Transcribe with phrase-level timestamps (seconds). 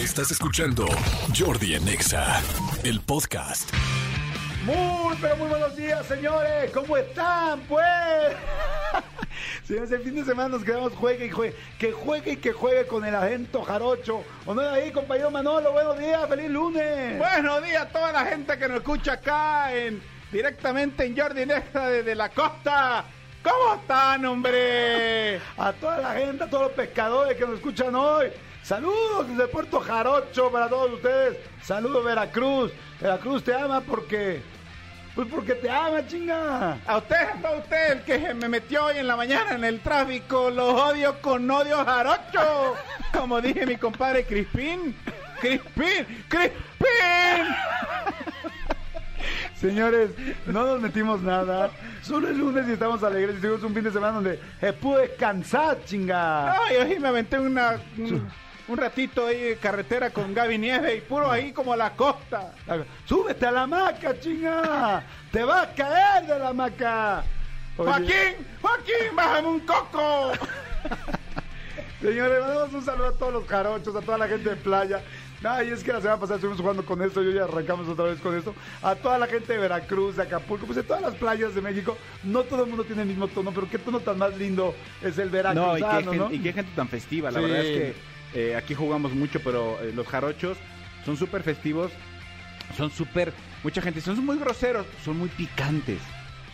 [0.00, 0.86] Estás escuchando
[1.38, 2.40] Jordi en Exa,
[2.84, 3.70] el podcast.
[4.64, 6.70] Muy, pero muy buenos días, señores.
[6.72, 7.84] ¿Cómo están, pues?
[9.64, 11.54] Señores, el fin de semana nos quedamos juegue y juegue.
[11.78, 14.24] Que juegue y que juegue con el agento jarocho.
[14.46, 15.70] ¿O no es ahí, compañero Manolo?
[15.70, 17.18] Buenos días, feliz lunes.
[17.18, 21.90] Buenos días a toda la gente que nos escucha acá en directamente en Jordi Nexa
[21.90, 23.04] desde la costa.
[23.42, 25.40] ¿Cómo están, hombre?
[25.58, 28.30] A toda la gente, a todos los pescadores que nos escuchan hoy.
[28.62, 31.38] Saludos desde Puerto Jarocho para todos ustedes.
[31.62, 32.72] Saludos Veracruz.
[33.00, 34.42] Veracruz te ama porque...
[35.14, 36.78] Pues porque te ama, chinga.
[36.86, 40.50] A usted, a usted, el que me metió hoy en la mañana en el tráfico,
[40.50, 42.76] los odio con odio jarocho.
[43.12, 44.94] Como dije mi compadre Crispín.
[45.40, 47.54] Crispín, Crispín.
[49.60, 50.10] Señores,
[50.46, 51.70] no nos metimos nada.
[52.02, 53.36] Solo el lunes y estamos alegres.
[53.36, 54.38] Y tuvimos un fin de semana donde
[54.80, 56.52] pude descansar, chinga.
[56.52, 58.26] Ay, hoy me aventé una, un,
[58.70, 62.52] un ratito ahí de carretera con Gaby Nieve y puro ahí como a la costa.
[63.04, 65.02] Súbete a la hamaca, chinga.
[65.32, 67.24] Te vas a caer de la hamaca.
[67.76, 70.32] Oye, Joaquín, Joaquín, bájame un coco.
[72.00, 75.02] Señores, mandamos un saludo a todos los jarochos, a toda la gente de playa.
[75.42, 78.20] Ay, es que la semana pasada estuvimos jugando con esto y hoy arrancamos otra vez
[78.20, 78.54] con esto.
[78.82, 81.96] A toda la gente de Veracruz, de Acapulco, pues de todas las playas de México.
[82.22, 85.16] No todo el mundo tiene el mismo tono, pero qué tono tan más lindo es
[85.18, 86.32] el No, veracruzano, y qué, ¿no?
[86.32, 87.30] y qué gente tan festiva.
[87.30, 87.44] La Sí.
[87.46, 87.94] verdad es que
[88.34, 90.58] eh, aquí jugamos mucho, pero eh, los jarochos
[91.04, 91.92] son súper festivos.
[92.76, 93.32] Son súper.
[93.64, 96.00] Mucha gente, son muy groseros, son muy picantes.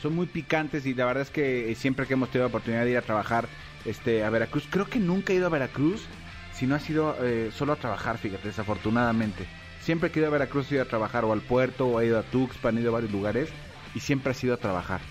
[0.00, 2.84] Son muy picantes y la verdad es que eh, siempre que hemos tenido la oportunidad
[2.84, 3.48] de ir a trabajar
[3.84, 6.06] este, a Veracruz, creo que nunca he ido a Veracruz
[6.52, 7.14] si no ha sido
[7.52, 9.46] solo a trabajar, fíjate, desafortunadamente.
[9.82, 12.06] Siempre que he ido a Veracruz he ido a trabajar o al puerto o he
[12.06, 13.50] ido a Tuxpan, he ido a varios lugares
[13.94, 15.02] y siempre ha sido a trabajar.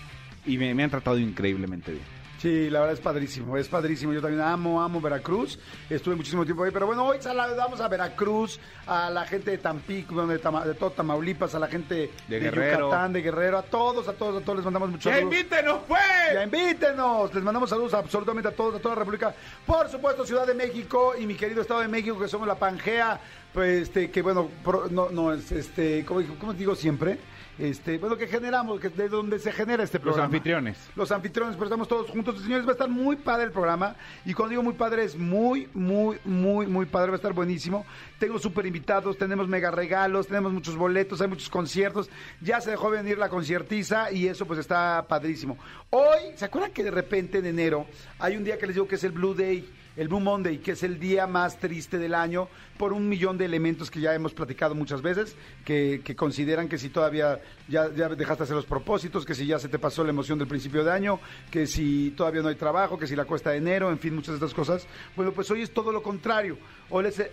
[0.44, 2.15] Y me han tratado increíblemente bien.
[2.38, 4.12] Sí, la verdad es padrísimo, es padrísimo.
[4.12, 5.58] Yo también amo, amo Veracruz.
[5.88, 10.26] Estuve muchísimo tiempo ahí, pero bueno, hoy saludamos a Veracruz, a la gente de Tampico,
[10.26, 12.50] de, Tama- de todo Tamaulipas, a la gente De de.
[12.50, 15.34] Yucatán, de Guerrero, a todos, a todos, a todos les mandamos muchos ¡Ya saludos.
[15.34, 16.00] invítenos, pues!
[16.34, 19.34] Ya invítenos, les mandamos saludos absolutamente a todos, a toda la República.
[19.64, 23.18] Por supuesto, Ciudad de México y mi querido Estado de México, que somos la Pangea,
[23.54, 27.18] pues este, que bueno, pro- no, no, es este, como, como digo siempre,
[27.58, 30.26] este, bueno, que generamos, que de donde se genera este Los programa.
[30.26, 30.76] anfitriones.
[30.94, 32.40] Los anfitriones, pero estamos todos juntos.
[32.42, 33.96] Señores, va a estar muy padre el programa.
[34.24, 37.08] Y cuando digo muy padre, es muy, muy, muy, muy padre.
[37.10, 37.86] Va a estar buenísimo.
[38.18, 42.10] Tengo súper invitados, tenemos mega regalos, tenemos muchos boletos, hay muchos conciertos.
[42.40, 45.58] Ya se dejó venir la conciertiza y eso pues está padrísimo.
[45.90, 47.86] Hoy, ¿se acuerdan que de repente en enero
[48.18, 49.68] hay un día que les digo que es el Blue Day?
[49.96, 53.46] El Blue Monday, que es el día más triste del año, por un millón de
[53.46, 55.34] elementos que ya hemos platicado muchas veces,
[55.64, 59.78] que, consideran que si todavía ya, dejaste hacer los propósitos, que si ya se te
[59.78, 61.18] pasó la emoción del principio de año,
[61.50, 64.38] que si todavía no hay trabajo, que si la cuesta de enero, en fin, muchas
[64.38, 64.86] de estas cosas.
[65.16, 66.58] Bueno, pues hoy es todo lo contrario.
[66.90, 67.30] Hoy es, el-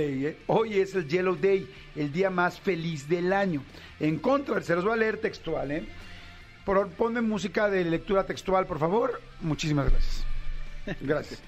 [0.00, 0.36] ¿eh?
[0.48, 3.62] hoy es el Yellow Day, el día más feliz del año.
[3.98, 5.86] En contra, se los voy a leer textual, ¿eh?
[6.66, 9.20] Por, ponme música de lectura textual, por favor.
[9.40, 10.24] Muchísimas gracias.
[11.00, 11.42] Gracias.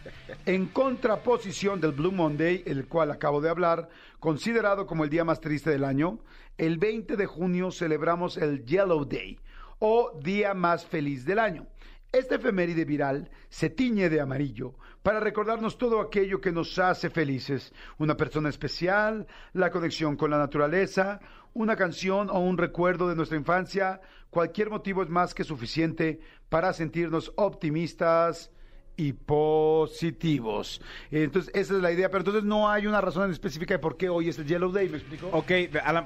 [0.47, 3.89] En contraposición del Blue Monday, el cual acabo de hablar,
[4.21, 6.19] considerado como el día más triste del año,
[6.56, 9.39] el 20 de junio celebramos el Yellow Day,
[9.81, 11.67] o día más feliz del año.
[12.12, 17.73] Este efeméride viral se tiñe de amarillo para recordarnos todo aquello que nos hace felices,
[17.99, 21.21] una persona especial, la conexión con la naturaleza,
[21.55, 24.00] una canción o un recuerdo de nuestra infancia,
[24.31, 28.53] cualquier motivo es más que suficiente para sentirnos optimistas
[28.97, 30.81] y positivos.
[31.10, 34.09] Entonces, esa es la idea, pero entonces no hay una razón específica de por qué
[34.09, 35.28] hoy es el Yellow Day, ¿me explico?
[35.32, 35.50] Ok,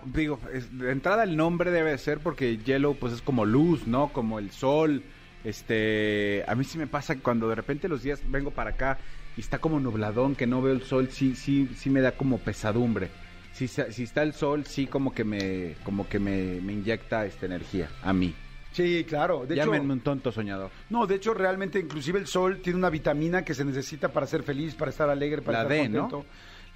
[0.07, 0.39] digo,
[0.73, 4.13] de entrada el nombre debe de ser porque yellow pues es como luz, ¿no?
[4.13, 5.03] Como el sol.
[5.45, 8.99] Este, a mí sí me pasa cuando de repente los días vengo para acá
[9.37, 12.39] y está como nubladón, que no veo el sol, sí, sí, sí me da como
[12.39, 13.09] pesadumbre.
[13.53, 17.89] Si, si está el sol, sí como que me, como que me inyecta esta energía
[18.03, 18.35] a mí.
[18.79, 19.45] Sí, claro.
[19.45, 20.71] De hecho, Llámenme un tonto soñador.
[20.91, 24.43] no, de hecho, realmente, inclusive el sol tiene una vitamina que se necesita para ser
[24.45, 26.09] feliz, para estar alegre, para La estar D, ¿no?
[26.09, 26.27] contento.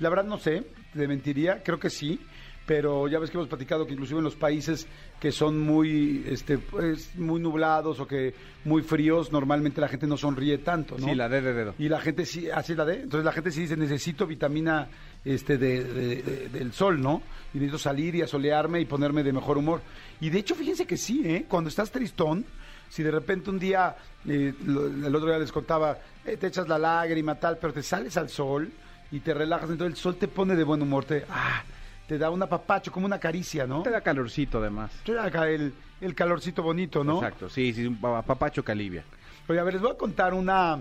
[0.01, 2.19] La verdad no sé, te mentiría, creo que sí,
[2.67, 4.87] pero ya ves que hemos platicado que inclusive en los países
[5.21, 8.35] que son muy, este, pues, muy nublados o que
[8.65, 11.07] muy fríos, normalmente la gente no sonríe tanto, ¿no?
[11.07, 11.75] Sí, la D de dedo.
[11.79, 13.03] Y la gente sí, así la de.
[13.03, 14.89] Entonces la gente sí dice, necesito vitamina
[15.25, 17.23] este de, de- de- del sol, ¿no?
[17.55, 19.81] Y necesito salir y asolearme y ponerme de mejor humor.
[20.21, 21.47] Y de hecho, fíjense que sí, ¿eh?
[21.49, 22.45] Cuando estás tristón,
[22.89, 23.97] si de repente un día,
[24.29, 27.83] eh, lo- el otro día les contaba, eh, te echas la lágrima, tal, pero te
[27.83, 28.71] sales al sol
[29.11, 31.63] y te relajas, entonces el sol te pone de buen humor, te, ah,
[32.09, 33.83] te da un apapacho, como una caricia, ¿no?
[33.83, 34.91] Te da calorcito además.
[35.05, 37.15] Te da el, el calorcito bonito, ¿no?
[37.17, 39.05] Exacto, sí, sí, un pa- papacho que alivia.
[39.49, 40.79] Oye, a ver, les voy a contar una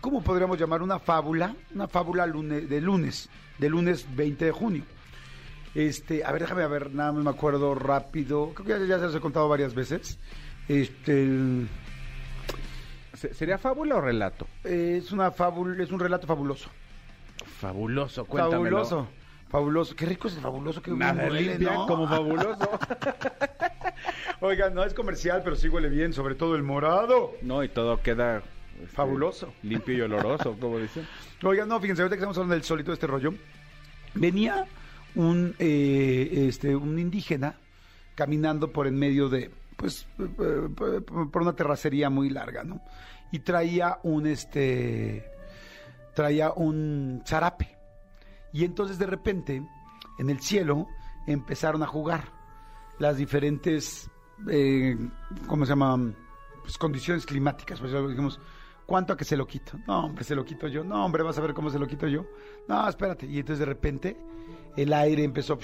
[0.00, 1.54] ¿cómo podríamos llamar una fábula?
[1.74, 3.28] Una fábula lune- de lunes,
[3.58, 4.82] de lunes 20 de junio.
[5.74, 8.52] Este, a ver, déjame a ver, nada más me acuerdo rápido.
[8.54, 10.18] Creo que ya, ya se los he contado varias veces.
[10.68, 11.28] Este,
[13.32, 14.46] ¿Sería fábula o relato?
[14.64, 16.70] es una fábula, es un relato fabuloso.
[17.60, 18.84] Fabuloso, cuéntamelo.
[18.84, 19.08] Fabuloso.
[19.48, 19.96] Fabuloso.
[19.96, 20.82] Qué rico es el fabuloso.
[20.82, 21.86] Qué Nada huele, limpia ¿no?
[21.86, 22.70] como fabuloso.
[24.40, 27.32] Oiga, no es comercial, pero sí huele bien, sobre todo el morado.
[27.42, 28.42] no, y todo queda...
[28.82, 29.52] este, Fabuloso.
[29.62, 31.06] Limpio y oloroso, como dicen.
[31.42, 33.34] Oiga, no, fíjense, ahorita que estamos hablando del sol y todo este rollo,
[34.14, 34.66] venía
[35.14, 37.56] un, eh, este, un indígena
[38.14, 42.80] caminando por en medio de, pues, eh, por una terracería muy larga, ¿no?
[43.32, 45.24] Y traía un, este,
[46.14, 47.76] traía un zarape.
[48.52, 49.62] Y entonces de repente,
[50.18, 50.86] en el cielo,
[51.26, 52.32] empezaron a jugar
[52.98, 54.10] las diferentes,
[54.48, 54.96] eh,
[55.46, 56.16] ¿cómo se llaman?
[56.62, 57.80] Pues, condiciones climáticas.
[57.80, 58.40] Pues dijimos,
[58.86, 59.78] ¿cuánto a que se lo quito?
[59.86, 60.84] No, hombre, se lo quito yo.
[60.84, 62.24] No, hombre, vas a ver cómo se lo quito yo.
[62.68, 63.26] No, espérate.
[63.26, 64.16] Y entonces de repente
[64.76, 65.58] el aire empezó.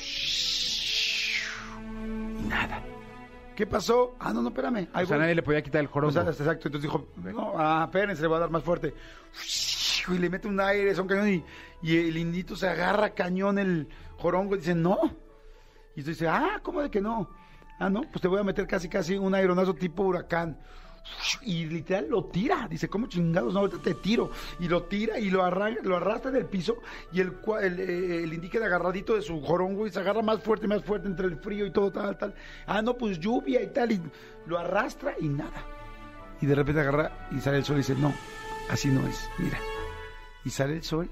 [2.39, 2.83] Y nada.
[3.57, 4.15] ¿Qué pasó?
[4.19, 4.89] Ah, no, no, espérame.
[4.93, 5.23] Ahí O sea, voy.
[5.23, 6.13] nadie le podía quitar el O jorongo.
[6.13, 6.69] sea, exacto.
[6.69, 8.95] Entonces dijo, no, ah, espérense, le voy a dar más fuerte.
[10.09, 11.45] Y le mete un aire, son cañón y,
[11.83, 14.99] y el indito se agarra cañón el jorongo y dice, no.
[15.95, 17.29] Y entonces dice, ah, ¿cómo de que no?
[17.79, 20.59] Ah, no, pues te voy a meter casi, casi un aeronazo tipo huracán.
[21.43, 22.67] Y literal lo tira.
[22.69, 23.53] Dice, ¿cómo chingados?
[23.53, 24.31] No, ahorita te tiro.
[24.61, 26.79] Y lo tira y lo, arra lo arrastra del piso.
[27.13, 30.67] Y el, el, eh, el indígena agarradito de su jorongo y se agarra más fuerte,
[30.67, 32.35] más fuerte entre el frío y todo, tal, tal.
[32.67, 33.93] Ah, no, pues lluvia y tal.
[33.93, 34.01] Y
[34.47, 35.65] lo arrastra y nada.
[36.41, 38.13] Y de repente agarra y sale el sol y dice, no,
[38.69, 39.59] así no es, mira.
[40.45, 41.09] Y sale el sol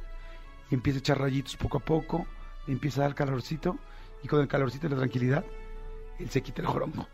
[0.71, 2.27] y empieza a echar rayitos poco a poco,
[2.67, 3.79] empieza a dar calorcito
[4.23, 5.45] y con el calorcito y la tranquilidad,
[6.19, 7.07] él se quita el jorongo.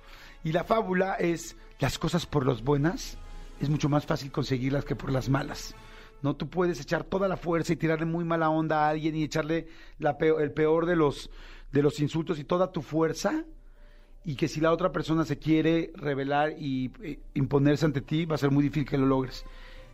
[0.45, 3.19] Y la fábula es, las cosas por las buenas
[3.61, 5.75] es mucho más fácil conseguirlas que por las malas.
[6.23, 9.23] No, tú puedes echar toda la fuerza y tirarle muy mala onda a alguien y
[9.23, 9.69] echarle
[9.99, 11.31] el peor de los,
[11.73, 13.45] de los insultos y toda tu fuerza
[14.25, 18.35] y que si la otra persona se quiere revelar y eh, imponerse ante ti, va
[18.35, 19.45] a ser muy difícil que lo logres.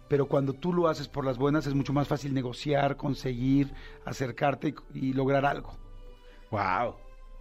[0.08, 3.72] Pero cuando tú lo haces por las buenas, es mucho más fácil negociar, conseguir,
[4.06, 5.76] acercarte y, y lograr algo.
[6.50, 6.96] Wow.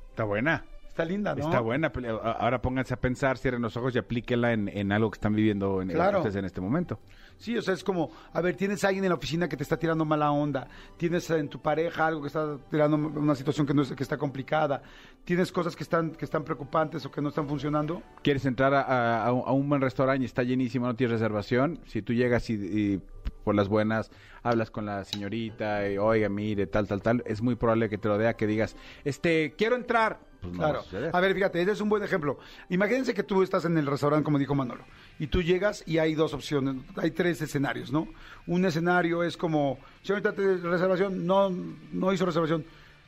[0.09, 0.65] Está buena.
[1.01, 1.43] Está linda, ¿no?
[1.45, 1.91] Está buena.
[1.91, 5.15] pero a- Ahora pónganse a pensar, cierren los ojos y aplíquenla en, en algo que
[5.15, 6.19] están viviendo en, Claro.
[6.19, 6.99] ustedes en este momento.
[7.37, 9.63] Sí, o sea, es como, a ver, tienes a alguien en la oficina que te
[9.63, 10.67] está tirando mala onda,
[10.97, 14.15] tienes en tu pareja algo que está tirando una situación que, no es, que está
[14.15, 14.83] complicada,
[15.25, 18.03] tienes cosas que están, que están preocupantes o que no están funcionando.
[18.21, 21.13] quieres entrar a, a- a un a un buen restaurante y está llenísimo, no tienes
[21.19, 23.01] reservación, si tú llegas y, y
[23.43, 24.11] por las buenas
[24.43, 28.07] hablas con la señorita y oiga, mire, tal, tal, tal, es muy probable que te
[28.07, 30.19] lo dé que digas, este, quiero entrar.
[30.41, 30.83] Pues no va a Claro.
[30.83, 31.11] suceder.
[31.15, 32.39] A ver, fíjate, ese es un buen ejemplo.
[32.69, 34.83] Imagínense que tú estás en el restaurante, como dijo Manolo,
[35.19, 38.07] y tú llegas y hay dos opciones, hay tres escenarios, ¿no?
[38.47, 42.65] Un escenario es como, señorita, ¿te- reservación, no, no hizo reservación.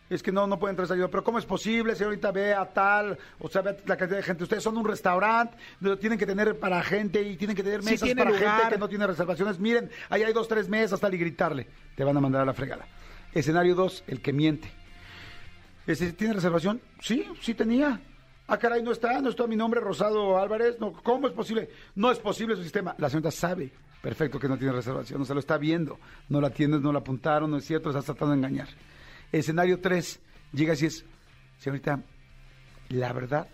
[0.09, 1.07] Es que no, no puede entrar esa ayuda.
[1.07, 2.31] Pero ¿cómo es posible, señorita?
[2.31, 4.43] Ve a tal, o sea, ve la cantidad de gente.
[4.43, 7.91] Ustedes son un restaurante, lo tienen que tener para gente y tienen que tener Sí
[7.91, 8.57] mesas tiene para lugar.
[8.59, 9.57] gente que no tiene reservaciones.
[9.59, 11.67] Miren, ahí hay dos, tres mesas, tal, y gritarle.
[11.95, 12.85] Te van a mandar a la fregada.
[13.33, 14.71] Escenario dos, el que miente.
[15.85, 16.81] ¿Tiene reservación?
[17.01, 17.99] Sí, sí tenía.
[18.47, 20.77] Ah, caray, no está, no está mi nombre, Rosado Álvarez.
[20.79, 21.69] No, ¿Cómo es posible?
[21.95, 22.95] No es posible su sistema.
[22.97, 23.71] La señorita sabe
[24.03, 25.97] perfecto que no tiene reservación, no se lo está viendo.
[26.27, 28.67] No la tienes, no la apuntaron, no es cierto, estás tratando de engañar.
[29.31, 30.19] Escenario 3,
[30.51, 31.05] llega y es,
[31.57, 32.03] señorita,
[32.89, 33.47] la verdad,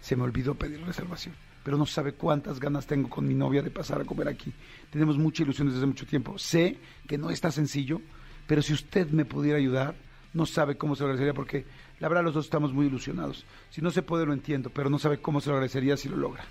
[0.00, 3.70] se me olvidó pedir reservación, pero no sabe cuántas ganas tengo con mi novia de
[3.70, 4.54] pasar a comer aquí.
[4.90, 6.38] Tenemos mucha ilusión desde hace mucho tiempo.
[6.38, 8.00] Sé que no está sencillo,
[8.46, 9.96] pero si usted me pudiera ayudar,
[10.34, 11.64] no sabe cómo se lo agradecería porque
[12.00, 13.44] la verdad los dos estamos muy ilusionados.
[13.70, 16.16] Si no se puede lo entiendo, pero no sabe cómo se lo agradecería si lo
[16.16, 16.44] logra.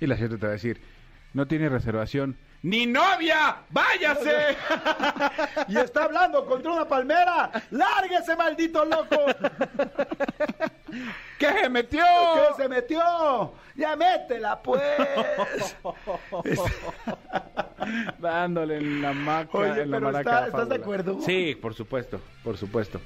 [0.00, 0.80] Y la gente te va a decir,
[1.34, 2.36] no tiene reservación.
[2.62, 3.56] ¡Ni novia!
[3.70, 4.56] ¡Váyase!
[5.68, 7.50] Y está hablando contra una palmera.
[7.70, 9.16] ¡Lárguese, maldito loco!
[11.38, 12.02] ¿Qué se metió?
[12.56, 13.00] ¿Qué se metió?
[13.76, 14.82] Ya métela, pues.
[18.18, 21.18] Dándole en la maca, Oye, en la pero maraca está- ¿estás de acuerdo?
[21.22, 23.00] Sí, por supuesto, por supuesto.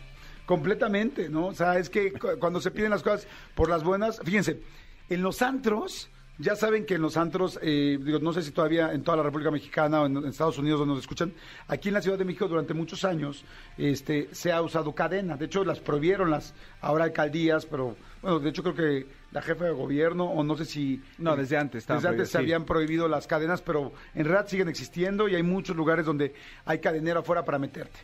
[0.46, 1.46] Completamente, ¿no?
[1.46, 4.60] O sea, es que cu- cuando se piden las cosas por las buenas, fíjense,
[5.08, 8.92] en los antros, ya saben que en los antros, eh, digo, no sé si todavía
[8.92, 11.32] en toda la República Mexicana o en, en Estados Unidos donde nos escuchan,
[11.68, 13.44] aquí en la Ciudad de México durante muchos años
[13.78, 15.36] este, se ha usado cadena.
[15.36, 19.64] De hecho, las prohibieron las ahora alcaldías, pero bueno, de hecho creo que la jefa
[19.64, 21.02] de gobierno, o no sé si...
[21.18, 22.38] No, desde antes Desde antes se sí.
[22.38, 26.78] habían prohibido las cadenas, pero en realidad siguen existiendo y hay muchos lugares donde hay
[26.78, 27.98] cadenero afuera para meterte.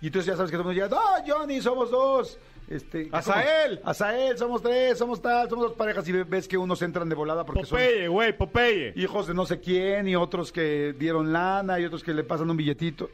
[0.00, 2.38] Y entonces ya sabes que todo el mundo llega, ¡oh, Johnny, somos dos!
[2.68, 3.76] Este, ¡Azael!
[3.78, 4.38] somos- ¡Azael!
[4.38, 7.44] Somos tres, somos tal, somos dos parejas y ve- ves que unos entran de volada
[7.44, 8.92] porque son Popeye, güey, Popeye.
[8.96, 12.48] hijos de no sé quién y otros que dieron lana y otros que le pasan
[12.50, 13.10] un billetito.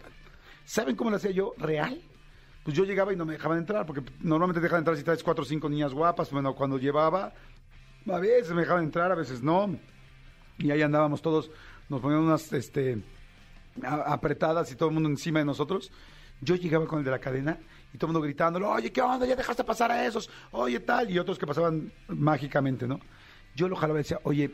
[0.65, 1.53] ¿Saben cómo lo hacía yo?
[1.59, 2.01] ¿Real?
[2.63, 5.23] Pues yo llegaba y no me dejaban entrar, porque normalmente te dejan entrar si traes
[5.25, 6.31] cuatro o cinco niñas guapas.
[6.31, 7.33] Bueno, cuando llevaba,
[8.09, 9.75] a veces me dejaban entrar, a veces no.
[10.59, 11.51] Y ahí andábamos todos,
[11.89, 12.99] nos ponían unas este,
[13.83, 15.91] a- apretadas y todo el mundo encima de nosotros.
[16.43, 17.59] Yo llegaba con el de la cadena
[17.93, 19.27] y todo el mundo gritándolo, oye, ¿qué onda?
[19.27, 21.11] Ya dejaste pasar a esos, oye, tal.
[21.11, 23.01] Y otros que pasaban mágicamente, ¿no?
[23.55, 24.51] Yo lo jalaba y decía, oye,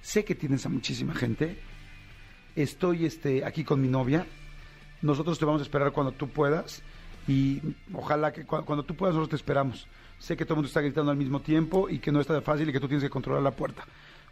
[0.00, 1.58] sé que tienes a muchísima gente,
[2.56, 4.26] estoy este, aquí con mi novia,
[5.02, 6.82] nosotros te vamos a esperar cuando tú puedas
[7.26, 7.60] y
[7.92, 9.86] ojalá que cu- cuando tú puedas nosotros te esperamos.
[10.18, 12.68] Sé que todo el mundo está gritando al mismo tiempo y que no está fácil
[12.68, 13.84] y que tú tienes que controlar la puerta.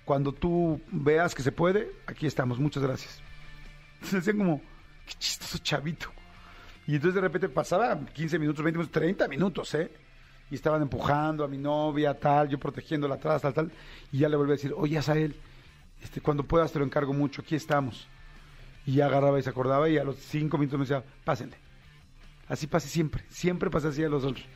[0.04, 2.58] Cuando tú veas que se puede, aquí estamos.
[2.58, 3.20] Muchas gracias.
[4.02, 4.60] Se hacían como,
[5.06, 6.10] qué chistoso chavito.
[6.88, 9.90] Y entonces de repente pasaba 15 minutos, 20 minutos, 30 minutos, ¿eh?
[10.50, 13.70] Y estaban empujando a mi novia, tal, yo protegiéndola atrás, tal, tal.
[14.10, 15.36] Y ya le volví a decir, oye, Azael,
[16.02, 18.08] este, cuando puedas te lo encargo mucho, aquí estamos.
[18.86, 21.58] Y ya agarraba y se acordaba y a los cinco minutos me decía, pásenle.
[22.48, 24.46] Así pase siempre, siempre pasa así a los otros.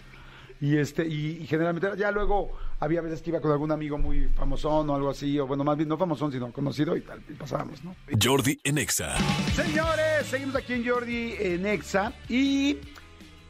[0.63, 4.29] Y este, y, y generalmente ya luego había veces que iba con algún amigo muy
[4.29, 7.33] famosón o algo así, o bueno, más bien no famosón, sino conocido y tal, y
[7.33, 7.97] pasábamos, ¿no?
[8.23, 9.17] Jordi en Exa.
[9.57, 12.79] Señores, seguimos aquí en Jordi en Exa y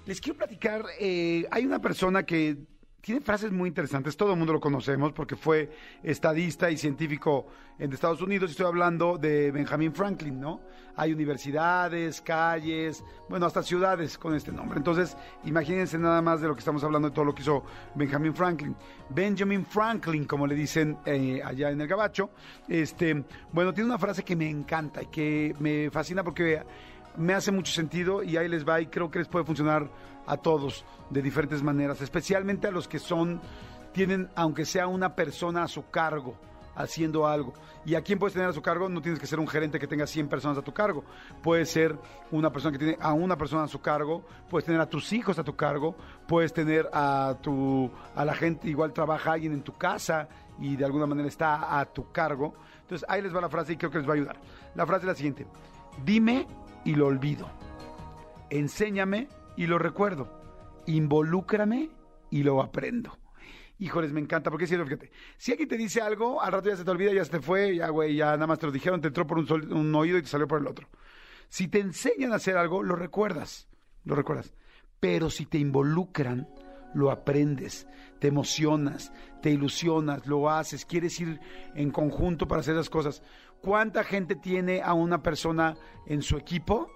[0.07, 2.57] les quiero platicar, eh, hay una persona que
[3.02, 5.68] tiene frases muy interesantes, todo el mundo lo conocemos porque fue
[6.04, 7.47] estadista y científico
[7.80, 10.61] en Estados Unidos, estoy hablando de Benjamin Franklin, ¿no?
[10.94, 14.78] Hay universidades, calles, bueno, hasta ciudades con este nombre.
[14.78, 17.64] Entonces, imagínense nada más de lo que estamos hablando, de todo lo que hizo
[17.97, 18.76] Benjamin Franklin.
[19.09, 22.30] Benjamin Franklin, como le dicen eh, allá en el Gabacho,
[22.68, 26.62] este, bueno, tiene una frase que me encanta y que me fascina porque
[27.16, 29.90] me hace mucho sentido y ahí les va y creo que les puede funcionar
[30.26, 33.40] a todos de diferentes maneras, especialmente a los que son,
[33.92, 36.37] tienen, aunque sea una persona a su cargo,
[36.75, 37.52] haciendo algo.
[37.85, 38.88] ¿Y a quién puedes tener a su cargo?
[38.88, 41.04] No tienes que ser un gerente que tenga 100 personas a tu cargo.
[41.42, 41.99] Puedes ser
[42.31, 45.38] una persona que tiene a una persona a su cargo, puedes tener a tus hijos
[45.38, 49.73] a tu cargo, puedes tener a tu a la gente, igual trabaja alguien en tu
[49.73, 50.28] casa
[50.59, 52.54] y de alguna manera está a tu cargo.
[52.83, 54.37] Entonces, ahí les va la frase y creo que les va a ayudar.
[54.75, 55.47] La frase es la siguiente:
[56.04, 56.47] Dime
[56.84, 57.50] y lo olvido.
[58.50, 60.40] Enséñame y lo recuerdo.
[60.86, 61.90] Involúcrame
[62.30, 63.18] y lo aprendo.
[63.78, 65.10] Híjoles, me encanta, porque es fíjate.
[65.36, 67.76] Si alguien te dice algo, al rato ya se te olvida, ya se te fue,
[67.76, 70.22] ya, güey, ya nada más te lo dijeron, te entró por un, un oído y
[70.22, 70.88] te salió por el otro.
[71.48, 73.68] Si te enseñan a hacer algo, lo recuerdas,
[74.04, 74.54] lo recuerdas.
[75.00, 76.48] Pero si te involucran,
[76.94, 77.86] lo aprendes,
[78.18, 81.40] te emocionas, te ilusionas, lo haces, quieres ir
[81.74, 83.22] en conjunto para hacer las cosas.
[83.62, 85.76] ¿Cuánta gente tiene a una persona
[86.07, 86.90] en su equipo?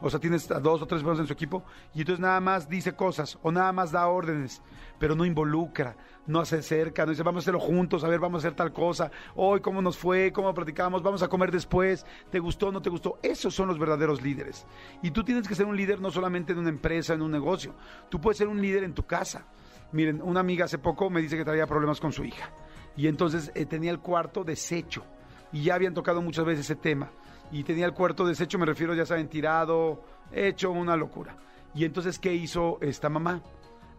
[0.00, 2.68] O sea, tienes a dos o tres personas en su equipo y entonces nada más
[2.68, 4.62] dice cosas o nada más da órdenes,
[5.00, 5.96] pero no involucra,
[6.28, 8.72] no se acerca, no dice vamos a hacerlo juntos, a ver, vamos a hacer tal
[8.72, 12.88] cosa, hoy cómo nos fue, cómo platicamos, vamos a comer después, te gustó no te
[12.88, 13.18] gustó.
[13.20, 14.68] Esos son los verdaderos líderes.
[15.02, 17.74] Y tú tienes que ser un líder no solamente en una empresa, en un negocio,
[18.08, 19.46] tú puedes ser un líder en tu casa.
[19.90, 22.52] Miren, una amiga hace poco me dice que traía problemas con su hija
[22.96, 25.04] y entonces eh, tenía el cuarto deshecho
[25.52, 27.10] y ya habían tocado muchas veces ese tema
[27.52, 30.02] y tenía el cuarto deshecho, me refiero, ya saben, tirado,
[30.32, 31.36] hecho una locura.
[31.74, 33.42] Y entonces, ¿qué hizo esta mamá?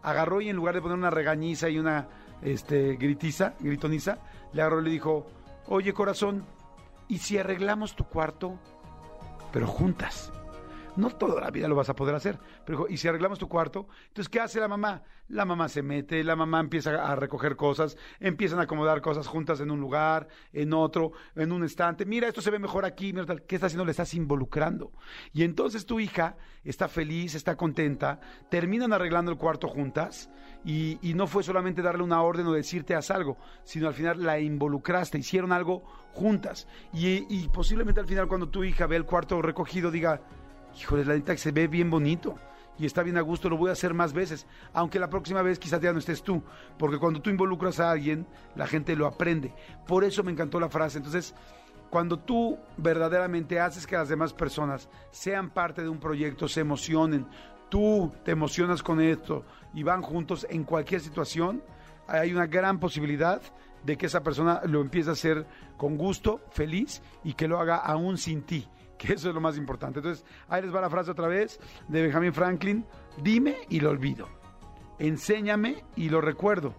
[0.02, 2.08] Agarró y en lugar de poner una regañiza y una
[2.42, 4.18] este, gritiza, gritoniza,
[4.52, 5.26] le agarró y le dijo,
[5.66, 6.44] oye corazón,
[7.08, 8.58] ¿y si arreglamos tu cuarto,
[9.52, 10.32] pero juntas?
[10.96, 12.38] No toda la vida lo vas a poder hacer.
[12.64, 13.88] Pero dijo, ¿y si arreglamos tu cuarto?
[14.08, 15.02] Entonces, ¿qué hace la mamá?
[15.28, 19.60] La mamá se mete, la mamá empieza a recoger cosas, empiezan a acomodar cosas juntas
[19.60, 22.04] en un lugar, en otro, en un estante.
[22.04, 23.12] Mira, esto se ve mejor aquí.
[23.12, 23.36] Mira.
[23.46, 23.84] ¿Qué está haciendo?
[23.84, 24.92] Le estás involucrando.
[25.32, 28.20] Y entonces tu hija está feliz, está contenta,
[28.50, 30.30] terminan arreglando el cuarto juntas
[30.64, 34.22] y, y no fue solamente darle una orden o decirte haz algo, sino al final
[34.22, 35.82] la involucraste, hicieron algo
[36.12, 36.68] juntas.
[36.92, 40.20] Y, y posiblemente al final cuando tu hija ve el cuarto recogido diga,
[40.78, 42.36] híjole, la neta que se ve bien bonito
[42.78, 45.58] y está bien a gusto, lo voy a hacer más veces, aunque la próxima vez
[45.58, 46.42] quizás ya no estés tú,
[46.78, 48.26] porque cuando tú involucras a alguien,
[48.56, 49.54] la gente lo aprende.
[49.86, 50.98] Por eso me encantó la frase.
[50.98, 51.34] Entonces,
[51.90, 57.26] cuando tú verdaderamente haces que las demás personas sean parte de un proyecto, se emocionen,
[57.68, 61.62] tú te emocionas con esto y van juntos en cualquier situación,
[62.08, 63.40] hay una gran posibilidad
[63.84, 67.76] de que esa persona lo empiece a hacer con gusto, feliz y que lo haga
[67.76, 68.66] aún sin ti
[68.98, 70.00] que eso es lo más importante.
[70.00, 71.58] Entonces, ahí les va la frase otra vez
[71.88, 72.86] de Benjamin Franklin,
[73.22, 74.28] dime y lo olvido,
[74.98, 76.74] enséñame y lo recuerdo,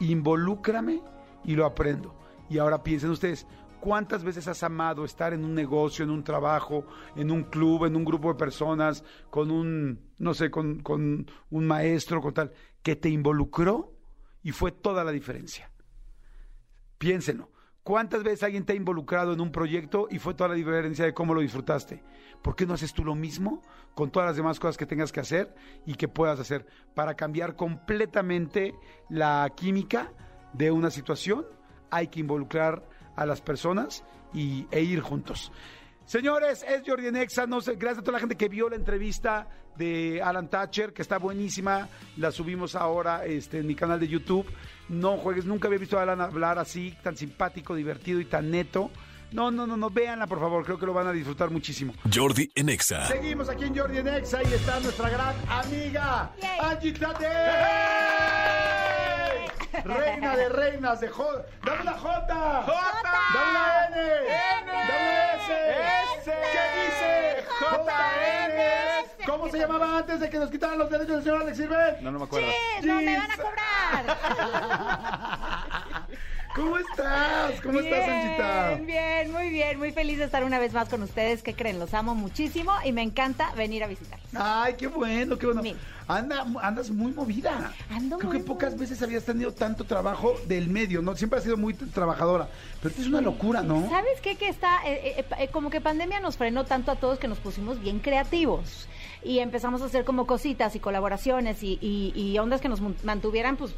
[0.00, 1.00] involúcrame
[1.44, 2.14] y lo aprendo.
[2.48, 3.46] Y ahora piensen ustedes,
[3.82, 7.96] ¿Cuántas veces has amado estar en un negocio, en un trabajo, en un club, en
[7.96, 12.94] un grupo de personas, con un, no sé, con, con un maestro, con tal, que
[12.94, 13.92] te involucró
[14.40, 15.68] y fue toda la diferencia?
[16.96, 17.50] Piénsenlo.
[17.84, 21.12] ¿Cuántas veces alguien te ha involucrado en un proyecto y fue toda la diferencia de
[21.12, 22.04] cómo lo disfrutaste?
[22.40, 23.60] ¿Por qué no haces tú lo mismo
[23.94, 25.52] con todas las demás cosas que tengas que hacer
[25.84, 28.72] y que puedas hacer para cambiar completamente
[29.08, 30.12] la química
[30.52, 31.44] de una situación?
[31.90, 35.50] Hay que involucrar a las personas y, e ir juntos.
[36.04, 37.46] Señores, es Jordi Nexa.
[37.46, 41.02] No sé, gracias a toda la gente que vio la entrevista de Alan Thatcher, que
[41.02, 41.88] está buenísima.
[42.16, 44.46] La subimos ahora este, en mi canal de YouTube.
[44.88, 48.90] No juegues, nunca había visto a Alan hablar así, tan simpático, divertido y tan neto.
[49.32, 51.94] No, no, no, no, véanla por favor, creo que lo van a disfrutar muchísimo.
[52.12, 53.06] Jordi en Exa.
[53.06, 56.58] Seguimos aquí en Jordi en Exa y está nuestra gran amiga, Yay.
[56.60, 57.26] Angie Tate.
[59.84, 61.46] Reina de reinas de J.
[61.64, 62.62] ¡Dame una J!
[62.62, 63.02] ¡J!
[63.34, 63.96] ¡Dame una N!
[63.96, 64.66] N.
[64.66, 65.11] ¡Dame S!
[65.50, 66.32] S.
[66.52, 67.44] ¿Qué dice?
[67.60, 69.26] JN.
[69.26, 71.96] ¿Cómo se llamaba antes de que nos quitaran los derechos del señor Alex Sirven?
[72.00, 72.48] No, no me acuerdo.
[72.80, 74.18] Sí, no me van a cobrar.
[76.54, 77.60] ¿Cómo estás?
[77.62, 78.68] ¿Cómo estás, Anchita?
[78.74, 81.42] Bien, bien, muy bien, muy feliz de estar una vez más con ustedes.
[81.42, 81.78] ¿Qué creen?
[81.78, 84.28] Los amo muchísimo y me encanta venir a visitarlos.
[84.34, 85.62] Ay, qué bueno, qué bueno.
[86.08, 87.72] Anda, andas muy movida.
[87.90, 88.82] Ando Creo muy que pocas movida.
[88.82, 91.16] veces habías tenido tanto trabajo del medio, ¿no?
[91.16, 92.48] Siempre has sido muy trabajadora.
[92.82, 93.88] Pero esto es una locura, ¿no?
[93.88, 94.36] ¿Sabes qué?
[94.36, 97.38] Que está, eh, eh, eh, como que pandemia nos frenó tanto a todos que nos
[97.38, 98.88] pusimos bien creativos.
[99.24, 103.56] Y empezamos a hacer como cositas y colaboraciones y, y- y ondas que nos mantuvieran,
[103.56, 103.72] pues,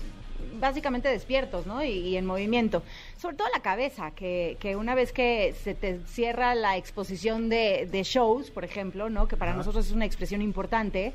[0.55, 1.83] básicamente despiertos, ¿no?
[1.83, 2.83] Y, y en movimiento.
[3.17, 7.89] Sobre todo la cabeza, que, que una vez que se te cierra la exposición de,
[7.91, 9.29] de shows, por ejemplo, ¿no?
[9.29, 11.13] Que para nosotros es una expresión importante,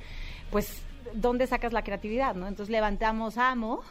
[0.51, 0.81] pues,
[1.13, 2.47] ¿dónde sacas la creatividad, no?
[2.47, 3.81] Entonces levantamos Amo,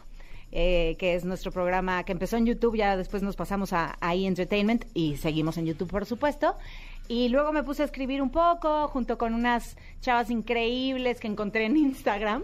[0.52, 4.14] eh, que es nuestro programa que empezó en YouTube, ya después nos pasamos a, a
[4.14, 4.26] E!
[4.26, 6.57] Entertainment y seguimos en YouTube, por supuesto.
[7.11, 11.64] Y luego me puse a escribir un poco junto con unas chavas increíbles que encontré
[11.64, 12.43] en Instagram,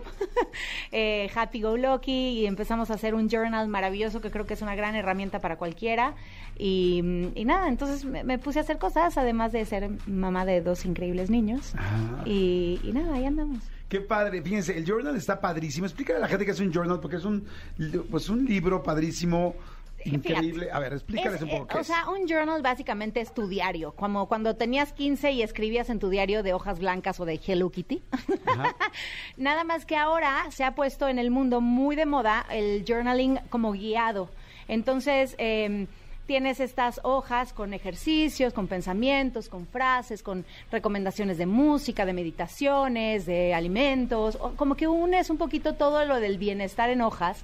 [0.93, 4.63] eh, Happy Go Lucky, y empezamos a hacer un journal maravilloso que creo que es
[4.63, 6.15] una gran herramienta para cualquiera.
[6.59, 7.03] Y,
[7.35, 10.87] y nada, entonces me, me puse a hacer cosas, además de ser mamá de dos
[10.87, 11.75] increíbles niños.
[11.77, 12.23] Ah.
[12.25, 13.74] Y, y nada, ahí andamos.
[13.95, 14.43] Qué padre.
[14.43, 15.87] Fíjense, el journal está padrísimo.
[15.87, 17.47] Explícale a la gente que es un journal, porque es un,
[18.11, 19.55] pues un libro padrísimo,
[20.05, 20.68] increíble.
[20.73, 21.87] A ver, explícales Es, un poco eh, qué o es.
[21.87, 26.09] sea, un journal básicamente es tu diario, como cuando tenías 15 y escribías en tu
[26.09, 28.03] diario de hojas blancas o de Hello Kitty.
[29.37, 33.38] Nada más que ahora se ha puesto en el mundo muy de moda el journaling
[33.49, 34.29] como guiado.
[34.66, 35.87] Entonces, eh,
[36.27, 43.27] tienes estas hojas con ejercicios, con pensamientos, con frases, con recomendaciones de música, de meditaciones,
[43.27, 47.43] de alimentos, como que unes un poquito todo lo del bienestar en hojas.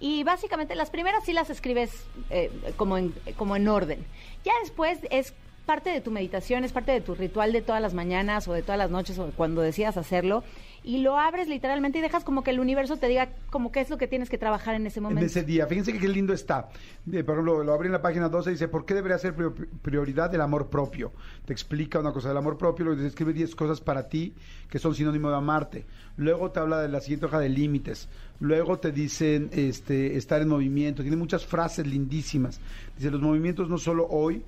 [0.00, 1.90] Y básicamente las primeras sí las escribes
[2.30, 4.04] eh, como, en, como en orden.
[4.44, 5.34] Ya después es
[5.66, 8.62] parte de tu meditación, es parte de tu ritual de todas las mañanas o de
[8.62, 10.44] todas las noches o cuando decidas hacerlo.
[10.88, 13.90] Y lo abres literalmente y dejas como que el universo te diga como qué es
[13.90, 15.26] lo que tienes que trabajar en ese en momento.
[15.26, 15.66] ese día.
[15.66, 16.70] Fíjense que qué lindo está.
[17.12, 19.34] Eh, por ejemplo, lo abrí en la página 12 y dice, ¿por qué debería ser
[19.36, 21.12] prior- prioridad el amor propio?
[21.44, 24.32] Te explica una cosa del amor propio, luego te describe 10 cosas para ti
[24.70, 25.84] que son sinónimo de amarte.
[26.16, 28.08] Luego te habla de la siguiente hoja de límites.
[28.40, 31.02] Luego te dicen este, estar en movimiento.
[31.02, 32.60] Tiene muchas frases lindísimas.
[32.96, 34.42] Dice, los movimientos no solo hoy,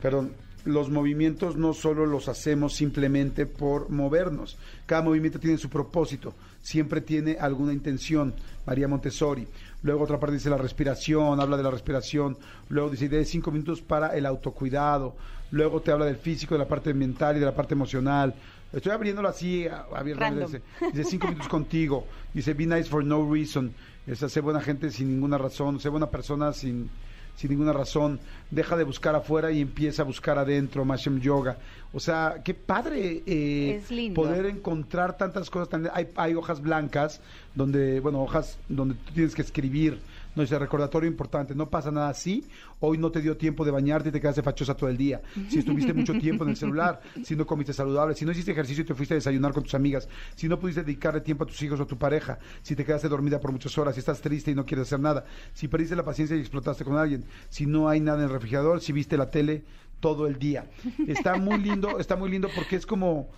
[0.00, 0.32] perdón,
[0.64, 4.56] los movimientos no solo los hacemos simplemente por movernos.
[4.86, 8.34] Cada movimiento tiene su propósito, siempre tiene alguna intención.
[8.66, 9.46] María Montessori.
[9.82, 12.36] Luego otra parte dice la respiración, habla de la respiración.
[12.68, 15.16] Luego dice de cinco minutos para el autocuidado.
[15.50, 18.34] Luego te habla del físico, de la parte mental y de la parte emocional.
[18.72, 20.44] Estoy abriéndolo así, abiertamente.
[20.46, 22.06] Dice, dice cinco minutos contigo.
[22.32, 23.72] Dice be nice for no reason.
[24.06, 25.80] Es hacer buena gente sin ninguna razón.
[25.80, 26.88] Ser buena persona sin,
[27.36, 28.20] sin ninguna razón.
[28.50, 30.84] Deja de buscar afuera y empieza a buscar adentro.
[30.84, 31.56] Mashem Yoga.
[31.92, 34.20] O sea, qué padre eh, Es lindo.
[34.22, 35.68] poder encontrar tantas cosas.
[35.92, 37.20] Hay, hay hojas blancas
[37.54, 40.00] donde, bueno, hojas donde tú tienes que escribir.
[40.34, 42.46] No dice recordatorio importante, no pasa nada así.
[42.80, 45.20] Hoy no te dio tiempo de bañarte y te quedaste fachosa todo el día.
[45.48, 48.82] Si estuviste mucho tiempo en el celular, si no comiste saludable, si no hiciste ejercicio
[48.82, 51.60] y te fuiste a desayunar con tus amigas, si no pudiste dedicarle tiempo a tus
[51.62, 54.50] hijos o a tu pareja, si te quedaste dormida por muchas horas, si estás triste
[54.50, 57.88] y no quieres hacer nada, si perdiste la paciencia y explotaste con alguien, si no
[57.88, 59.64] hay nada en el refrigerador, si viste la tele
[60.00, 60.66] todo el día.
[61.06, 63.28] Está muy lindo, está muy lindo porque es como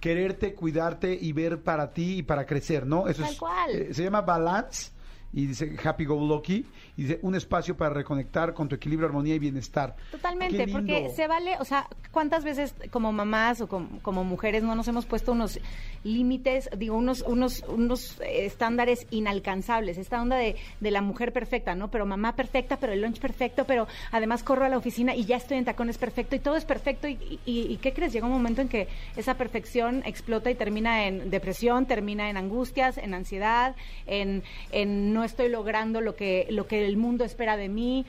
[0.00, 3.08] quererte, cuidarte y ver para ti y para crecer, ¿no?
[3.08, 3.70] Eso Tal es, cual.
[3.70, 4.90] eh, se llama balance
[5.32, 6.66] y dice Happy Go Lucky
[6.96, 9.96] y dice un espacio para reconectar con tu equilibrio, armonía y bienestar.
[10.10, 14.74] Totalmente, porque se vale, o sea, ¿cuántas veces como mamás o com- como, mujeres no
[14.74, 15.58] nos hemos puesto unos
[16.04, 19.98] límites, digo, unos, unos, unos estándares inalcanzables?
[19.98, 21.90] Esta onda de, de la mujer perfecta, ¿no?
[21.90, 25.36] Pero mamá perfecta, pero el lunch perfecto, pero además corro a la oficina y ya
[25.36, 27.08] estoy en tacones perfecto y todo es perfecto.
[27.08, 28.12] ¿Y, y, y qué crees?
[28.12, 32.98] Llega un momento en que esa perfección explota y termina en depresión, termina en angustias,
[32.98, 33.74] en ansiedad,
[34.06, 34.42] en,
[34.72, 38.04] en no estoy logrando lo que, lo que el mundo espera de mí.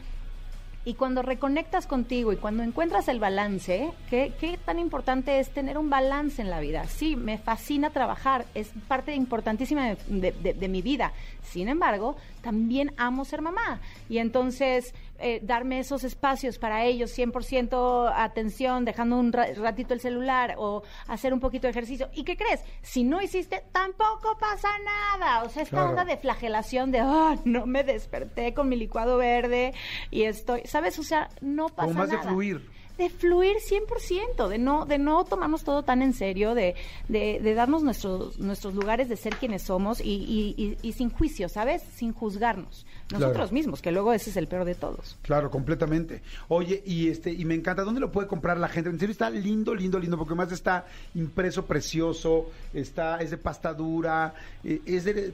[0.85, 5.77] Y cuando reconectas contigo y cuando encuentras el balance, ¿qué, qué tan importante es tener
[5.77, 6.85] un balance en la vida?
[6.87, 11.13] Sí, me fascina trabajar, es parte importantísima de- de mi vida.
[11.43, 13.79] Sin embargo, también amo ser mamá.
[14.09, 19.99] Y entonces, eh, darme esos espacios para ellos, 100% atención, dejando un ra- ratito el
[19.99, 22.09] celular o hacer un poquito de ejercicio.
[22.13, 22.61] ¿Y qué crees?
[22.81, 25.43] Si no hiciste, tampoco pasa nada.
[25.43, 25.89] O sea, esta Claro.
[25.91, 29.73] onda de flagelación de, ah, no me desperté con mi licuado verde
[30.11, 30.97] y estoy, ¿sabes?
[30.99, 32.29] O sea, no pasa Como más de nada.
[32.29, 32.69] fluir.
[32.97, 36.75] De fluir 100%, de no, de no tomarnos todo tan en serio, de,
[37.07, 41.09] de, de darnos nuestros, nuestros lugares de ser quienes somos y, y- y- y sin
[41.09, 41.81] juicio, ¿sabes?
[41.95, 42.85] Sin juzgarnos.
[43.11, 43.51] Nosotros Claro.
[43.53, 45.17] mismos, que luego ese es el peor de todos.
[45.23, 46.21] Claro, completamente.
[46.49, 48.89] Oye, y este, y me encanta, ¿dónde lo puede comprar la gente?
[48.91, 53.73] En serio está lindo, lindo, lindo, porque además está impreso precioso, está, es de pasta
[53.73, 55.33] dura, eh, es de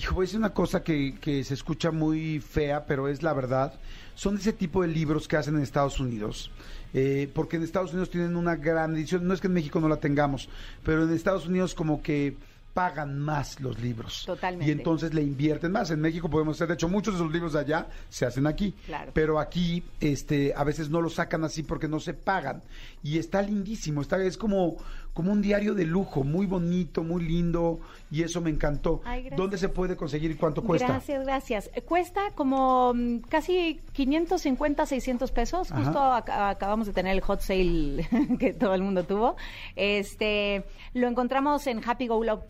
[0.00, 3.72] Hijo, decir una cosa que, que se escucha muy fea, pero es la verdad.
[4.18, 6.50] Son ese tipo de libros que hacen en Estados Unidos.
[6.92, 9.28] Eh, porque en Estados Unidos tienen una gran edición.
[9.28, 10.48] No es que en México no la tengamos,
[10.82, 12.34] pero en Estados Unidos como que
[12.74, 14.22] pagan más los libros.
[14.24, 14.68] Totalmente.
[14.68, 15.90] Y entonces le invierten más.
[15.90, 18.72] En México podemos hacer, de hecho, muchos de esos libros de allá se hacen aquí.
[18.86, 19.10] Claro.
[19.14, 22.62] Pero aquí, este, a veces no lo sacan así porque no se pagan.
[23.02, 24.00] Y está lindísimo.
[24.02, 24.76] Está, es como,
[25.12, 27.80] como un diario de lujo, muy bonito, muy lindo.
[28.12, 29.00] Y eso me encantó.
[29.04, 29.38] Ay, gracias.
[29.38, 30.86] ¿Dónde se puede conseguir y cuánto cuesta?
[30.86, 31.70] Gracias, gracias.
[31.84, 35.72] Cuesta como mm, casi 550, 600 pesos.
[35.72, 35.82] Ajá.
[35.84, 39.36] Justo ac- acabamos de tener el hot sale que todo el mundo tuvo.
[39.74, 41.82] Este, lo encontramos en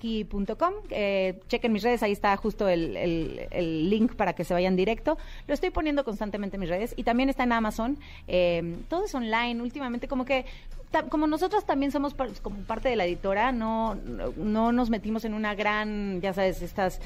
[0.08, 0.72] happygolucky.com.
[0.90, 5.18] Eh, chequen mis redes, ahí está justo el, el- link para que se vayan directo.
[5.46, 7.98] Lo estoy poniendo constantemente en mis redes y también está en Amazon.
[8.26, 9.60] Eh, todo es online.
[9.62, 10.44] Últimamente, como que
[11.10, 15.34] como nosotros también somos como parte de la editora, no, no, no nos metimos en
[15.34, 17.00] una gran, ya sabes, estas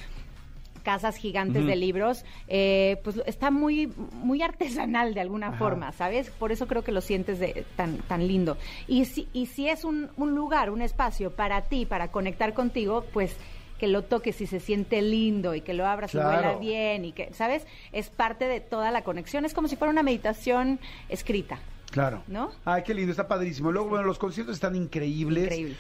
[0.83, 5.59] casas gigantes de libros, eh, pues está muy muy artesanal de alguna Ajá.
[5.59, 6.31] forma, ¿sabes?
[6.31, 8.57] Por eso creo que lo sientes de, tan tan lindo.
[8.89, 13.05] Y si, y si es un, un lugar, un espacio para ti, para conectar contigo,
[13.13, 13.37] pues
[13.79, 16.31] que lo toques y se siente lindo y que lo abras Claro.
[16.31, 17.67] y huela bien y que, ¿sabes?
[17.91, 19.45] Es parte de toda la conexión.
[19.45, 21.59] Es como si fuera una meditación escrita.
[21.93, 22.23] Claro.
[22.27, 22.51] ¿No?
[22.65, 23.71] Ay, qué lindo, está padrísimo.
[23.71, 25.45] Luego, bueno, los conciertos están increíbles.
[25.45, 25.79] Increíbles.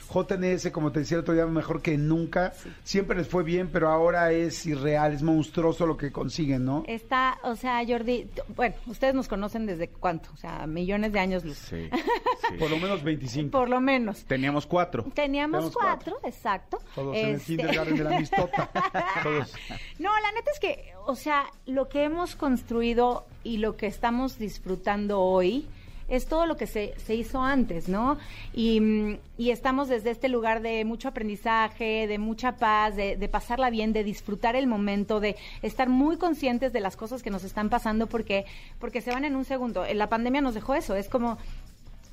[0.65, 2.53] JNS, como te decía el otro día, mejor que nunca.
[2.85, 6.85] Siempre les fue bien, pero ahora es irreal, es monstruoso lo que consiguen, ¿no?
[6.87, 11.45] Está, o sea, Jordi, bueno, ustedes nos conocen desde cuánto, o sea, millones de años
[11.45, 11.57] luz.
[11.57, 11.89] Sí,
[12.49, 12.57] sí.
[12.59, 13.51] Por lo menos 25.
[13.51, 14.25] Por lo menos.
[14.25, 15.05] Teníamos cuatro.
[15.15, 16.79] Teníamos Teníamos cuatro, exacto.
[16.95, 18.71] Todos en el Este- kindergarten de la mistota.
[19.23, 19.55] Todos.
[19.99, 24.39] No, la neta es que, o sea, lo que hemos construido y lo que estamos
[24.39, 25.67] disfrutando hoy
[26.15, 28.19] es todo lo que se, se hizo antes, ¿no?
[28.53, 33.71] Y, y estamos desde este lugar de mucho aprendizaje, de mucha paz, de, de pasarla
[33.71, 37.71] bien, de disfrutar el momento, de estar muy conscientes de las cosas que nos están
[37.71, 38.45] pasando porque,
[38.79, 39.85] porque se van en un segundo.
[39.95, 41.39] La pandemia nos dejó eso, es como,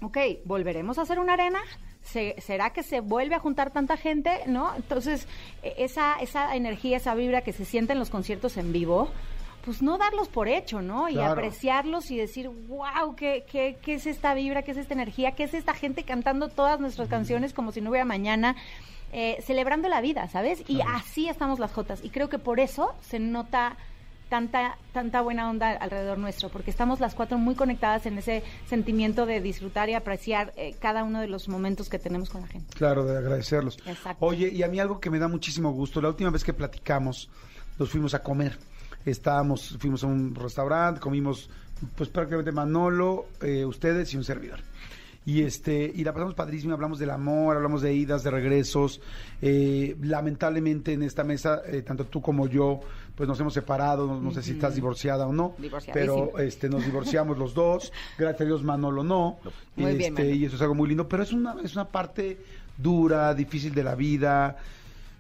[0.02, 1.60] ok, ¿volveremos a hacer una arena?
[2.02, 4.32] Se- ¿Será que se vuelve a juntar tanta gente?
[4.48, 4.74] ¿No?
[4.78, 5.28] Entonces,
[5.62, 9.10] e- esa, esa energía, esa vibra que se siente en los conciertos en vivo,
[9.64, 11.10] pues no darlos por hecho, ¿no?
[11.10, 14.64] Y apreciarlos y decir, wow, ¿qué, qué, ¿qué es esta vibra?
[14.64, 15.34] ¿Qué es esta energía?
[15.34, 18.56] ¿Qué es esta gente cantando todas nuestras canciones como si no hubiera mañana?
[19.12, 20.64] Eh, celebrando la vida, ¿sabes?
[20.68, 22.04] Y así estamos las Jotas.
[22.04, 23.76] Y creo que por eso se nota
[24.30, 29.26] tanta tanta buena onda alrededor nuestro, porque estamos las cuatro muy conectadas en ese sentimiento
[29.26, 32.72] de disfrutar y apreciar eh, cada uno de los momentos que tenemos con la gente.
[32.76, 33.80] Claro, de agradecerlos.
[33.88, 34.24] Exacto.
[34.24, 37.32] Oye, y a mí algo que me da muchísimo gusto, la última vez que platicamos,
[37.80, 38.60] nos fuimos a comer.
[39.06, 41.50] Estábamos, fuimos a un restaurante, comimos
[41.96, 44.60] pues prácticamente Manolo, eh, ustedes y un servidor.
[45.26, 49.00] Y este, y la pasamos padrísimo, hablamos del amor, hablamos de idas, de regresos.
[49.42, 52.80] Eh, lamentablemente en esta mesa, eh, tanto tú como yo,
[53.16, 55.56] pues nos hemos separado, no, no sé si estás divorciada o no,
[55.94, 59.38] pero este nos divorciamos los dos, gracias a Dios Manolo no.
[59.76, 60.36] Muy bien, Este, Manolo.
[60.36, 62.38] y eso es algo muy lindo, pero es una, es una parte
[62.78, 64.58] dura, difícil de la vida,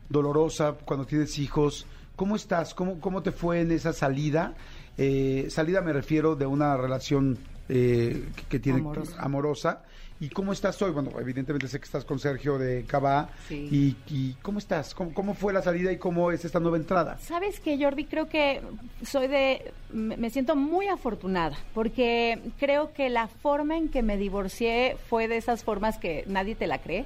[0.10, 1.86] dolorosa cuando tienes hijos.
[2.20, 2.74] ¿Cómo estás?
[2.74, 4.54] ¿Cómo, cómo te fue en esa salida?
[4.98, 7.38] Eh, salida me refiero de una relación
[7.70, 9.22] eh, que, que tiene Amorosa.
[9.22, 9.84] amorosa
[10.20, 10.92] ¿Y cómo estás hoy?
[10.92, 13.30] Bueno, evidentemente sé que estás con Sergio de Cabá.
[13.48, 13.70] Sí.
[13.72, 14.94] Y, y ¿cómo estás?
[14.94, 17.18] ¿Cómo, ¿Cómo fue la salida y cómo es esta nueva entrada?
[17.20, 18.62] Sabes que Jordi, creo que
[19.02, 24.18] soy de, me me siento muy afortunada porque creo que la forma en que me
[24.18, 27.06] divorcié fue de esas formas que nadie te la cree,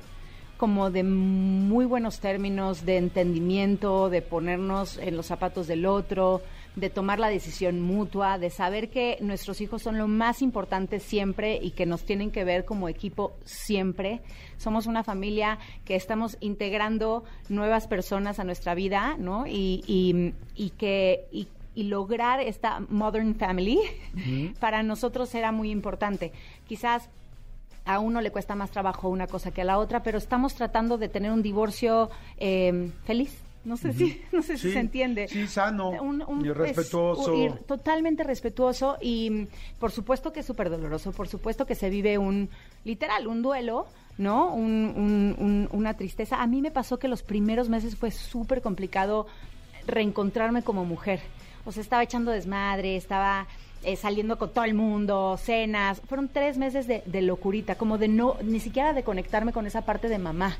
[0.63, 6.41] como de muy buenos términos, de entendimiento, de ponernos en los zapatos del otro,
[6.77, 11.59] de tomar la decisión mutua, de saber que nuestros hijos son lo más importante siempre
[11.61, 14.21] y que nos tienen que ver como equipo siempre.
[14.55, 19.45] Somos una familia que estamos integrando nuevas personas a nuestra vida, ¿no?
[19.45, 23.81] Y, y, y que y, y lograr esta modern family
[24.61, 26.31] para nosotros era muy importante.
[26.69, 27.09] Quizás
[27.85, 30.97] a uno le cuesta más trabajo una cosa que a la otra, pero estamos tratando
[30.97, 33.37] de tener un divorcio eh, feliz.
[33.65, 35.27] No sé si, no sé si se entiende.
[35.29, 35.91] sí, sano
[36.43, 37.33] y es- respetuoso.
[37.65, 39.47] totalmente respetuoso y
[39.79, 42.49] por supuesto que es súper doloroso, por supuesto que se vive un,
[42.83, 44.53] literal, un duelo, ¿no?
[44.53, 46.41] Un- un- un- una tristeza.
[46.41, 49.27] A mí me pasó que los primeros meses fue súper complicado
[49.87, 51.21] reencontrarme como mujer.
[51.65, 53.47] O sea, estaba echando desmadre, estaba
[53.83, 56.01] eh, saliendo con todo el mundo, cenas.
[56.07, 59.81] Fueron tres meses de, de locurita, como de no, ni siquiera de conectarme con esa
[59.83, 60.57] parte de mamá,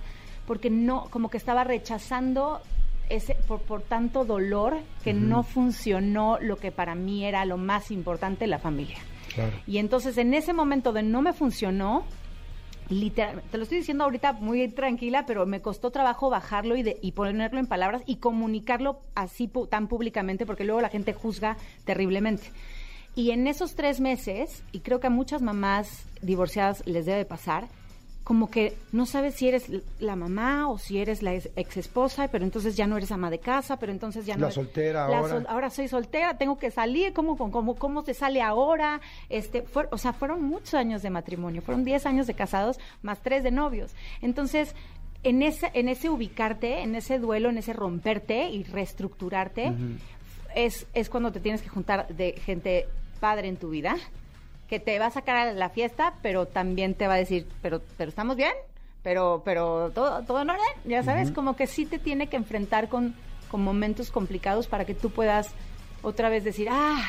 [0.48, 2.62] porque no, como que estaba rechazando
[3.10, 7.92] ese, por, por tanto dolor que no funcionó lo que para mí era lo más
[7.92, 8.98] importante, la familia.
[9.34, 9.52] Claro.
[9.68, 12.04] Y entonces en ese momento de no me funcionó,
[12.90, 17.00] literal, te lo estoy diciendo ahorita muy tranquila, pero me costó trabajo bajarlo y, de-
[17.02, 22.52] y ponerlo en palabras y comunicarlo así tan públicamente, porque luego la gente juzga terriblemente.
[23.16, 27.68] Y en esos tres meses, y creo que a muchas mamás divorciadas les debe pasar,
[28.24, 29.66] como que no sabes si eres
[30.00, 33.40] la mamá o si eres la ex esposa, pero entonces ya no eres ama de
[33.40, 35.30] casa, pero entonces ya no La eres- soltera la ahora.
[35.34, 39.02] sol- ahora soy soltera, tengo que salir, ¿cómo, cómo, cómo, se sale ahora?
[39.28, 43.22] Este, fue- o sea, fueron muchos años de matrimonio, fueron 10 años de casados más
[43.22, 43.92] 3 de novios.
[44.22, 44.74] Entonces,
[45.24, 49.74] en ese, en ese ubicarte, en ese duelo, en ese romperte y reestructurarte,
[50.56, 52.88] es, es cuando te tienes que juntar de gente
[53.24, 53.96] padre en tu vida,
[54.68, 57.82] que te va a sacar a la fiesta, pero también te va a decir, pero,
[57.96, 58.52] pero estamos bien,
[59.02, 62.90] pero, pero todo, todo en orden, ya sabes, como que sí te tiene que enfrentar
[62.90, 63.16] con,
[63.50, 65.52] con momentos complicados para que tú puedas
[66.02, 67.02] otra vez decir, ah,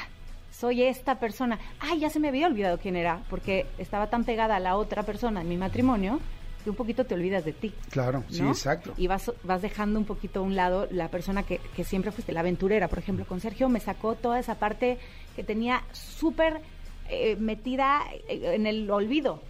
[0.53, 1.59] soy esta persona.
[1.81, 5.03] Ay, ya se me había olvidado quién era, porque estaba tan pegada a la otra
[5.03, 6.21] persona en mi matrimonio
[6.65, 7.73] que un poquito te olvidas de ti.
[7.91, 8.93] Claro, sí, exacto.
[8.97, 12.33] Y vas, vas dejando un poquito a un lado la persona que, que siempre fuiste,
[12.33, 12.89] la aventurera.
[12.89, 14.99] Por ejemplo, con Sergio me sacó toda esa parte
[15.37, 16.61] que tenía súper
[17.09, 19.41] eh, metida eh, en el olvido.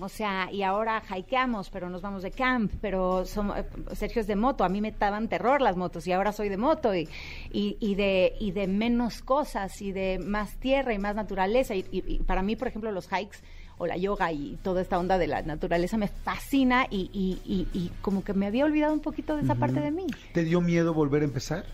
[0.00, 3.64] O sea, y ahora hikeamos, pero nos vamos de camp, pero somos, eh,
[3.96, 6.56] Sergio es de moto, a mí me daban terror las motos y ahora soy de
[6.56, 7.08] moto y,
[7.52, 11.74] y, y de, y de menos cosas y de más tierra y más naturaleza.
[11.74, 13.38] Y, y- y para mí, por ejemplo, los hikes
[13.78, 17.68] o la yoga y toda esta onda de la naturaleza me fascina y, y, y-
[17.72, 20.06] y como que me había olvidado un poquito de esa parte de mí.
[20.34, 21.64] ¿Te dio miedo volver a empezar?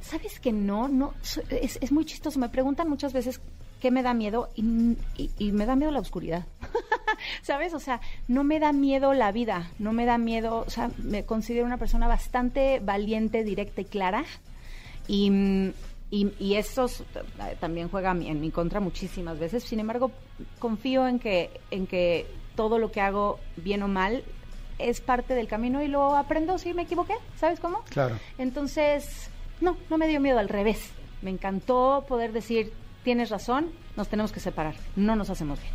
[0.00, 0.88] ¿Sabes que no?
[0.88, 1.14] no
[1.50, 2.38] es, es muy chistoso.
[2.38, 3.40] Me preguntan muchas veces
[3.80, 6.46] qué me da miedo y, y- y me da miedo la oscuridad.
[7.42, 7.74] ¿Sabes?
[7.74, 11.24] O sea, no me da miedo la vida, no me da miedo, o sea, me
[11.24, 14.24] considero una persona bastante valiente, directa y clara.
[15.06, 15.72] Y, mm,
[16.10, 19.62] y, y eso eh, también juega a mi- en mi contra muchísimas veces.
[19.64, 20.10] Sin embargo,
[20.58, 24.24] confío en que, en que todo lo que hago, bien o mal,
[24.78, 27.14] es parte del camino y lo aprendo si me equivoqué.
[27.36, 27.82] ¿Sabes cómo?
[27.90, 28.16] Claro.
[28.38, 30.92] Entonces, no, no me dio miedo, al revés.
[31.20, 32.72] Me encantó poder decir,
[33.04, 35.72] tienes razón, nos tenemos que separar, no nos hacemos bien.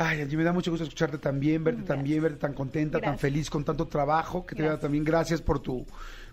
[0.00, 1.96] Ay, Angie, me da mucho gusto escucharte también, verte Gracias.
[1.98, 4.46] también, verte tan contenta, tan feliz con tanto trabajo.
[4.46, 4.78] Que te Gracias.
[4.78, 5.84] da también gracias por tu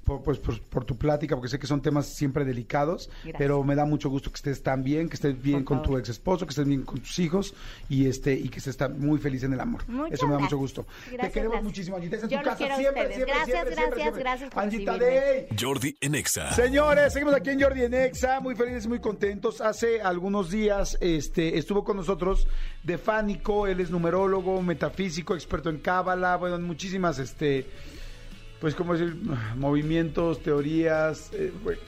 [0.05, 3.35] por, pues, por, por tu plática, porque sé que son temas siempre delicados, Gracias.
[3.37, 5.97] pero me da mucho gusto que estés tan bien, que estés bien Por con tu
[5.97, 7.53] ex esposo, que estés bien con tus hijos
[7.89, 9.81] y este y que estés tan muy feliz en el amor.
[9.87, 10.85] Muchas Eso me da mucho gracias.
[10.85, 10.85] gusto.
[11.09, 11.63] te queremos gracias.
[11.63, 12.07] muchísimo, Angie.
[12.07, 14.97] Estás en Yo tu casa siempre, siempre, Gracias, siempre, gracias, siempre, gracias por recibirme.
[14.99, 15.47] Tadei.
[15.59, 16.51] Jordi en Exa.
[16.53, 19.59] Señores, seguimos aquí en Jordi en Exa, muy felices y muy contentos.
[19.61, 22.47] Hace algunos días este, estuvo con nosotros
[22.83, 27.65] Defánico, él es numerólogo, metafísico, experto en cábala, bueno, en muchísimas, este,
[28.65, 29.15] pues, ¿cómo decir?
[29.57, 31.79] Movimientos, teorías, eh, bueno,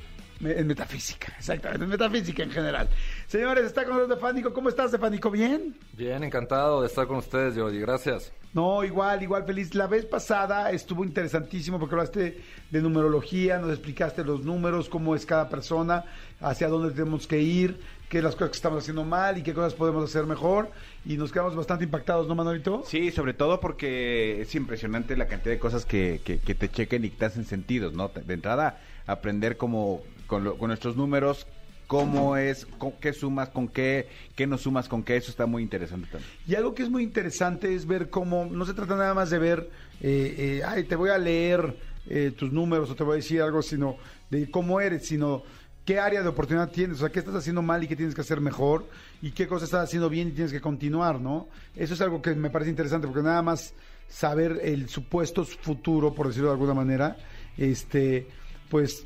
[0.41, 2.87] en metafísica, exactamente, en metafísica en general.
[3.25, 5.31] Señores, está con nosotros Defánico, ¿cómo estás, Defánico?
[5.31, 5.75] ¿Bien?
[5.93, 7.79] Bien, encantado de estar con ustedes, Jordi.
[7.79, 8.31] Gracias.
[8.53, 9.73] No, igual, igual feliz.
[9.73, 15.25] La vez pasada estuvo interesantísimo porque hablaste de numerología, nos explicaste los números, cómo es
[15.25, 16.05] cada persona,
[16.39, 17.79] hacia dónde tenemos que ir,
[18.09, 20.71] qué las cosas que estamos haciendo mal y qué cosas podemos hacer mejor.
[21.05, 22.83] Y nos quedamos bastante impactados, ¿no, Manolito?
[22.85, 27.05] Sí, sobre todo porque es impresionante la cantidad de cosas que, que, que te chequen
[27.05, 28.09] y que te hacen sentidos, ¿no?
[28.09, 31.47] De entrada, aprender como con, lo- con nuestros números
[31.87, 35.63] cómo es, con qué sumas, con qué, qué no sumas, con qué, eso está muy
[35.63, 36.29] interesante también.
[36.45, 39.39] Y algo que es muy interesante es ver cómo, no se trata nada más de
[39.39, 39.69] ver,
[40.01, 41.77] eh, eh, ay, te voy a leer
[42.09, 43.95] eh, tus números o te voy a decir algo, sino
[44.29, 45.43] de cómo eres, sino
[45.87, 48.19] qué área de oportunidad tienes, o sea, qué estás haciendo mal y qué tienes que
[48.19, 48.89] hacer mejor,
[49.21, 51.47] y qué cosas estás haciendo bien y tienes que continuar, ¿no?
[51.73, 53.73] Eso es algo que me parece interesante, porque nada más
[54.09, 57.15] saber el supuesto futuro, por decirlo de alguna manera,
[57.57, 58.27] este,
[58.69, 59.05] pues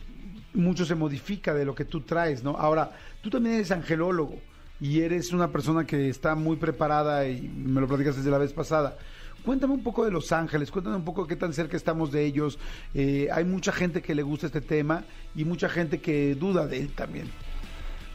[0.56, 2.58] mucho se modifica de lo que tú traes, ¿no?
[2.58, 4.40] Ahora, tú también eres angelólogo
[4.80, 8.54] y eres una persona que está muy preparada y me lo platicas desde la vez
[8.54, 8.98] pasada.
[9.46, 12.60] Cuéntame un poco de Los Ángeles, cuéntame un poco qué tan cerca estamos de ellos.
[12.94, 15.04] Eh, hay mucha gente que le gusta este tema
[15.36, 17.30] y mucha gente que duda de él también.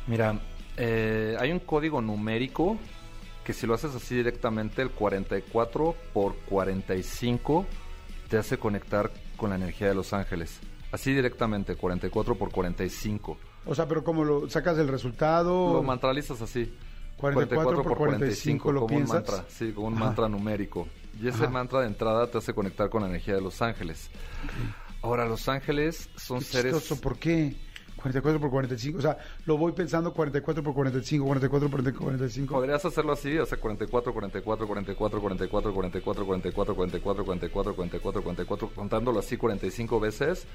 [0.06, 0.40] Mira,
[0.76, 2.78] eh, hay un código numérico
[3.44, 7.66] que si lo haces así directamente, el 44 por 45
[8.28, 10.58] te hace conectar con la energía de Los Ángeles.
[10.92, 13.36] Así directamente, 44 por 45.
[13.66, 15.72] O sea, pero ¿cómo lo sacas del resultado?
[15.72, 16.72] Lo mantralizas así.
[17.16, 19.10] 44 por 45, ¿lo como piensas?
[19.10, 20.04] un mantra, sí, como un Ajá.
[20.04, 20.86] mantra numérico.
[21.20, 21.50] Y ese Ajá.
[21.50, 24.11] mantra de entrada te hace conectar con la energía de los ángeles.
[25.02, 26.74] Ahora, los ángeles son Qué seres...
[26.74, 27.57] chistoso, ¿por qué?
[27.96, 32.55] 44 por 45, o sea, lo voy pensando 44 por 45, 44 por 45.
[32.55, 38.70] Podrías hacerlo así, o sea, 44, 44, 44, 44, 44, 44, 44, 44, 44, 44,
[38.74, 40.46] contándolo así 45 veces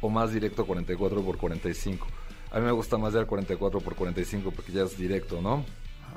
[0.00, 2.06] o más directo 44 por 45.
[2.52, 5.64] A mí me gusta más ya el 44 por 45 porque ya es directo, ¿no?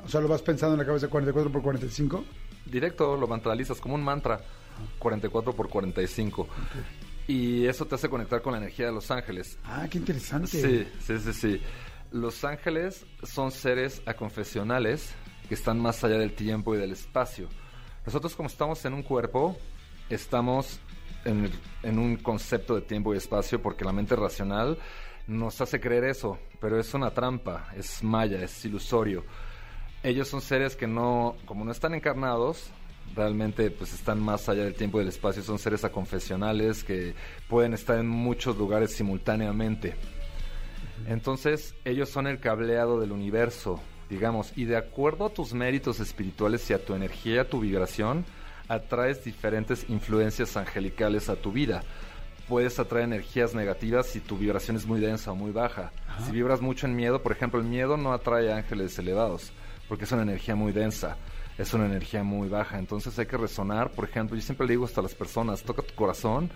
[0.04, 2.24] O sea, lo vas pensando en la cabeza 44 por 45.
[2.66, 4.40] Directo, lo mantralizas como un mantra.
[4.98, 6.48] 44 por 45.
[7.26, 9.58] Y eso te hace conectar con la energía de los ángeles.
[9.64, 10.48] Ah, qué interesante.
[10.48, 11.60] Sí, sí, sí, sí.
[12.12, 15.14] Los ángeles son seres aconfesionales
[15.48, 17.48] que están más allá del tiempo y del espacio.
[18.06, 19.56] Nosotros como estamos en un cuerpo,
[20.10, 20.80] estamos
[21.24, 21.50] en,
[21.82, 24.78] en un concepto de tiempo y espacio porque la mente racional
[25.26, 29.24] nos hace creer eso, pero es una trampa, es maya, es ilusorio.
[30.04, 32.70] Ellos son seres que no, como no están encarnados,
[33.16, 37.14] realmente pues están más allá del tiempo y del espacio, son seres aconfesionales que
[37.48, 39.94] pueden estar en muchos lugares simultáneamente.
[41.06, 46.68] Entonces, ellos son el cableado del universo, digamos, y de acuerdo a tus méritos espirituales
[46.68, 48.26] y a tu energía, a tu vibración,
[48.68, 51.82] atraes diferentes influencias angelicales a tu vida.
[52.46, 55.92] Puedes atraer energías negativas si tu vibración es muy densa o muy baja.
[56.26, 59.50] Si vibras mucho en miedo, por ejemplo, el miedo no atrae ángeles elevados,
[59.88, 61.16] porque es una energía muy densa,
[61.58, 62.78] es una energía muy baja.
[62.78, 65.82] Entonces hay que resonar, por ejemplo, yo siempre le digo hasta a las personas, toca
[65.82, 66.50] tu corazón,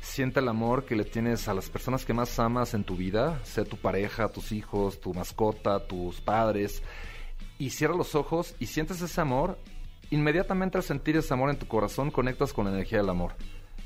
[0.00, 3.40] siente el amor que le tienes a las personas que más amas en tu vida,
[3.44, 6.82] sea tu pareja, tus hijos, tu mascota, tus padres,
[7.58, 9.58] y cierra los ojos y sientes ese amor,
[10.10, 13.34] inmediatamente al sentir ese amor en tu corazón conectas con la energía del amor.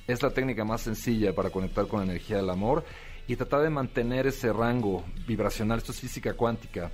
[0.06, 2.84] Es la técnica más sencilla para conectar con la energía del amor
[3.26, 5.78] y tratar de mantener ese rango vibracional.
[5.78, 6.92] Esto es física cuántica.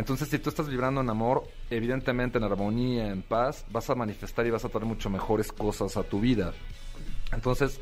[0.00, 4.46] Entonces, si tú estás vibrando en amor, evidentemente en armonía, en paz, vas a manifestar
[4.46, 6.54] y vas a traer mucho mejores cosas a tu vida.
[7.34, 7.78] Entonces,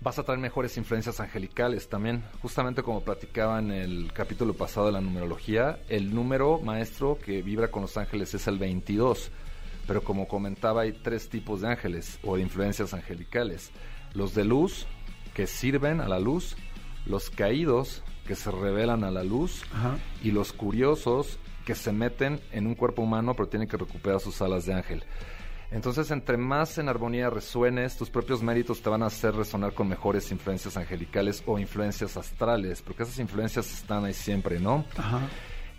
[0.00, 2.22] vas a traer mejores influencias angelicales también.
[2.40, 7.68] Justamente como platicaba en el capítulo pasado de la numerología, el número maestro que vibra
[7.68, 9.32] con los ángeles es el 22.
[9.88, 13.72] Pero como comentaba, hay tres tipos de ángeles o de influencias angelicales.
[14.14, 14.86] Los de luz,
[15.34, 16.54] que sirven a la luz,
[17.06, 19.98] los caídos, que se revelan a la luz, Ajá.
[20.22, 24.40] y los curiosos, que se meten en un cuerpo humano pero tienen que recuperar sus
[24.42, 25.04] alas de ángel.
[25.70, 29.88] Entonces, entre más en armonía resuenes, tus propios méritos te van a hacer resonar con
[29.88, 34.84] mejores influencias angelicales o influencias astrales, porque esas influencias están ahí siempre, ¿no?
[34.96, 35.20] Ajá.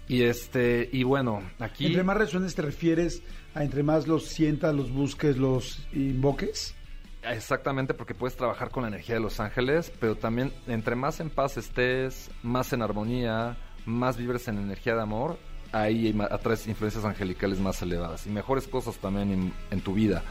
[0.08, 3.22] Y este, y bueno, aquí Entre más resuenes te refieres
[3.54, 6.76] a entre más los sientas, los busques, los invoques.
[7.24, 11.30] Exactamente porque puedes trabajar con la energía de los ángeles, pero también entre más en
[11.30, 15.38] paz estés, más en armonía, más vibres en energía de amor,
[15.72, 20.24] ahí atraes influencias angelicales más elevadas y mejores cosas también en, en tu vida.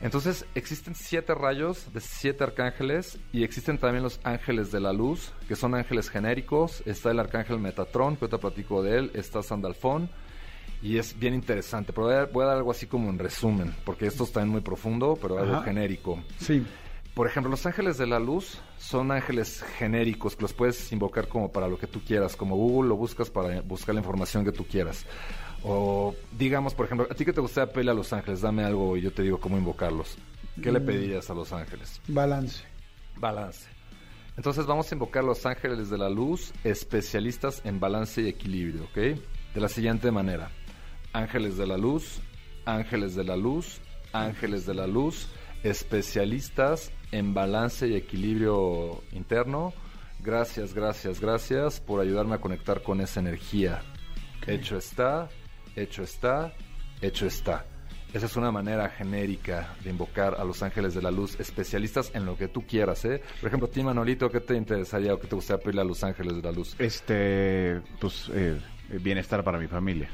[0.00, 5.32] Entonces existen siete rayos de siete arcángeles y existen también los ángeles de la luz,
[5.48, 6.82] que son ángeles genéricos.
[6.86, 9.10] Está el arcángel Metatron, que ahorita platico de él.
[9.14, 10.10] Está Sandalfón
[10.82, 11.92] y es bien interesante.
[11.92, 14.48] Pero voy a, voy a dar algo así como en resumen, porque esto está en
[14.48, 15.64] muy profundo, pero algo Ajá.
[15.64, 16.22] genérico.
[16.38, 16.64] Sí.
[17.14, 21.50] Por ejemplo, los ángeles de la luz son ángeles genéricos que los puedes invocar como
[21.50, 24.64] para lo que tú quieras, como Google lo buscas para buscar la información que tú
[24.64, 25.04] quieras.
[25.64, 28.96] O digamos, por ejemplo, a ti que te gustaría pedirle a los ángeles, dame algo
[28.96, 30.16] y yo te digo cómo invocarlos.
[30.62, 32.00] ¿Qué le pedirías a los ángeles?
[32.06, 32.64] Balance.
[33.16, 33.66] Balance.
[34.36, 38.96] Entonces vamos a invocar los ángeles de la luz, especialistas en balance y equilibrio, ¿ok?
[39.54, 40.52] De la siguiente manera.
[41.18, 42.20] Ángeles de la luz,
[42.64, 43.80] ángeles de la luz,
[44.12, 45.28] ángeles de la luz,
[45.62, 49.72] especialistas en balance y equilibrio interno,
[50.20, 53.82] Gracias, gracias, gracias por ayudarme a conectar con esa energía.
[54.46, 55.28] Hecho está,
[55.76, 56.52] hecho está,
[57.00, 57.64] hecho está.
[58.12, 62.24] Esa es una manera genérica de invocar a los ángeles de la luz, especialistas en
[62.24, 63.22] lo que tú quieras, ¿eh?
[63.40, 66.36] Por ejemplo, ti, Manolito, ¿qué te interesaría o qué te gustaría pedirle a los ángeles
[66.36, 66.74] de la luz?
[66.78, 68.58] Este, pues, eh,
[69.00, 70.08] bienestar para mi familia.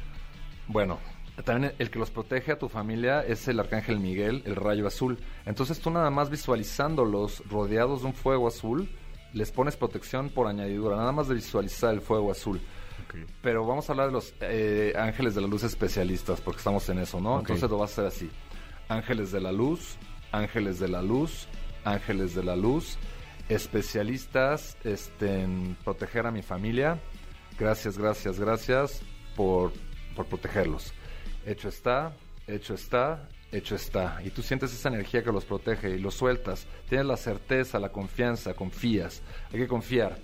[0.68, 0.98] Bueno,
[1.44, 5.18] también el que los protege a tu familia es el arcángel Miguel, el rayo azul.
[5.46, 8.88] Entonces tú nada más visualizándolos rodeados de un fuego azul,
[9.32, 12.60] les pones protección por añadidura, nada más de visualizar el fuego azul.
[13.42, 16.98] Pero vamos a hablar de los eh, ángeles de la luz especialistas, porque estamos en
[16.98, 17.38] eso, ¿no?
[17.40, 18.30] Entonces lo vas a hacer así.
[18.88, 19.96] Ángeles de la luz,
[20.32, 21.48] ángeles de la luz,
[21.84, 22.98] ángeles de la luz,
[23.48, 26.98] especialistas este, en proteger a mi familia.
[27.58, 29.02] Gracias, gracias, gracias
[29.36, 29.72] por,
[30.14, 30.92] por protegerlos.
[31.46, 32.14] Hecho está,
[32.46, 34.20] hecho está, hecho está.
[34.24, 36.66] Y tú sientes esa energía que los protege y los sueltas.
[36.88, 39.22] Tienes la certeza, la confianza, confías.
[39.52, 40.18] Hay que confiar.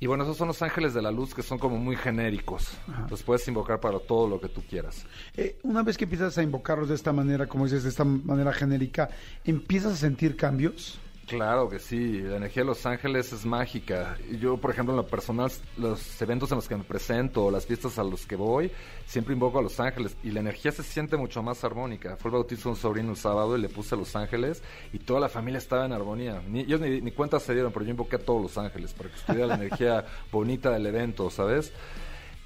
[0.00, 2.76] Y bueno, esos son los ángeles de la luz que son como muy genéricos.
[3.08, 5.06] Los puedes invocar para todo lo que tú quieras.
[5.34, 8.52] Eh, una vez que empiezas a invocarlos de esta manera, como dices, de esta manera
[8.52, 9.08] genérica,
[9.44, 10.98] ¿empiezas a sentir cambios?
[11.26, 14.18] Claro que sí, la energía de los ángeles es mágica.
[14.40, 17.98] Yo, por ejemplo, en lo personal, los eventos en los que me presento, las fiestas
[17.98, 18.70] a los que voy,
[19.06, 22.16] siempre invoco a los ángeles y la energía se siente mucho más armónica.
[22.16, 24.62] Fue el bautizo de un sobrino el sábado y le puse a los ángeles
[24.92, 26.42] y toda la familia estaba en armonía.
[26.46, 29.08] Ni, ellos ni, ni cuenta se dieron, pero yo invoqué a todos los ángeles para
[29.08, 31.72] que estuviera la energía bonita del evento, ¿sabes?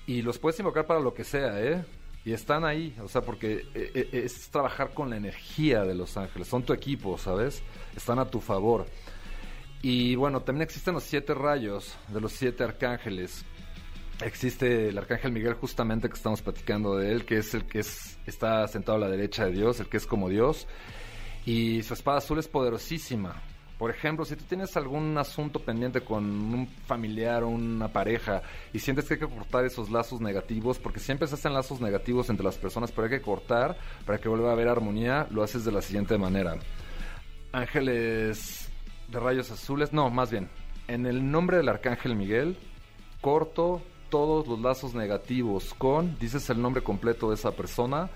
[0.07, 1.85] Y los puedes invocar para lo que sea, ¿eh?
[2.25, 6.17] Y están ahí, o sea, porque eh, eh, es trabajar con la energía de los
[6.17, 6.49] ángeles.
[6.49, 7.63] Son tu equipo, ¿sabes?
[7.97, 8.87] Están a tu favor.
[9.83, 13.45] Y bueno, también existen los siete rayos de los siete arcángeles.
[14.21, 18.19] Existe el arcángel Miguel justamente que estamos platicando de él, que es el que es,
[18.27, 20.67] está sentado a la derecha de Dios, el que es como Dios.
[21.47, 23.41] Y su espada azul es poderosísima.
[23.79, 28.81] Por ejemplo, si tú tienes algún asunto pendiente con un familiar o una pareja y
[28.81, 32.45] sientes que hay que cortar esos lazos negativos, porque siempre se hacen lazos negativos entre
[32.45, 35.71] las personas, pero hay que cortar para que vuelva a haber armonía, lo haces de
[35.71, 36.57] la siguiente manera.
[37.53, 38.71] Ángeles
[39.09, 40.49] de rayos azules, no, más bien,
[40.87, 42.57] en el nombre del arcángel Miguel,
[43.21, 48.11] corto todos los lazos negativos con, dices el nombre completo de esa persona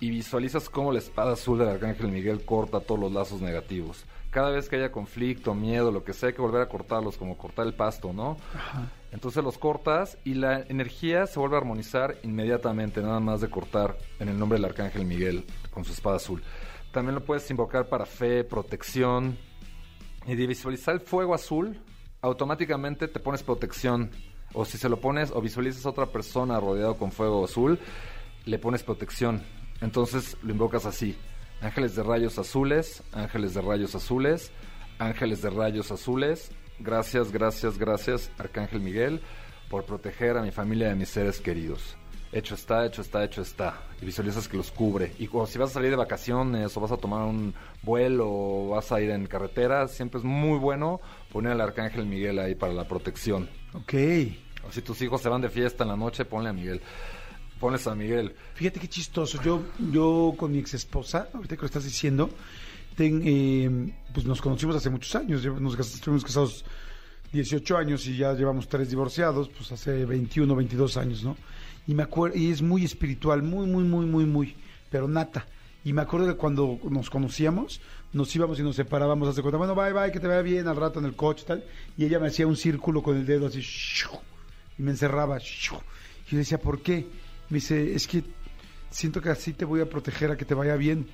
[0.00, 4.04] y visualizas cómo la espada azul del arcángel Miguel corta todos los lazos negativos.
[4.30, 7.36] Cada vez que haya conflicto, miedo, lo que sea, hay que volver a cortarlos, como
[7.36, 8.36] cortar el pasto, ¿no?
[9.10, 13.98] Entonces los cortas y la energía se vuelve a armonizar inmediatamente, nada más de cortar
[14.20, 16.42] en el nombre del arcángel Miguel con su espada azul.
[16.92, 19.38] También lo puedes invocar para fe, protección
[20.26, 21.80] y de visualizar el fuego azul,
[22.20, 24.10] automáticamente te pones protección.
[24.52, 27.78] O si se lo pones o visualizas a otra persona rodeado con fuego azul,
[28.44, 29.42] le pones protección.
[29.80, 31.16] Entonces lo invocas así.
[31.60, 34.50] Ángeles de rayos azules, ángeles de rayos azules,
[34.98, 36.50] ángeles de rayos azules.
[36.80, 39.20] Gracias, gracias, gracias, Arcángel Miguel,
[39.68, 41.96] por proteger a mi familia y a mis seres queridos.
[42.32, 43.82] Hecho está, hecho está, hecho está.
[44.00, 45.12] Y visualizas que los cubre.
[45.18, 47.52] Y o si vas a salir de vacaciones o vas a tomar un
[47.82, 51.00] vuelo o vas a ir en carretera, siempre es muy bueno
[51.32, 53.48] poner al Arcángel Miguel ahí para la protección.
[53.74, 53.94] Ok.
[54.68, 56.80] O si tus hijos se van de fiesta en la noche, ponle a Miguel.
[57.58, 58.34] Pones a Miguel.
[58.54, 59.42] Fíjate qué chistoso.
[59.42, 62.30] Yo, yo con mi ex esposa, ahorita que lo estás diciendo,
[62.96, 65.44] ten- eh, pues nos conocimos hace muchos años.
[65.44, 66.64] Nos estuvimos casados
[67.32, 71.36] 18 años y ya llevamos tres divorciados, pues hace 21, 22 años, ¿no?
[71.86, 74.56] Y me acuerdo, y es muy espiritual, muy, muy, muy, muy, muy,
[74.90, 75.46] pero nata.
[75.84, 77.80] Y me acuerdo que cuando nos conocíamos,
[78.12, 80.76] nos íbamos y nos separábamos, hace cuenta, bueno, bye, bye, que te vaya bien al
[80.76, 81.64] rato en el coche y tal.
[81.96, 83.62] Y ella me hacía un círculo con el dedo así,
[84.78, 85.38] y me encerraba.
[85.38, 85.42] Y
[86.30, 87.06] yo decía, ¿por qué?
[87.48, 88.24] Me dice, es que
[88.90, 91.06] siento que así te voy a proteger a que te vaya bien.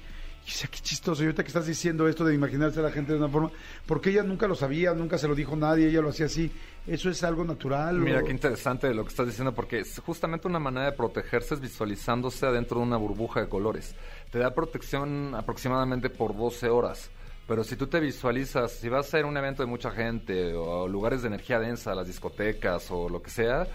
[0.46, 1.22] Y qué chistoso.
[1.22, 3.50] Y ahorita que estás diciendo esto de imaginarse a la gente de una forma,
[3.84, 6.52] porque ella nunca lo sabía, nunca se lo dijo nadie, ella lo hacía así.
[6.86, 7.96] ¿Eso es algo natural?
[7.98, 11.54] Mira o- qué interesante lo que estás diciendo, porque es justamente una manera de protegerse
[11.54, 13.96] es visualizándose adentro de una burbuja de colores.
[14.30, 17.10] Te da protección aproximadamente por 12 horas.
[17.48, 20.52] Pero si tú te visualizas, si vas a ir a un evento de mucha gente
[20.54, 23.66] o lugares de energía densa, las discotecas o lo que sea,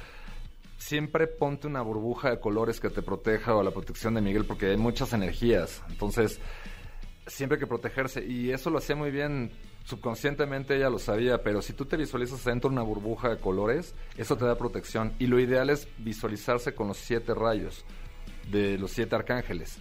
[0.82, 4.71] siempre ponte una burbuja de colores que te proteja o la protección de Miguel porque
[4.71, 5.84] hay muchas energías.
[5.89, 6.39] Entonces,
[7.27, 8.25] siempre hay que protegerse.
[8.25, 9.51] Y eso lo hacía muy bien.
[9.84, 13.93] Subconscientemente ella lo sabía, pero si tú te visualizas dentro de una burbuja de colores,
[14.17, 15.13] eso te da protección.
[15.19, 17.86] Y lo ideal es visualizarse con los siete rayos
[18.51, 19.77] de los siete arcángeles.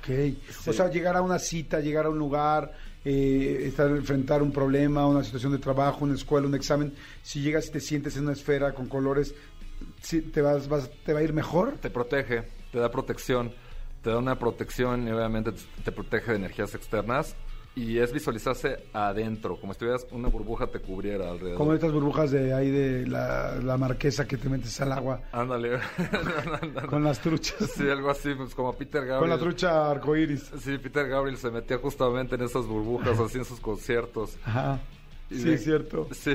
[0.00, 0.36] Ok.
[0.66, 2.72] O sea, llegar a una cita, llegar a un lugar,
[3.04, 6.92] eh, estar, enfrentar un problema, una situación de trabajo, una escuela, un examen.
[7.22, 9.34] Si llegas y te sientes en una esfera con colores,
[10.02, 11.78] sí, te, vas, vas- ¿te va a ir mejor?
[11.78, 13.52] Te protege, te da protección,
[14.02, 17.34] te da una protección y obviamente te, te protege de energías externas.
[17.74, 21.56] Y es visualizarse adentro, como si tuvieras una burbuja te cubriera alrededor.
[21.56, 25.78] Como estas burbujas de ahí de la, la marquesa que te metes al agua Ándale.
[26.88, 27.70] Con las truchas.
[27.74, 29.20] Sí, algo así, pues como Peter Gabriel.
[29.20, 30.50] Con la trucha arcoíris.
[30.60, 34.36] Sí, Peter Gabriel se metía justamente en esas burbujas así en sus conciertos.
[34.44, 34.78] Ajá.
[35.30, 36.08] Y Sí, es cierto.
[36.12, 36.34] Sí,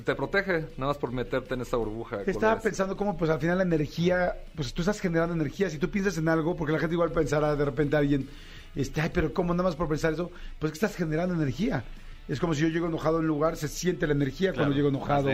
[0.00, 2.22] te protege nada más por meterte en esa burbuja.
[2.22, 5.68] Estaba pensando cómo, pues al final la energía, pues tú estás generando energía.
[5.68, 8.28] Si tú piensas en algo, porque la gente igual pensará de repente a alguien,
[8.74, 10.30] este, ay, pero ¿cómo nada más por pensar eso?
[10.58, 11.84] Pues es que estás generando energía.
[12.28, 14.88] Es como si yo llego enojado a un lugar, se siente la energía cuando llego
[14.88, 15.28] enojado.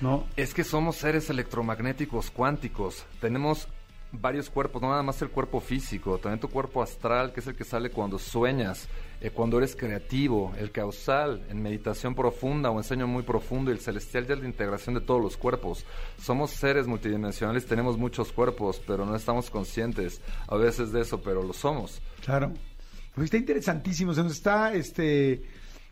[0.00, 0.26] ¿No?
[0.36, 3.04] Es que somos seres electromagnéticos cuánticos.
[3.20, 3.66] Tenemos
[4.12, 7.56] varios cuerpos, no nada más el cuerpo físico, también tu cuerpo astral, que es el
[7.56, 8.88] que sale cuando sueñas,
[9.20, 13.74] eh, cuando eres creativo, el causal, en meditación profunda o en sueño muy profundo, y
[13.74, 15.84] el celestial ya es la integración de todos los cuerpos.
[16.20, 21.42] Somos seres multidimensionales, tenemos muchos cuerpos, pero no estamos conscientes a veces de eso, pero
[21.42, 22.00] lo somos.
[22.24, 22.52] Claro.
[23.14, 24.14] Pues está interesantísimo.
[24.14, 25.42] Se nos está este,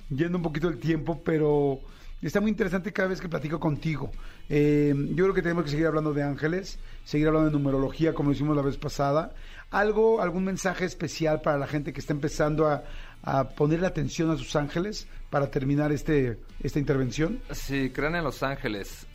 [0.08, 1.80] yendo un poquito el tiempo, pero
[2.26, 4.10] está muy interesante cada vez que platico contigo.
[4.48, 8.30] Eh, yo creo que tenemos que seguir hablando de ángeles, seguir hablando de numerología como
[8.30, 9.34] lo hicimos la vez pasada.
[9.70, 12.84] ¿Algo, algún mensaje especial para la gente que está empezando a,
[13.22, 17.40] a ponerle atención a sus ángeles para terminar este, esta intervención?
[17.50, 19.06] Si creen en los ángeles,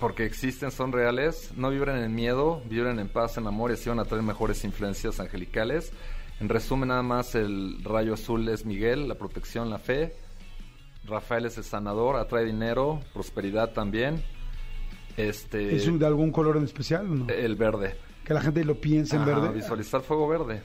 [0.00, 3.88] porque existen, son reales, no vibren en miedo, vibren en paz, en amor y así
[3.88, 5.92] van a traer mejores influencias angelicales.
[6.40, 10.14] En resumen, nada más el rayo azul es Miguel, la protección, la fe.
[11.04, 14.22] Rafael es el sanador, atrae dinero, prosperidad también.
[15.16, 17.06] Este, ¿Es de algún color en especial?
[17.10, 17.28] o no?
[17.28, 17.96] el verde.
[18.24, 19.54] que la gente lo piense en Ajá, verde.
[19.54, 20.62] Visualizar fuego verde.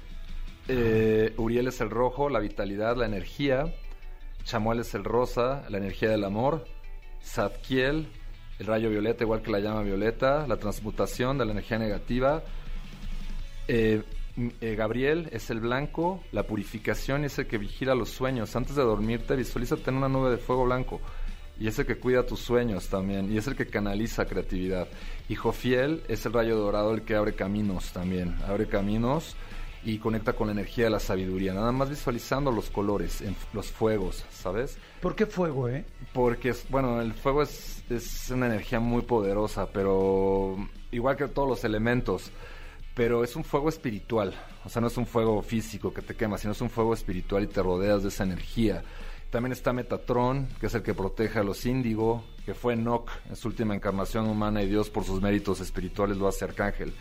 [0.68, 3.74] Eh, Uriel es el rojo, la vitalidad, la energía.
[4.44, 6.66] Chamuel es el rosa, la energía del amor.
[7.24, 8.08] Zadkiel,
[8.60, 12.44] el rayo violeta, igual que la llama violeta, la transmutación de la energía negativa.
[13.68, 14.04] Eh,
[14.36, 18.56] eh, Gabriel es el blanco, la purificación es el que vigila los sueños.
[18.56, 21.02] Antes de dormirte, visualízate en una nube de fuego blanco.
[21.60, 23.32] Y es el que cuida tus sueños también.
[23.32, 24.88] Y es el que canaliza creatividad.
[25.30, 28.36] Y Jofiel es el rayo dorado, el que abre caminos también.
[28.48, 29.36] Abre caminos
[29.86, 31.54] y conecta con la energía de la sabiduría.
[31.54, 34.78] Nada más visualizando los colores, en los fuegos, ¿sabes?
[35.02, 35.86] ¿Por qué fuego, eh?
[36.14, 40.56] Porque, bueno, el fuego es, es una energía muy poderosa, pero
[40.92, 42.32] igual que todos los elementos,
[42.96, 44.34] pero es un fuego espiritual.
[44.66, 47.44] O sea, no es un fuego físico que te quema, sino es un fuego espiritual
[47.44, 48.84] y te rodeas de esa energía.
[49.30, 53.36] También está Metatron, que es el que protege a los índigo, que fue Enoch en
[53.36, 56.94] su última encarnación humana y Dios por sus méritos espirituales lo hace arcángel.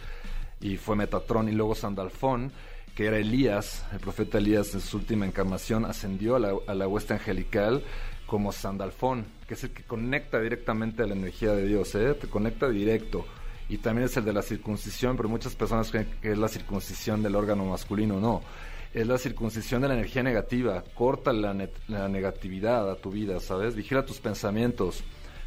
[0.61, 2.53] Y fue Metatron y luego Sandalfón,
[2.95, 6.89] que era Elías, el profeta Elías en su última encarnación ascendió a la, a la
[6.89, 7.85] hueste angelical
[8.27, 12.15] como Sandalfón, que es el que conecta directamente a la energía de Dios, ¿eh?
[12.15, 13.27] te conecta directo.
[13.73, 17.23] Y también es el de la circuncisión, pero muchas personas creen que es la circuncisión
[17.23, 18.43] del órgano masculino, no.
[18.93, 23.75] Es la circuncisión de la energía negativa, corta la, negatividad a tu vida, ¿sabes?
[23.75, 25.03] Vigila tus pensamientos.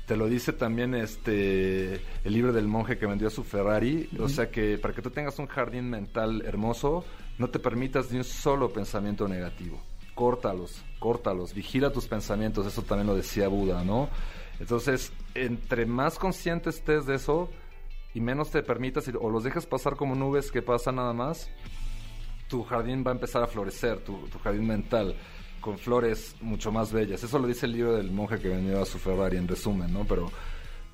[0.08, 4.50] Te lo dice también este el libro del monje que vendió su Ferrari, o sea
[4.50, 7.06] que para que tú tengas un jardín mental hermoso,
[7.38, 9.80] no te permitas ni un solo pensamiento negativo.
[10.16, 14.10] Córtalos, córtalos, vigila tus pensamientos, eso también lo decía Buda, ¿no?
[14.60, 17.52] Entonces, entre más consciente estés de eso
[18.16, 21.50] y menos te permitas o los dejas pasar como nubes que pasan nada más,
[22.48, 25.16] tu jardín va a empezar a florecer, tu, tu jardín mental,
[25.60, 27.22] con flores mucho más bellas.
[27.22, 30.06] Eso lo dice el libro del monje que vendió a su Ferrari, en resumen, ¿no?
[30.06, 30.32] Pero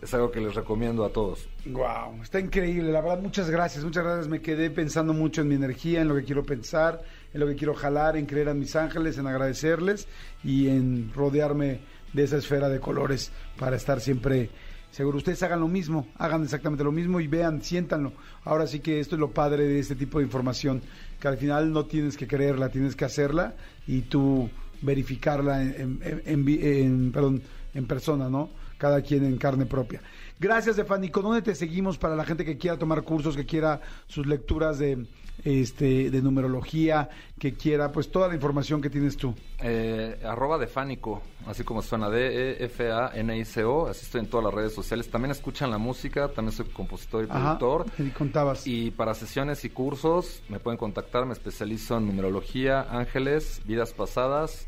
[0.01, 1.47] es algo que les recomiendo a todos.
[1.67, 4.27] Wow, está increíble, la verdad, muchas gracias, muchas gracias.
[4.27, 7.03] Me quedé pensando mucho en mi energía, en lo que quiero pensar,
[7.35, 10.07] en lo que quiero jalar, en creer a mis ángeles, en agradecerles
[10.43, 11.81] y en rodearme
[12.13, 14.49] de esa esfera de colores para estar siempre
[14.91, 15.17] seguro.
[15.17, 18.13] Ustedes hagan lo mismo, hagan exactamente lo mismo y vean, siéntanlo.
[18.43, 20.81] Ahora sí que esto es lo padre de este tipo de información,
[21.19, 23.55] que al final no tienes que creerla, tienes que hacerla
[23.87, 24.49] y tú
[24.81, 27.41] verificarla en, perdón,
[27.73, 28.49] en persona, ¿no?
[28.77, 30.01] Cada quien en carne propia.
[30.39, 31.21] Gracias, Stefánico.
[31.21, 35.05] ¿Dónde te seguimos para la gente que quiera tomar cursos, que quiera sus lecturas de,
[35.43, 39.33] este, de numerología, que quiera pues toda la información que tienes tú?
[39.59, 45.09] Eh, arroba de Fánico, así como suena D-E-F-A-N-I-C-O, así estoy en todas las redes sociales.
[45.09, 47.85] También escuchan la música, también soy compositor y productor.
[47.97, 48.67] y contabas.
[48.67, 54.67] Y para sesiones y cursos me pueden contactar, me especializo en numerología, ángeles, vidas pasadas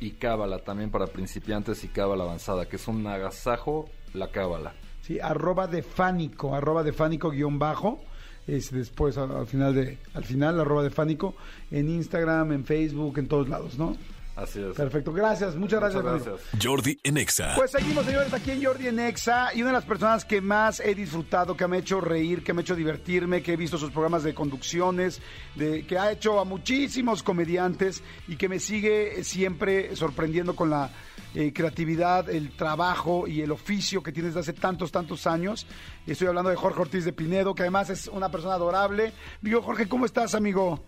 [0.00, 4.74] y cábala también para principiantes y cábala avanzada, que es un agasajo la cábala.
[5.02, 8.00] Sí, arroba de Fánico, arroba de Fánico guion bajo.
[8.46, 11.34] Es después al, al final de, al final, arroba de Fánico,
[11.70, 13.96] en Instagram, en Facebook, en todos lados, ¿no?
[14.36, 14.74] Así es.
[14.74, 16.02] Perfecto, gracias, muchas gracias.
[16.02, 16.64] Muchas gracias.
[16.64, 17.54] Jordi en Exa.
[17.54, 19.54] Pues seguimos, señores, aquí en Jordi en Exa.
[19.54, 22.52] Y una de las personas que más he disfrutado, que me ha hecho reír, que
[22.52, 25.20] me ha hecho divertirme, que he visto sus programas de conducciones,
[25.54, 30.90] de, que ha hecho a muchísimos comediantes y que me sigue siempre sorprendiendo con la
[31.34, 35.66] eh, creatividad, el trabajo y el oficio que tienes desde hace tantos, tantos años.
[36.06, 39.12] Estoy hablando de Jorge Ortiz de Pinedo, que además es una persona adorable.
[39.40, 40.84] Digo, Jorge, ¿cómo estás, amigo?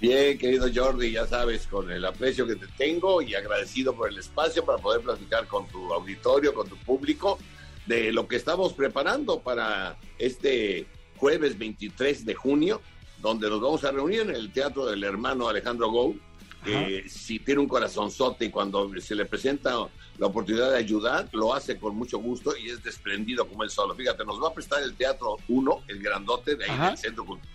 [0.00, 4.18] Bien, querido Jordi, ya sabes, con el aprecio que te tengo y agradecido por el
[4.18, 7.38] espacio para poder platicar con tu auditorio, con tu público,
[7.86, 10.86] de lo que estamos preparando para este
[11.18, 12.80] jueves 23 de junio,
[13.20, 16.16] donde nos vamos a reunir en el Teatro del Hermano Alejandro Gou,
[16.64, 19.88] que si tiene un corazonzote y cuando se le presenta
[20.18, 23.94] la oportunidad de ayudar, lo hace con mucho gusto y es desprendido como él solo.
[23.94, 26.88] Fíjate, nos va a prestar el Teatro 1, el grandote de ahí Ajá.
[26.88, 27.52] del Centro Cultural.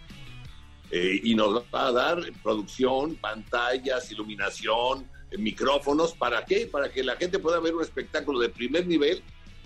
[0.89, 6.13] Eh, y nos va a dar producción, pantallas, iluminación, eh, micrófonos.
[6.13, 6.67] ¿Para qué?
[6.71, 9.21] Para que la gente pueda ver un espectáculo de primer nivel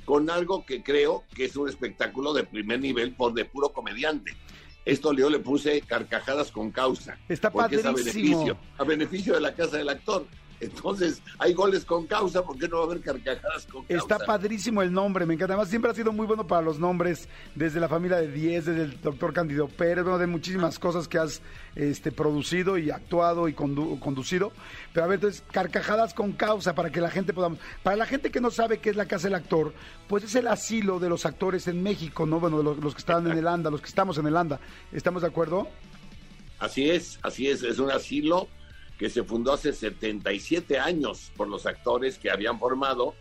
[0.05, 4.35] con algo que creo que es un espectáculo de primer nivel por de puro comediante.
[4.85, 7.17] Esto yo le puse carcajadas con causa.
[7.29, 10.25] Está porque es a beneficio, a beneficio de la casa del actor.
[10.61, 13.95] Entonces, hay goles con causa, ¿por qué no va a haber carcajadas con causa?
[14.01, 15.55] Está padrísimo el nombre, me encanta.
[15.55, 18.83] Además, siempre ha sido muy bueno para los nombres, desde la familia de 10, desde
[18.83, 21.41] el doctor Cándido Pérez, bueno, de muchísimas cosas que has
[21.75, 24.51] este, producido y actuado y condu- conducido.
[24.93, 27.57] Pero a ver, entonces, carcajadas con causa para que la gente podamos.
[27.81, 29.73] Para la gente que no sabe qué es la casa del actor,
[30.07, 32.39] pues es el asilo de los actores en México, ¿no?
[32.39, 34.59] Bueno, de los, los que están en el ANDA, los que estamos en el ANDA.
[34.91, 35.67] ¿Estamos de acuerdo?
[36.59, 38.47] Así es, así es, es un asilo
[39.01, 43.15] que se fundó hace 77 años por los actores que habían formado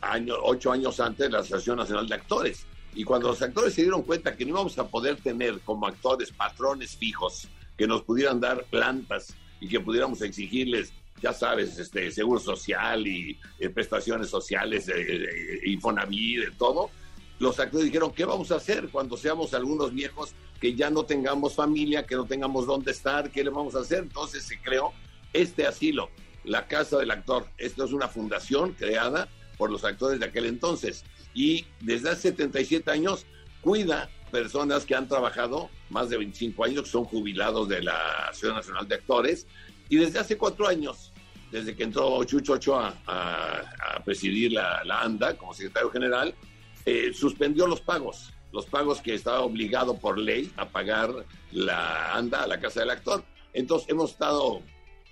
[0.00, 2.66] año, ocho años antes la Asociación Nacional de Actores.
[2.94, 6.30] Y cuando los actores se dieron cuenta que no íbamos a poder tener como actores
[6.30, 12.38] patrones fijos que nos pudieran dar plantas y que pudiéramos exigirles, ya sabes, este seguro
[12.38, 16.90] social y eh, prestaciones sociales, eh, eh, Infonavit, todo,
[17.40, 21.56] los actores dijeron, ¿qué vamos a hacer cuando seamos algunos viejos que ya no tengamos
[21.56, 23.32] familia, que no tengamos dónde estar?
[23.32, 23.98] ¿Qué le vamos a hacer?
[23.98, 24.92] Entonces se creó
[25.34, 26.08] este asilo,
[26.44, 27.46] la Casa del Actor.
[27.58, 29.28] Esto es una fundación creada
[29.58, 31.04] por los actores de aquel entonces
[31.34, 33.26] y desde hace 77 años
[33.60, 38.56] cuida personas que han trabajado más de 25 años, que son jubilados de la Asociación
[38.56, 39.46] Nacional de Actores
[39.88, 41.12] y desde hace cuatro años,
[41.50, 46.34] desde que entró Chucho Ochoa a, presidir la, la ANDA como secretario general,
[46.84, 51.10] eh, suspendió los pagos, los pagos que estaba obligado por ley a pagar
[51.52, 53.24] la ANDA a la Casa del Actor.
[53.54, 54.62] Entonces hemos estado,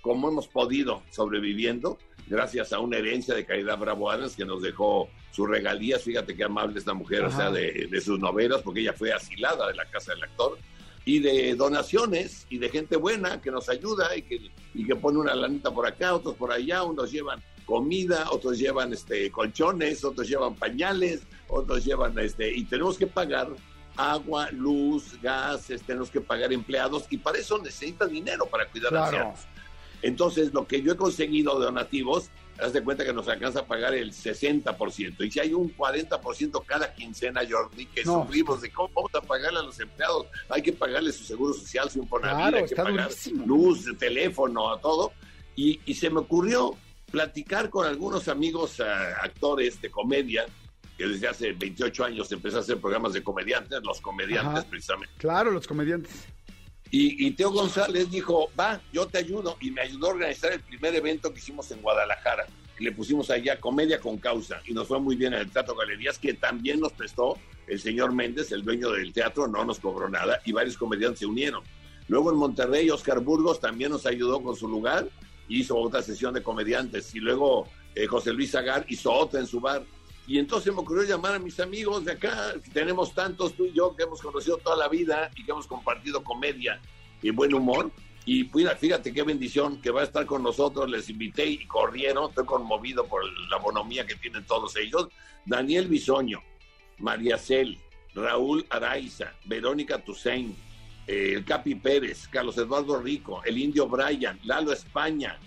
[0.03, 1.97] como hemos podido, sobreviviendo,
[2.27, 6.03] gracias a una herencia de Caridad Bravo Adams que nos dejó sus regalías.
[6.03, 9.65] Fíjate qué amable esta mujer, o sea, de, de sus novelas, porque ella fue asilada
[9.69, 10.57] de la Casa del Actor
[11.05, 15.19] y de donaciones y de gente buena que nos ayuda y que, y que pone
[15.19, 20.27] una lanita por acá, otros por allá, unos llevan comida, otros llevan este colchones, otros
[20.27, 23.47] llevan pañales, otros llevan este y tenemos que pagar
[23.95, 28.87] agua, luz, gas, este, tenemos que pagar empleados y para eso necesita dinero para cuidar
[28.87, 29.29] a Claro.
[29.29, 29.52] ancianos.
[30.03, 32.29] Entonces, lo que yo he conseguido de donativos,
[32.61, 35.23] haz de cuenta que nos alcanza a pagar el 60%.
[35.25, 38.23] Y si hay un 40% cada quincena, Jordi, que No.
[38.23, 41.89] sufrimos de cómo vamos a pagarle a los empleados, hay que pagarle su seguro social,
[41.89, 43.45] su Infonavit, Claro, hay que pagar durísimo.
[43.47, 45.13] luz, teléfono, a todo.
[45.55, 46.75] Y, y se me ocurrió
[47.11, 50.45] platicar con algunos amigos eh, actores de comedia,
[50.97, 54.69] que desde hace 28 años empecé a hacer programas de comediantes, los comediantes Ajá.
[54.69, 55.13] precisamente.
[55.17, 56.27] Claro, los comediantes.
[56.95, 59.57] Y, Teo González dijo, va, yo te ayudo.
[59.59, 62.45] Y me ayudó a organizar el primer evento que hicimos en Guadalajara.
[62.77, 64.61] Le pusimos allá Comedia con Causa.
[64.67, 68.13] Y nos fue muy bien en el Teatro Galerías, que también nos prestó el señor
[68.13, 70.39] Méndez, el dueño del teatro, no nos cobró nada.
[70.45, 71.63] Y varios comediantes se unieron.
[72.09, 75.09] Luego en Monterrey, Oscar Burgos también nos ayudó con su lugar.
[75.47, 77.15] Hizo otra sesión de comediantes.
[77.15, 79.83] Y luego eh, José Luis Agar hizo otra en su bar.
[80.25, 83.95] Y entonces me ocurrió llamar a mis amigos de acá, tenemos tantos tú y yo
[83.95, 86.79] que hemos conocido toda la vida y que hemos compartido comedia
[87.21, 87.91] y buen humor.
[88.25, 90.89] Y fíjate qué bendición que va a estar con nosotros.
[90.89, 92.29] Les invité y corrieron.
[92.29, 95.09] Estoy conmovido por la bonomía que tienen todos ellos.
[95.45, 96.41] Daniel Bisoño,
[96.99, 97.77] María Cel,
[98.15, 100.55] Raúl Araiza, Verónica Tusein,
[101.05, 105.37] eh, el Capi Pérez, Carlos Eduardo Rico, el Indio Brian, Lalo España,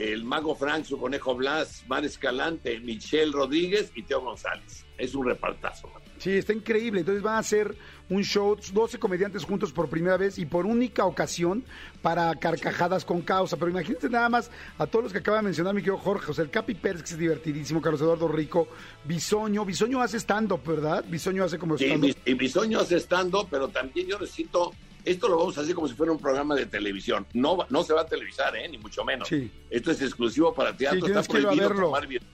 [0.00, 4.86] el Mago Frank, su Conejo Blas, Mar Escalante, Michelle Rodríguez y Teo González.
[4.96, 5.90] Es un repartazo.
[6.18, 7.00] Sí, está increíble.
[7.00, 7.74] Entonces van a hacer
[8.08, 11.64] un show, 12 comediantes juntos por primera vez y por única ocasión
[12.02, 13.56] para carcajadas con causa.
[13.56, 16.34] Pero imagínate nada más a todos los que acaba de mencionar mi querido Jorge, o
[16.34, 18.68] sea, el Capi Pérez, que es divertidísimo, Carlos Eduardo Rico,
[19.04, 19.64] Bisoño.
[19.64, 21.04] Bisoño hace stand-up, ¿verdad?
[21.08, 22.16] Bisoño hace como stand-up.
[22.26, 24.72] y mi sueño es estando, pero también yo necesito
[25.04, 27.26] esto lo vamos a hacer como si fuera un programa de televisión.
[27.32, 28.68] No, no se va a televisar, ¿eh?
[28.68, 29.28] ni mucho menos.
[29.28, 29.50] Sí.
[29.70, 32.28] Esto es exclusivo para teatro, Sí, está prohibido tomar video.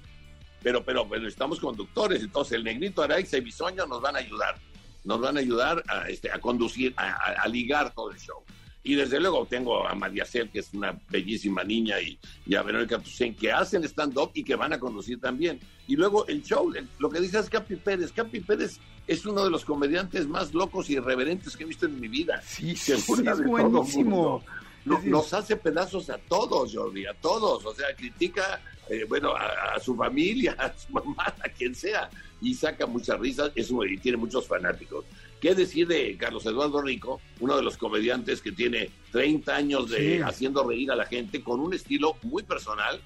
[0.63, 4.57] Pero, pero, pero estamos conductores, entonces el negrito Araix y Bisoño nos van a ayudar.
[5.05, 8.43] Nos van a ayudar a, este, a conducir, a, a- a ligar todo el show.
[8.89, 12.17] Y desde luego tengo a María Cel, que es una bellísima niña, y,
[12.47, 15.59] y a Verónica Tucen, que hacen stand-up y que van a conducir también.
[15.89, 18.13] Y luego el show, el- lo que dice es Capi Pérez.
[18.13, 18.79] Capi Pérez
[19.09, 22.41] es uno de los comediantes más locos y irreverentes que he visto en mi vida.
[22.47, 23.39] Sí, sí, sí, es
[23.73, 24.45] buenísimo.
[24.85, 27.67] No- nos hace pedazos a todos, Jordi, a todos.
[27.67, 32.09] O sea, critica, eh, bueno, a, a su familia, a su mamá, a quien sea,
[32.41, 35.05] y saca muchas risas y tiene muchos fanáticos.
[35.41, 40.17] ¿Qué decir de Carlos Eduardo Rico, uno de los comediantes que tiene 30 años de
[40.17, 40.23] Sí.
[40.23, 43.01] haciendo reír a la gente con un estilo muy personal?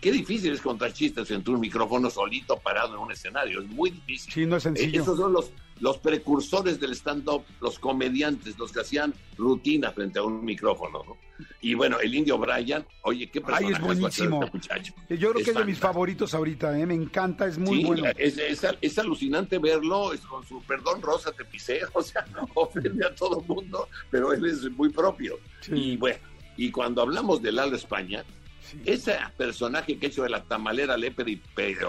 [0.00, 3.90] Qué difícil es contar chistes entre un micrófono solito parado en un escenario, es muy
[3.90, 4.32] difícil.
[4.32, 5.02] Sí, no es Eh, sencillo.
[5.02, 5.50] Esos son los,
[5.80, 11.02] los precursores del stand-up, los comediantes, los que hacían rutina frente a un micrófono.
[11.06, 11.16] ¿no?
[11.60, 13.82] Y bueno, el indio Brian, oye, qué Ay, es personaje ser
[14.28, 14.42] buenísimo.
[14.44, 14.94] este muchacho.
[15.08, 16.86] Yo creo que es de mis favoritos ahorita, ¿eh?
[16.86, 18.06] me encanta, es muy Sí, bueno.
[18.16, 22.24] es, es, es alucinante verlo, es con su perdón rosa te pisé, o sea,
[22.54, 25.38] ofende a todo mundo, pero él es muy propio.
[25.60, 25.72] Sí.
[25.74, 26.18] Y bueno,
[26.56, 28.24] y cuando hablamos de Lalo España,
[28.60, 28.78] Sí.
[28.84, 31.36] ese personaje que ha hecho de la tamalera lepre y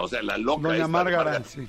[0.00, 0.88] o sea, la loca Doña esta,
[1.44, 1.68] sí.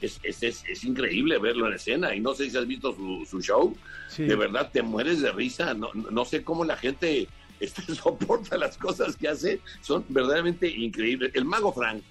[0.00, 3.26] Es, es, es, es increíble verlo en escena y no sé si has visto su,
[3.28, 3.76] su show,
[4.08, 4.24] Sí.
[4.24, 7.28] de verdad te mueres de risa, no, no sé cómo la gente
[7.60, 11.30] este, soporta las cosas que hace, son verdaderamente increíbles.
[11.34, 12.02] El mago Frank,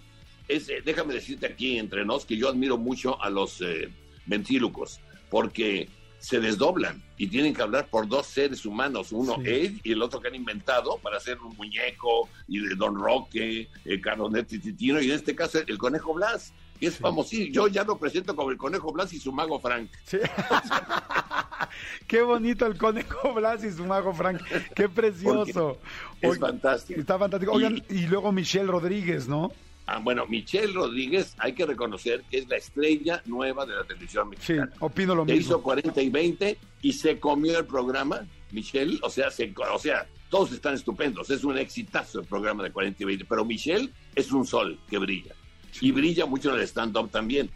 [0.48, 3.90] es, eh, déjame decirte aquí entre nos que yo admiro mucho a los eh,
[4.26, 9.50] ventrílocos, porque se desdoblan y tienen que hablar por dos seres humanos, uno Sí.
[9.50, 13.70] él y el otro que han inventado para hacer un muñeco y de Don Roque,
[13.86, 17.36] el Cardonet y Titino, y en este caso el Conejo Blas, que es famoso.
[17.52, 19.90] Yo ya lo presento como el Conejo Blas y su mago Frank.
[20.06, 20.18] Sí.
[22.08, 24.42] Qué bonito el conejo Blas y su mago Frank.
[24.76, 25.78] Qué precioso.
[26.22, 27.00] Es fantástico.
[27.00, 27.52] Está fantástico.
[27.54, 29.52] Oigan, y luego Michelle Rodríguez, ¿no?
[29.86, 34.30] Ah, bueno, Michelle Rodríguez, hay que reconocer que es la estrella nueva de la televisión
[34.40, 34.72] Sí, mexicana.
[34.80, 35.62] opino lo hizo mismo.
[35.64, 40.52] 40 y 20 y se comió el programa, Michelle, o sea, se, o sea, todos
[40.52, 44.46] están estupendos, es un exitazo el programa de 40 y 20, pero Michelle es un
[44.46, 45.34] sol que brilla
[45.82, 47.50] y brilla mucho en el stand-up también.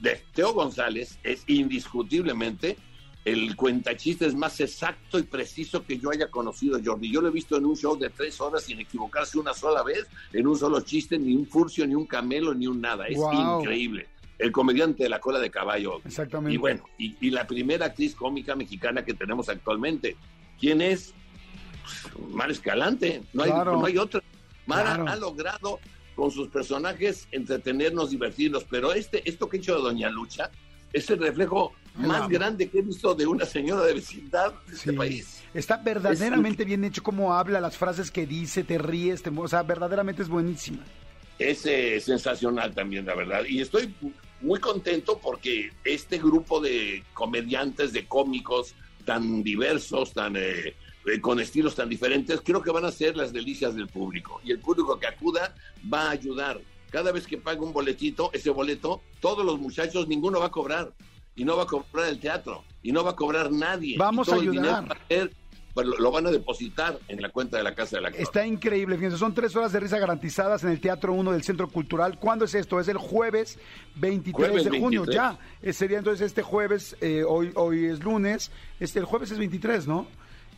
[0.00, 2.76] De Teo González es indiscutiblemente
[3.24, 7.08] el cuentachistes más exacto y preciso que yo haya conocido, Jordi.
[7.12, 10.06] Yo lo he visto en un show de tres horas sin equivocarse una sola vez,
[10.32, 13.06] en un solo chiste, ni un furcio, ni un camelo, ni un nada.
[13.06, 13.60] Es Wow.
[13.60, 14.08] increíble.
[14.40, 16.00] El comediante de la cola de caballo.
[16.04, 16.52] Exactamente.
[16.52, 20.16] Y bueno, y, y la primera actriz cómica mexicana que tenemos actualmente,
[20.58, 21.14] ¿quién es?
[22.12, 24.20] Pues, Mar Escalante, no hay, no hay otra.
[24.66, 25.08] Mara Claro.
[25.08, 25.78] ha logrado
[26.14, 30.50] con sus personajes entretenernos, divertirnos, pero este, esto que he hecho de Doña Lucha
[30.92, 34.92] es el reflejo más grande que he visto de una señora de vecindad de este
[34.92, 35.42] país.
[35.54, 39.62] Está verdaderamente bien hecho cómo habla, las frases que dice, te ríes, te, o sea,
[39.62, 40.84] verdaderamente es buenísima.
[41.38, 43.42] Es eh, sensacional también, la verdad.
[43.46, 43.94] Y estoy
[44.40, 51.40] muy contento porque este grupo de comediantes, de cómicos tan diversos, tan eh, eh, con
[51.40, 54.40] estilos tan diferentes, creo que van a ser las delicias del público.
[54.44, 55.54] Y el público que acuda
[55.92, 56.60] va a ayudar.
[56.90, 60.92] Cada vez que paga un boletito, ese boleto, todos los muchachos, ninguno va a cobrar.
[61.34, 62.62] Y no va a cobrar el teatro.
[62.82, 63.96] Y no va a cobrar nadie.
[63.98, 64.98] Vamos todo a ayudar.
[65.74, 68.22] pues, lo, van a depositar en la cuenta de la Casa del Actor.
[68.22, 71.68] Está increíble, fíjense, son tres horas de risa garantizadas en el Teatro 1 del Centro
[71.68, 72.18] Cultural.
[72.18, 72.78] ¿Cuándo es esto?
[72.78, 73.58] Es el jueves
[73.96, 75.14] 23 Jueves de junio, 23.
[75.14, 75.38] ya.
[75.62, 79.88] Eh, sería entonces este jueves, eh, hoy, hoy es lunes, este, el jueves es 23,
[79.88, 80.06] ¿no?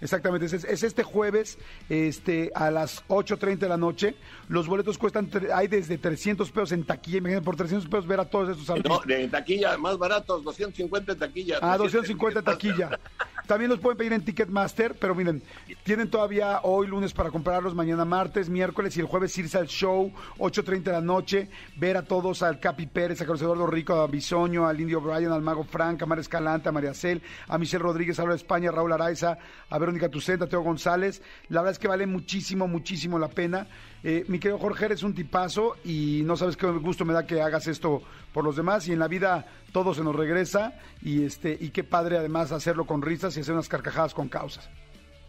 [0.00, 4.14] Exactamente, es, es este jueves este, a las 8.30 de la noche.
[4.48, 7.18] Los boletos cuestan, hay desde 300 pesos en taquilla.
[7.18, 9.06] Imagínate, por 300 pesos ver a todos estos No, artistas.
[9.06, 11.56] de taquilla, más baratos, 250 en taquilla.
[11.62, 13.00] Ah, 300 250 taquilla.
[13.46, 15.42] También los pueden pedir en Ticketmaster, pero miren,
[15.82, 20.10] tienen todavía hoy lunes para comprarlos, mañana martes, miércoles y el jueves irse al show,
[20.38, 24.06] 8.30 de la noche, ver a todos, al Capi Pérez, a Carlos Eduardo Rico, a
[24.06, 27.82] Bisoño, al Indio Bryan, al Mago Frank, a Mar Escalante, a María Cel, a Michelle
[27.82, 29.36] Rodríguez, a Laura España, a Raúl Araiza,
[29.68, 31.20] a Verónica Tucenta, a Teo González.
[31.50, 33.66] La verdad es que vale muchísimo, muchísimo la pena.
[34.06, 37.40] Eh, mi querido Jorge, eres un tipazo y no sabes qué gusto me da que
[37.40, 38.02] hagas esto
[38.34, 41.84] por los demás y en la vida todo se nos regresa y este y qué
[41.84, 44.68] padre además hacerlo con risas y hacer unas carcajadas con causas.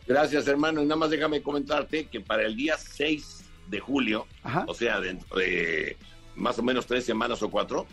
[0.05, 0.81] Gracias, hermano.
[0.81, 4.65] Y nada más déjame comentarte que para el día 6 de julio, Ajá.
[4.67, 5.95] o sea, dentro de
[6.35, 7.87] más o menos tres semanas o cuatro,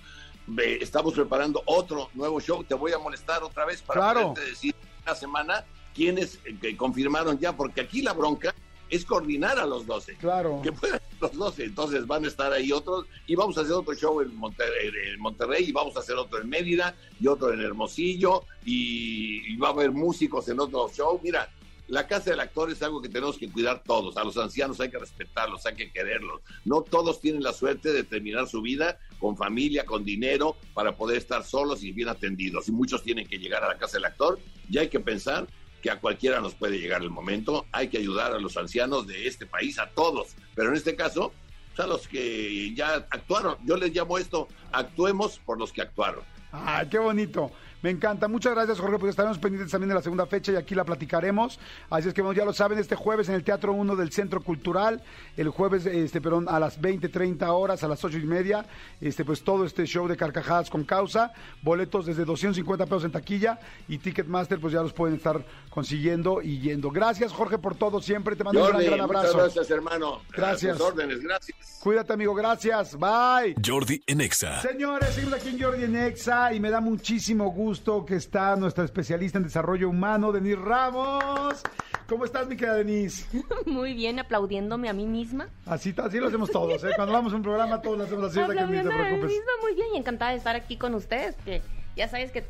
[0.80, 2.64] estamos preparando otro nuevo show.
[2.64, 4.34] Te voy a molestar otra vez para Claro.
[4.36, 4.74] decir
[5.06, 5.64] una semana
[5.94, 8.52] quiénes eh, confirmaron ya, porque aquí la bronca
[8.92, 10.16] es coordinar a los 12.
[10.16, 10.60] Claro.
[10.62, 11.64] Que puedan los 12.
[11.64, 15.18] Entonces van a estar ahí otros y vamos a hacer otro show en Monterrey, en
[15.18, 19.68] Monterrey y vamos a hacer otro en Mérida y otro en Hermosillo y, y va
[19.68, 21.18] a haber músicos en otro show.
[21.22, 21.48] Mira,
[21.88, 24.18] la casa del actor es algo que tenemos que cuidar todos.
[24.18, 26.42] A los ancianos hay que respetarlos, hay que quererlos.
[26.66, 31.16] No todos tienen la suerte de terminar su vida con familia, con dinero, para poder
[31.16, 32.68] estar solos y bien atendidos.
[32.68, 34.38] Y muchos tienen que llegar a la casa del actor.
[34.68, 35.46] Y hay que pensar
[35.82, 37.66] que a cualquiera nos puede llegar el momento.
[37.72, 40.34] Hay que ayudar a los ancianos de este país, a todos.
[40.54, 41.32] Pero en este caso,
[41.78, 43.56] a los que ya actuaron.
[43.64, 46.22] Yo les llamo esto, actuemos por los que actuaron.
[46.52, 47.50] Ay, qué bonito.
[47.82, 48.28] Me encanta.
[48.28, 51.58] Muchas gracias, Jorge, porque estaremos pendientes también de la segunda fecha y aquí la platicaremos.
[51.90, 54.40] Así es que bueno, ya lo saben, este jueves en el Teatro 1 del Centro
[54.40, 55.02] Cultural,
[55.36, 58.64] el jueves, este, perdón, a las 20, 30 horas, a las 8 y media,
[59.00, 63.58] este, pues todo este show de carcajadas con causa, boletos desde 250 pesos en taquilla
[63.88, 66.90] y Ticketmaster, pues ya los pueden estar consiguiendo y yendo.
[66.90, 68.36] Gracias, Jorge, por todo siempre.
[68.36, 69.38] Te mando un gran, gran muchas abrazo.
[69.38, 70.20] gracias, hermano.
[70.30, 70.80] Gracias.
[70.80, 71.80] A órdenes, gracias.
[71.82, 72.32] Cuídate, amigo.
[72.32, 72.96] Gracias.
[72.96, 73.56] Bye.
[73.64, 74.60] Jordi en Exa.
[74.60, 77.71] Señores, seguimos aquí en Jordi en Exa y me da muchísimo gusto
[78.06, 81.62] que está nuestra especialista en desarrollo humano, Denise Ramos.
[82.06, 83.26] ¿Cómo estás, mi querida Denise?
[83.66, 85.48] Muy bien, aplaudiéndome a mí misma.
[85.64, 86.90] Así, así lo hacemos todos, ¿eh?
[86.94, 88.94] Cuando vamos a un programa, todos lo hacemos así, o sea que ni te Aplaudiéndome
[88.94, 89.30] a mí preocupes.
[89.30, 91.62] misma, muy bien, y encantada de estar aquí con ustedes, que
[91.96, 92.44] ya sabes que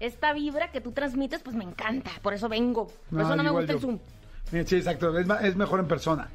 [0.00, 2.88] esta vibra que tú transmites, pues me encanta, por eso vengo.
[3.10, 3.80] Por eso no me gusta el yo.
[3.80, 3.98] Zoom.
[4.52, 6.28] Mira, Sí, exacto, es, es mejor en persona.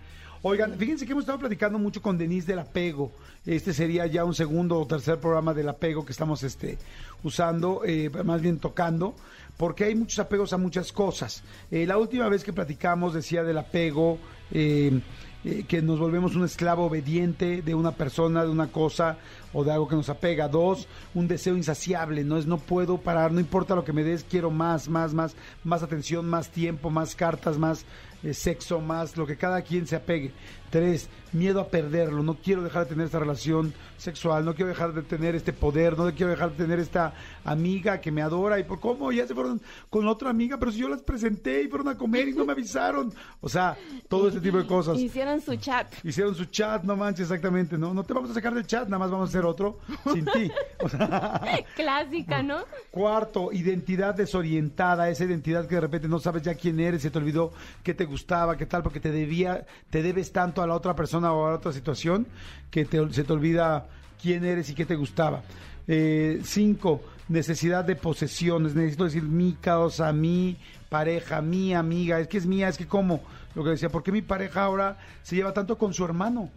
[0.46, 3.14] Oigan, fíjense que hemos estado platicando mucho con Denise del apego.
[3.46, 6.78] Este sería ya un segundo o tercer programa del apego que estamos este,
[7.24, 9.16] usando, eh, más bien tocando,
[9.56, 11.46] porque hay muchos apegos a muchas cosas.
[11.72, 14.18] Eh, la última vez que platicamos decía del apego,
[14.52, 15.00] eh,
[15.46, 19.18] eh, que nos volvemos un esclavo obediente de una persona, de una cosa
[19.52, 20.48] o de algo que nos apega.
[20.48, 24.24] Dos, un deseo insaciable, no es no puedo parar, no importa lo que me des,
[24.24, 25.36] quiero más, más, más,
[25.66, 27.86] más atención, más tiempo, más cartas, más
[28.32, 30.32] sexo, más lo que cada quien se apegue.
[30.74, 34.92] Tres, miedo a perderlo, no quiero dejar de tener esta relación sexual, no quiero dejar
[34.92, 37.14] de tener este poder, no quiero dejar de tener esta
[37.46, 39.62] amiga que me adora y por cómo ya se fueron
[39.92, 42.54] con otra amiga, pero si yo las presenté y fueron a comer y no me
[42.54, 43.14] avisaron.
[43.40, 44.98] O sea, todo este tipo de cosas.
[44.98, 45.94] Hicieron su chat.
[46.04, 47.94] Hicieron su chat, no manches, exactamente, ¿no?
[47.94, 49.78] No te vamos a sacar del chat, nada más vamos a hacer otro
[50.12, 50.50] sin ti.
[50.80, 51.40] O sea,
[51.76, 52.66] Clásica, ¿no?
[52.90, 57.20] cuarto, identidad desorientada, esa identidad que de repente no sabes ya quién eres, se te
[57.20, 57.54] olvidó
[57.84, 61.34] qué te gustaba, qué tal, porque te debía, te debes tanto a la otra persona
[61.34, 62.26] o a la otra situación
[62.72, 63.86] que te- se te olvida
[64.22, 65.42] quién eres y qué te gustaba.
[65.88, 70.58] Eh, cinco, necesidad de posesiones, necesito decir mi causa, mi
[70.90, 73.22] pareja, mi amiga, es que es mía, es que cómo,
[73.56, 76.50] lo que decía, ¿por qué mi pareja ahora se lleva tanto con su hermano?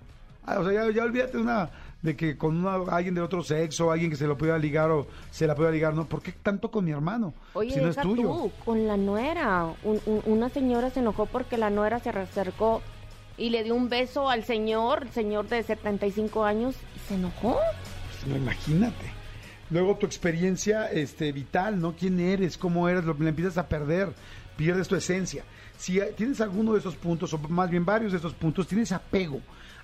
[0.44, 1.70] Ah, o sea, ya, ya olvídate de una
[2.02, 5.08] de que con una- alguien de otro sexo, alguien que se lo pueda ligar o
[5.32, 6.04] se la pueda ligar, ¿no?
[6.06, 7.34] ¿Por qué tanto con mi hermano?
[7.54, 8.22] Oye, si no es tuyo.
[8.22, 9.64] tú, con la nuera.
[9.82, 12.80] Un- un- una señora se enojó porque la nuera se acercó
[13.36, 17.58] y le dio un beso al señor, el señor de 75 años, y se enojó.
[18.10, 19.12] Pues, no, imagínate.
[19.70, 21.94] Luego tu experiencia este, vital, ¿no?
[21.96, 22.56] ¿Quién eres?
[22.56, 23.04] ¿Cómo eres?
[23.04, 24.12] Lo, la empiezas a perder,
[24.56, 25.44] pierdes tu esencia.
[25.76, 29.40] Si tienes alguno de esos puntos, o más bien varios de esos puntos, tienes apego,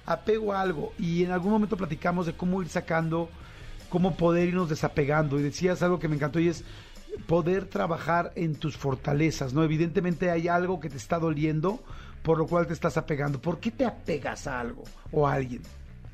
[0.07, 0.93] apego a algo.
[0.99, 3.29] Y en algún momento platicamos de cómo ir sacando,
[3.91, 5.39] cómo poder irnos desapegando.
[5.39, 6.65] Y decías algo que me encantó y es
[7.27, 9.63] poder trabajar en tus fortalezas, ¿no?
[9.65, 11.83] Evidentemente hay algo que te está doliendo,
[12.23, 13.41] por lo cual te estás apegando.
[13.41, 15.63] ¿Por qué te apegas a algo o a alguien?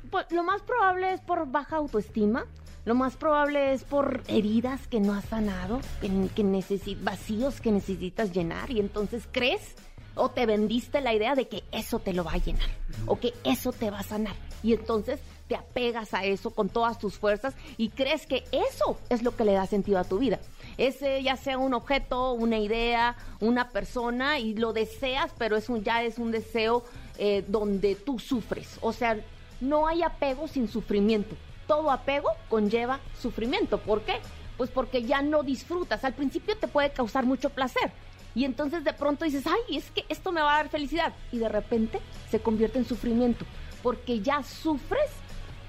[0.09, 2.45] Pues, lo más probable es por baja autoestima.
[2.85, 8.31] Lo más probable es por heridas que no has sanado, que, que vacíos que necesitas
[8.31, 9.75] llenar y entonces crees
[10.15, 12.69] o te vendiste la idea de que eso te lo va a llenar
[13.05, 16.99] o que eso te va a sanar y entonces te apegas a eso con todas
[16.99, 20.39] tus fuerzas y crees que eso es lo que le da sentido a tu vida.
[20.79, 25.83] Ese ya sea un objeto, una idea, una persona y lo deseas, pero es un,
[25.83, 26.85] ya es un deseo
[27.17, 28.77] eh, donde tú sufres.
[28.79, 29.19] O sea,
[29.59, 31.35] no hay apego sin sufrimiento.
[31.67, 33.77] Todo apego conlleva sufrimiento.
[33.79, 34.21] ¿Por qué?
[34.55, 36.05] Pues porque ya no disfrutas.
[36.05, 37.91] Al principio te puede causar mucho placer.
[38.33, 41.13] Y entonces de pronto dices, ay, es que esto me va a dar felicidad.
[41.33, 41.99] Y de repente
[42.31, 43.43] se convierte en sufrimiento.
[43.83, 45.11] Porque ya sufres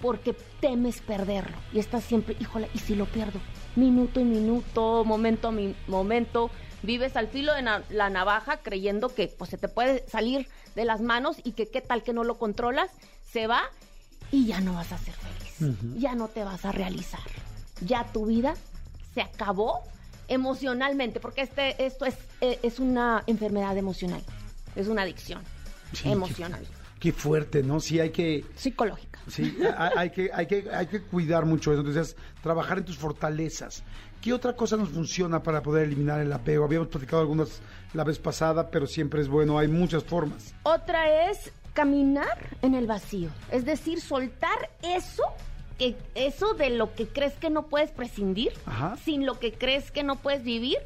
[0.00, 1.56] porque temes perderlo.
[1.72, 3.40] Y estás siempre, híjole, ¿y si lo pierdo?
[3.76, 6.50] Minuto y minuto, momento a mi momento.
[6.82, 10.84] Vives al filo de na- la navaja creyendo que pues, se te puede salir de
[10.84, 12.90] las manos y que qué tal que no lo controlas.
[13.30, 13.62] Se va
[14.32, 15.76] y ya no vas a ser feliz.
[15.98, 17.20] Ya no te vas a realizar.
[17.84, 18.54] Ya tu vida
[19.14, 19.82] se acabó
[20.28, 24.22] emocionalmente, porque este, esto es, eh, es una enfermedad emocional.
[24.76, 25.42] Es una adicción
[25.92, 26.60] Sí, emocional.
[26.64, 26.79] Qué
[27.10, 27.80] fuerte, ¿no?
[27.80, 29.18] Sí, hay que, Psicológica.
[29.26, 31.80] sí, hay, hay que, hay que, hay que cuidar mucho eso.
[31.80, 33.82] Entonces, trabajar en tus fortalezas.
[34.20, 36.64] ¿Qué otra cosa nos funciona para poder eliminar el apego?
[36.64, 37.60] Habíamos platicado algunas
[37.94, 39.58] la vez pasada, pero siempre es bueno.
[39.58, 40.54] Hay muchas formas.
[40.62, 43.30] Otra es caminar en el vacío.
[43.50, 45.22] Es decir, soltar eso,
[45.78, 48.98] que, eso de lo que crees que no puedes prescindir, Ajá.
[49.02, 50.76] sin lo que crees que no puedes vivir,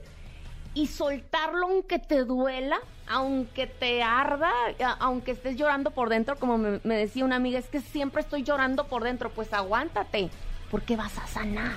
[0.74, 4.50] y soltarlo aunque te duela, aunque te arda,
[4.98, 8.86] aunque estés llorando por dentro, como me, decía una amiga, es que siempre estoy llorando
[8.86, 10.30] por dentro, pues aguántate,
[10.70, 11.76] porque vas a sanar,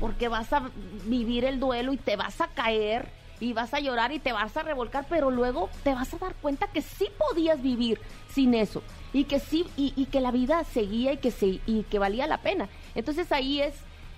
[0.00, 0.70] porque vas a
[1.04, 3.08] vivir el duelo y te vas a caer
[3.38, 6.34] y vas a llorar y te vas a revolcar, pero luego te vas a dar
[6.36, 8.00] cuenta que sí podías vivir
[8.32, 11.84] sin eso y que sí y, y que la vida seguía y que se y
[11.88, 12.68] que valía la pena.
[12.94, 13.74] Entonces ahí es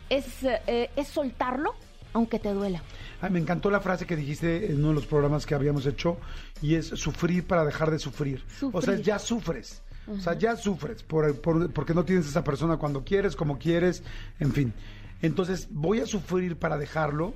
[0.09, 1.74] es eh, es soltarlo
[2.12, 2.82] aunque te duela.
[3.20, 6.18] Ay, me encantó la frase que dijiste en uno de los programas que habíamos hecho
[6.62, 8.44] y es sufrir para dejar de sufrir.
[8.72, 9.82] O sea, ya sufres.
[10.11, 14.02] O sea, ya sufres por, por- porque no tienes esa persona cuando quieres, como quieres,
[14.40, 14.72] en fin.
[15.20, 17.34] Entonces, voy a sufrir para dejarlo,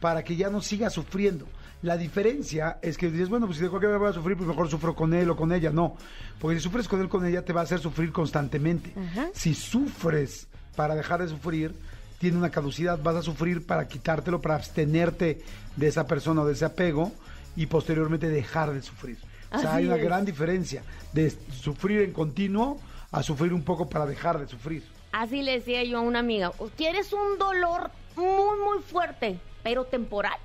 [0.00, 1.46] para que ya no siga sufriendo.
[1.82, 4.48] La diferencia es que dices, bueno, pues si de cualquier manera voy a sufrir, pues
[4.48, 5.70] mejor sufro con él o con ella.
[5.70, 5.96] No,
[6.40, 8.94] porque si sufres con él con ella te va a hacer sufrir constantemente.
[8.98, 9.28] Ajá.
[9.34, 11.74] Si sufres para dejar de sufrir,
[12.18, 15.42] tiene una caducidad, vas a sufrir para quitártelo, para abstenerte
[15.76, 17.12] de esa persona o de ese apego
[17.56, 19.18] y posteriormente dejar de sufrir.
[19.52, 20.02] O sea, Así hay una es.
[20.02, 22.78] gran diferencia de sufrir en continuo
[23.12, 24.82] a sufrir un poco para dejar de sufrir.
[25.12, 29.84] Así le decía yo a una amiga, ¿o ¿quieres un dolor muy muy fuerte, pero
[29.84, 30.38] temporal?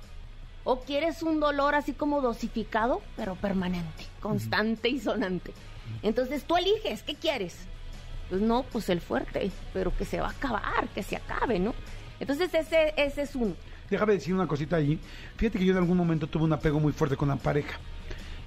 [0.64, 5.52] ¿O quieres un dolor así como dosificado, pero permanente, constante y sonante?
[6.02, 7.56] Entonces tú eliges, ¿qué quieres?
[8.28, 11.74] Pues no, pues el fuerte, pero que se va a acabar, que se acabe, ¿no?
[12.18, 13.54] Entonces ese, ese es uno.
[13.90, 14.98] Déjame decir una cosita ahí.
[15.36, 17.78] Fíjate que yo en algún momento tuve un apego muy fuerte con la pareja.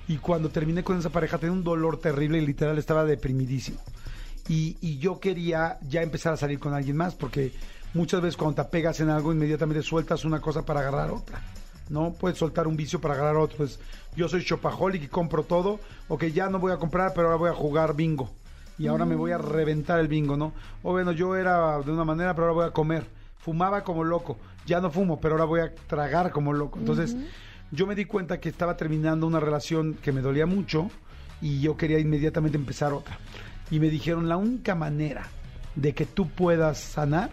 [0.07, 3.79] Y cuando terminé con esa pareja tenía un dolor terrible y literal estaba deprimidísimo.
[4.47, 7.51] Y, y yo quería ya empezar a salir con alguien más porque
[7.93, 11.41] muchas veces cuando te apegas en algo inmediatamente sueltas una cosa para agarrar otra.
[11.89, 13.65] No puedes soltar un vicio para agarrar otro.
[13.65, 13.79] Es,
[14.15, 15.79] yo soy shopaholic y compro todo.
[16.07, 18.31] O que ya no voy a comprar, pero ahora voy a jugar bingo.
[18.77, 20.53] Y ahora me voy a reventar el bingo, ¿no?
[20.83, 23.05] O bueno, yo era de una manera, pero ahora voy a comer.
[23.37, 24.37] Fumaba como loco.
[24.65, 26.79] Ya no fumo, pero ahora voy a tragar como loco.
[26.79, 27.15] Entonces,
[27.71, 30.89] yo me di cuenta que estaba terminando una relación que me dolía mucho
[31.41, 33.17] y yo quería inmediatamente empezar otra.
[33.71, 35.27] Y me dijeron, la única manera
[35.75, 37.29] de que tú puedas sanar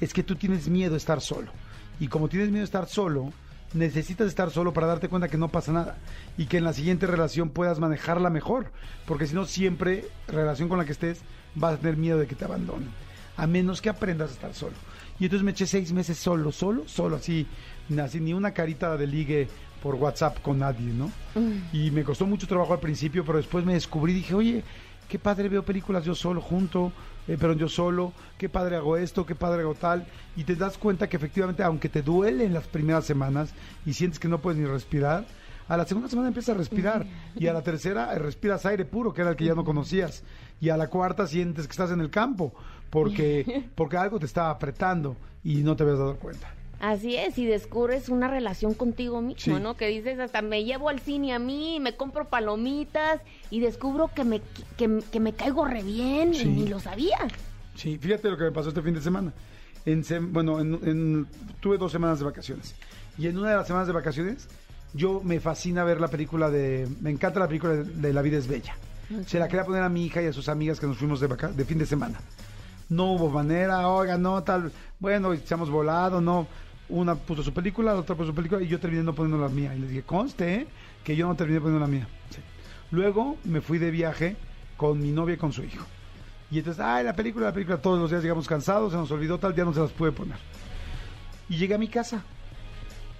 [0.00, 1.52] es que tú tienes miedo a estar solo.
[1.98, 3.32] Y como tienes miedo a estar solo,
[3.74, 5.96] necesitas estar solo para darte cuenta que no pasa nada
[6.36, 8.72] y que en la siguiente relación puedas manejarla mejor,
[9.06, 11.20] porque si no siempre relación con la que estés
[11.54, 12.88] vas a tener miedo de que te abandonen,
[13.36, 14.74] a menos que aprendas a estar solo.
[15.18, 17.46] Y entonces me eché seis meses solo, solo, solo, así,
[18.02, 19.48] así ni una carita de ligue
[19.82, 21.10] por WhatsApp con nadie, ¿no?
[21.72, 24.64] Y me costó mucho trabajo al principio, pero después me descubrí, dije, oye,
[25.08, 26.92] qué padre veo películas yo solo, junto,
[27.28, 30.06] eh, pero yo solo, qué padre hago esto, qué padre hago tal,
[30.36, 33.52] y te das cuenta que efectivamente, aunque te duele en las primeras semanas
[33.86, 35.26] y sientes que no puedes ni respirar,
[35.68, 37.06] a la segunda semana empiezas a respirar,
[37.36, 40.24] y a la tercera eh, respiras aire puro, que era el que ya no conocías,
[40.60, 42.52] y a la cuarta sientes que estás en el campo,
[42.90, 46.59] porque, porque algo te estaba apretando y no te habías dado cuenta.
[46.80, 49.62] Así es, y descubres una relación contigo mismo, Sí.
[49.62, 49.76] ¿no?
[49.76, 53.20] Que dices, hasta me llevo al cine a mí, me compro palomitas
[53.50, 54.40] y descubro que me,
[54.78, 56.42] que, que me caigo re bien Sí.
[56.42, 57.18] y ni lo sabía.
[57.74, 59.32] Sí, fíjate lo que me pasó este fin de semana.
[59.84, 61.26] En sem- bueno, en- en-
[61.60, 62.74] tuve dos semanas de vacaciones.
[63.18, 64.48] Y en una de las semanas de vacaciones,
[64.94, 66.88] yo me fascina ver la película de...
[67.02, 68.74] Me encanta la película de, de La vida es bella.
[69.26, 71.26] Se la quería poner a mi hija y a sus amigas que nos fuimos de,
[71.26, 72.18] vaca- de fin de semana.
[72.88, 74.72] No hubo manera, oiga, no, tal...
[74.98, 76.46] Bueno, echamos volado, no.
[76.90, 79.48] Una puso su película, la otra puso su película y yo terminé no poniendo la
[79.48, 79.74] mía.
[79.74, 80.66] Y les dije, conste, ¿eh?
[81.04, 82.08] que yo no terminé poniendo la mía.
[82.30, 82.40] Sí.
[82.90, 84.36] Luego me fui de viaje
[84.76, 85.86] con mi novia y con su hijo.
[86.50, 89.38] Y entonces, ay, la película, la película, todos los días llegamos cansados, se nos olvidó
[89.38, 90.36] tal, día no se las pude poner.
[91.48, 92.24] Y llegué a mi casa.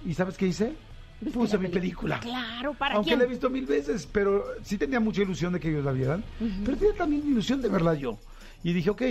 [0.05, 0.73] ¿Y sabes qué hice?
[1.21, 2.19] ¿Viste Puse mi película.
[2.19, 3.19] Claro, ¿para Aunque quién?
[3.19, 6.23] la he visto mil veces, pero sí tenía mucha ilusión de que ellos la vieran.
[6.65, 8.17] Pero tenía también ilusión de verla yo.
[8.63, 9.01] Y dije, ok,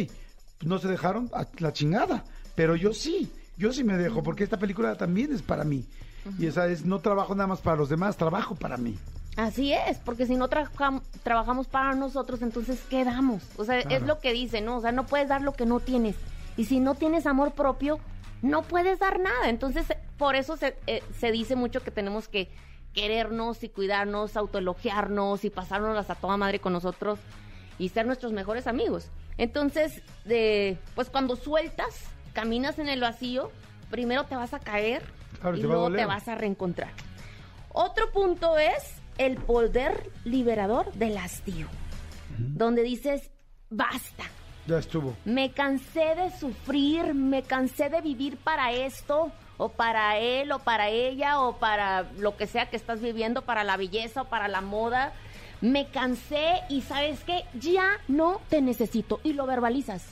[0.64, 2.24] no se dejaron a la chingada.
[2.56, 3.30] Pero yo sí,
[3.61, 5.84] yo sí me dejo, porque esta película también es para mí.
[6.38, 8.98] Y esa es, no trabajo nada más para los demás, trabajo para mí.
[9.36, 13.42] Así es, porque si no trabajam- trabajamos para nosotros, entonces ¿qué damos?
[13.56, 13.96] O sea, Claro.
[13.96, 14.78] es lo que dice, ¿no?
[14.78, 16.16] O sea, no puedes dar lo que no tienes.
[16.56, 18.00] Y si no tienes amor propio,
[18.42, 19.48] no puedes dar nada.
[19.48, 19.86] Entonces,
[20.18, 22.50] por eso se, eh, se dice mucho que tenemos que
[22.92, 27.18] querernos y cuidarnos, autoelogiarnos y pasárnoslas a toda madre con nosotros
[27.78, 29.08] y ser nuestros mejores amigos.
[29.38, 31.94] Entonces, de, pues cuando sueltas,
[32.33, 33.51] caminas en el vacío,
[33.91, 35.03] primero te vas a caer
[35.41, 36.91] Claro, y te luego te vas a reencontrar.
[37.72, 41.66] Otro punto es el poder liberador del hastío.
[42.39, 43.31] donde dices,
[43.68, 44.24] basta.
[44.66, 45.14] Ya estuvo.
[45.24, 50.89] Me cansé de sufrir, me cansé de vivir para esto, o para él, o para
[50.89, 54.62] ella, o para lo que sea que estás viviendo, para la belleza o para la
[54.62, 55.12] moda.
[55.61, 60.07] Me cansé y sabes qué, ya no te necesito y lo verbalizas.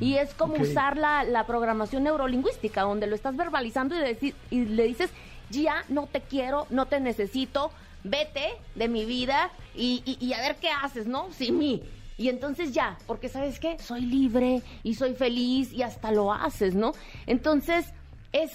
[0.00, 4.64] Y es como usar la, la programación neurolingüística, donde lo estás verbalizando y, deci- y
[4.64, 5.10] le dices,
[5.50, 7.70] ya no te quiero, no te necesito,
[8.02, 11.32] vete de mi vida y, y- y a ver qué haces, ¿no?
[11.32, 11.82] Sin mí.
[12.16, 16.74] Y entonces ya, porque sabes qué, soy libre y soy feliz y hasta lo haces,
[16.74, 16.92] ¿no?
[17.26, 17.86] Entonces
[18.32, 18.52] es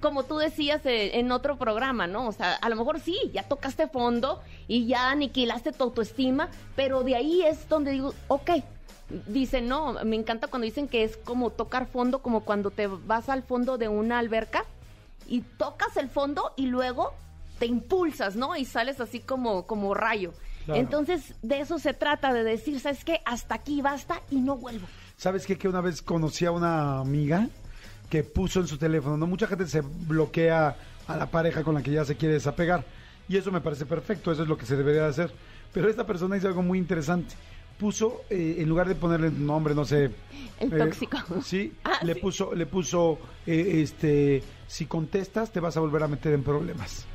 [0.00, 2.28] como tú decías eh, en otro programa, ¿no?
[2.28, 7.02] O sea, a lo mejor sí, ya tocaste fondo y ya aniquilaste tu autoestima, pero
[7.04, 8.50] de ahí es donde digo, ok.
[9.26, 13.28] Dicen, no, me encanta cuando dicen que es como tocar fondo, como cuando te vas
[13.28, 14.64] al fondo de una alberca
[15.28, 17.12] y tocas el fondo y luego
[17.58, 18.56] te impulsas, ¿no?
[18.56, 20.32] Y sales así como, como rayo.
[20.64, 20.80] Claro.
[20.80, 23.20] Entonces, de eso se trata, de decir, ¿sabes qué?
[23.26, 24.86] Hasta aquí basta y no vuelvo.
[25.16, 25.56] ¿Sabes qué?
[25.56, 27.48] Que una vez conocí a una amiga
[28.08, 29.26] que puso en su teléfono, ¿no?
[29.26, 30.76] Mucha gente se bloquea
[31.06, 32.84] a la pareja con la que ya se quiere desapegar.
[33.28, 35.32] Y eso me parece perfecto, eso es lo que se debería de hacer.
[35.72, 37.34] Pero esta persona hizo algo muy interesante.
[37.78, 40.10] Puso, eh, en lugar de ponerle nombre, no sé...
[40.60, 41.18] El eh, tóxico.
[41.42, 42.20] Sí, Ah, le sí.
[42.20, 47.06] puso, le puso, eh, este, si contestas te vas a volver a meter en problemas.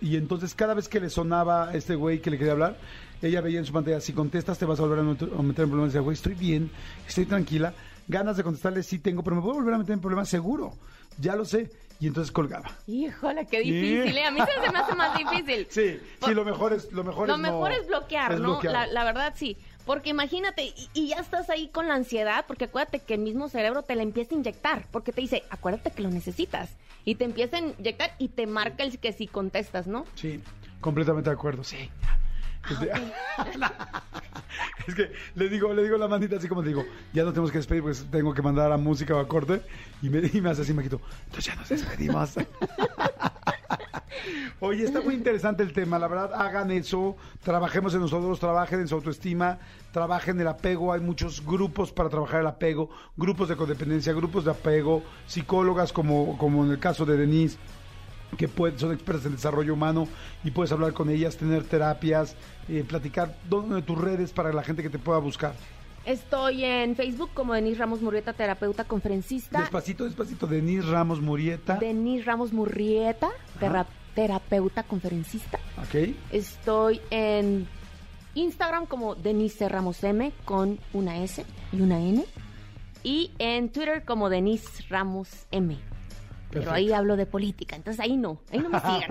[0.00, 2.78] Y entonces cada vez que le sonaba a este güey que le quería hablar,
[3.20, 5.64] ella veía en su pantalla, si contestas te vas a volver a meter, a meter
[5.64, 5.86] en problemas.
[5.86, 6.70] Y decía, güey, estoy bien,
[7.06, 7.74] estoy tranquila,
[8.08, 10.74] ganas de contestarle sí tengo, pero me voy a volver a meter en problemas seguro,
[11.18, 11.70] ya lo sé.
[12.04, 12.70] Y entonces colgaba.
[12.86, 14.24] Híjole, qué difícil, ¿eh?
[14.26, 15.66] A mí se me hace más difícil.
[15.70, 18.60] Sí, sí, lo mejor es, lo mejor Lo es no- mejor es bloquear, es ¿no?
[18.62, 19.56] La, la verdad, sí.
[19.86, 23.48] Porque imagínate, y, y ya estás ahí con la ansiedad, porque acuérdate que el mismo
[23.48, 26.68] cerebro te la empieza a inyectar, porque te dice, acuérdate que lo necesitas.
[27.06, 30.04] Y te empieza a inyectar y te marca el que si contestas, ¿no?
[30.14, 30.42] Sí,
[30.82, 31.88] completamente de acuerdo, sí.
[32.70, 32.90] Este-
[34.86, 37.50] es que le digo, le digo la mandita así como te digo, ya nos tenemos
[37.50, 39.62] que despedir porque tengo que mandar a música o a corte
[40.02, 42.34] y me, y me hace así, me quito, entonces ya nos despedimos.
[44.60, 48.88] Oye, está muy interesante el tema, la verdad, hagan eso, trabajemos en nosotros, trabajen en
[48.88, 49.58] su autoestima,
[49.92, 54.52] trabajen el apego, hay muchos grupos para trabajar el apego, grupos de codependencia, grupos de
[54.52, 57.58] apego, psicólogas como, como en el caso de Denise,
[58.36, 60.08] que pueden, son expertas en desarrollo humano
[60.42, 62.36] y puedes hablar con ellas, tener terapias,
[62.68, 65.54] eh, platicar dónde tus redes para la gente que te pueda buscar.
[66.06, 69.60] Estoy en Facebook como Denise Ramos Murrieta, terapeuta conferencista.
[69.60, 71.76] Despacito, despacito, Denise Ramos Murieta.
[71.76, 73.30] Denise Ramos Murrieta,
[74.14, 75.58] terapeuta conferencista.
[75.78, 76.14] Ok.
[76.30, 77.66] Estoy en
[78.34, 82.24] Instagram como Denise Ramos M con una S y una N.
[83.02, 85.78] Y en Twitter como Denise Ramos M.
[86.50, 89.10] Pero ahí hablo de política, entonces ahí no, ahí no me sigan.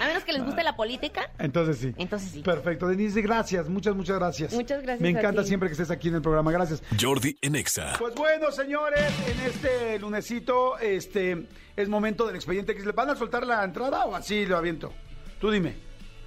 [0.00, 1.92] A menos que les guste la política, Entonces sí.
[1.98, 2.42] entonces sí.
[2.42, 4.54] Perfecto, Denise, gracias, muchas, muchas gracias.
[4.54, 5.48] Muchas gracias Me a encanta ti.
[5.48, 6.82] siempre que estés aquí en el programa, gracias.
[6.98, 7.94] Jordi en Exa.
[7.98, 11.46] Pues bueno, señores, en este lunesito, este,
[11.76, 12.74] es momento del expediente.
[12.74, 14.92] ¿Le van a soltar la entrada o así lo aviento?
[15.40, 15.74] Tú dime,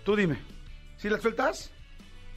[0.03, 0.38] tú dime.
[0.97, 1.71] ¿Si la sueltas?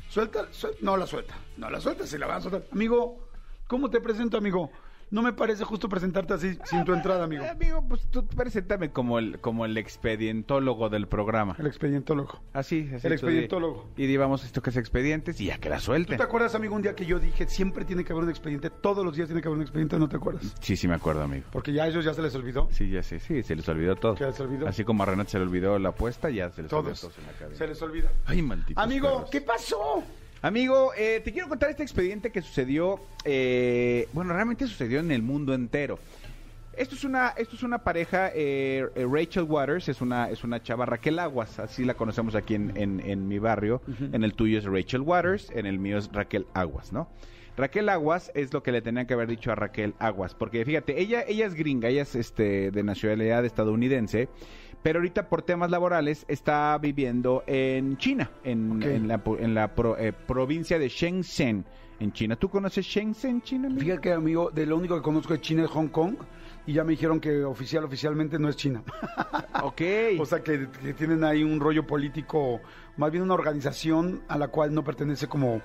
[0.09, 0.49] ¿Suelta?
[0.53, 1.35] suel- no la suelta.
[1.59, 2.63] No la suelta, si la van a soltar.
[2.73, 3.29] Amigo,
[3.67, 4.71] ¿cómo te presento, amigo?
[5.11, 7.43] No me parece justo presentarte así, sin tu entrada, amigo.
[7.45, 11.57] Eh, amigo, pues tú preséntame como el, como el expedientólogo del programa.
[11.59, 12.41] El expedientólogo.
[12.53, 12.95] Así, así.
[12.95, 13.89] El tú expedientólogo.
[13.97, 16.17] di- Y digamos esto que es expedientes y ya que la ¿Tú suelten.
[16.17, 19.05] te acuerdas, amigo, un día que yo dije, siempre tiene que haber un expediente, todos
[19.05, 20.55] los días tiene que haber un expediente, ¿no te acuerdas?
[20.61, 21.45] Sí, sí me acuerdo, amigo.
[21.51, 22.69] Porque ya a ellos ya se les olvidó.
[22.71, 24.15] Sí, ya sé, sí, se les olvidó todo.
[24.15, 24.69] ¿Qué se olvidó?
[24.69, 27.19] Así como a Renat se le olvidó la apuesta, ya se les olvidó Todos.
[27.27, 27.59] la cabeza.
[27.59, 28.13] Se les olvida.
[28.27, 28.81] Ay, maldito.
[28.81, 30.05] Amigo, ¿qué pasó?
[30.43, 35.23] Amigo, eh, te quiero contar este expediente que sucedió, eh, bueno, realmente sucedió en el
[35.23, 35.99] mundo entero.
[36.75, 40.63] Esto es una, esto es una pareja, eh, eh, Rachel Waters, es una, es una
[40.63, 43.83] chava, Raquel Aguas, así la conocemos aquí en, en- en mi barrio.
[44.13, 47.11] En el tuyo es Rachel Waters, en el mío es Raquel Aguas, ¿no?
[47.59, 50.99] Raquel Aguas es lo que le tenían que haber dicho a Raquel Aguas, porque fíjate,
[50.99, 54.31] ella, ella es gringa, ella es este, de nacionalidad estadounidense,
[54.83, 58.85] pero ahorita por temas laborales está viviendo en China, en, Ok.
[58.85, 61.65] en la, en la pro- eh, provincia de Shenzhen,
[61.99, 62.37] en China.
[62.37, 63.67] ¿Tú conoces Shenzhen, China?
[63.67, 63.81] amigo?
[63.83, 66.15] Fíjate que, amigo, de lo único que conozco de China es Hong Kong
[66.67, 68.83] y ya me dijeron que oficial, oficialmente no es China.
[69.63, 69.83] Ok.
[70.19, 72.61] o sea, que, que tienen ahí un rollo político,
[72.97, 75.61] más bien una organización a la cual no pertenece como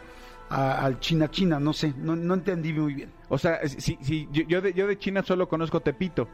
[0.50, 3.12] al China-China, no sé, no, no entendí muy bien.
[3.30, 6.28] O sea, sí, sí, yo, yo de, yo de China solo conozco Tepito.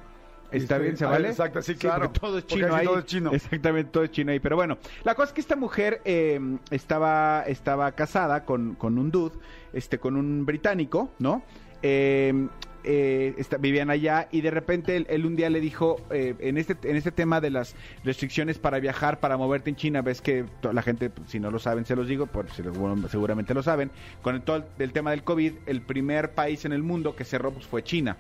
[0.51, 0.97] ¿Está Este, bien?
[0.97, 1.29] ¿Se vale?
[1.29, 2.05] exacto, sí, claro.
[2.07, 3.31] porque todo es Porque chino ahí todo es chino.
[3.33, 4.39] Exactamente, todo es chino ahí.
[4.39, 6.39] Pero bueno, la cosa es que esta mujer eh,
[6.69, 9.35] estaba, estaba casada con, con un dude,
[9.73, 11.43] este, con un británico, ¿no?
[11.81, 12.47] Eh,
[12.83, 16.57] eh, está- vivían allá y de repente él, él un día le dijo, eh, en,
[16.57, 20.45] este, en este tema de las restricciones para viajar, para moverte en China, ves que
[20.63, 23.91] la gente, si no lo saben, se los digo, por si bueno, seguramente lo saben,
[24.23, 27.23] con el, todo el, el tema del COVID, el primer país en el mundo que
[27.23, 28.17] cerró pues, fue China.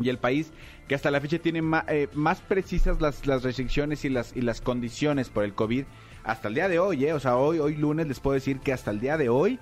[0.00, 0.52] Y el país
[0.88, 4.40] que hasta la fecha tiene ma- eh, más precisas las, las restricciones y las, y
[4.42, 5.84] las condiciones por el COVID
[6.24, 7.12] hasta el día de hoy, ¿eh?
[7.12, 9.58] O sea, hoy, hoy lunes les puedo decir que hasta el día de hoy,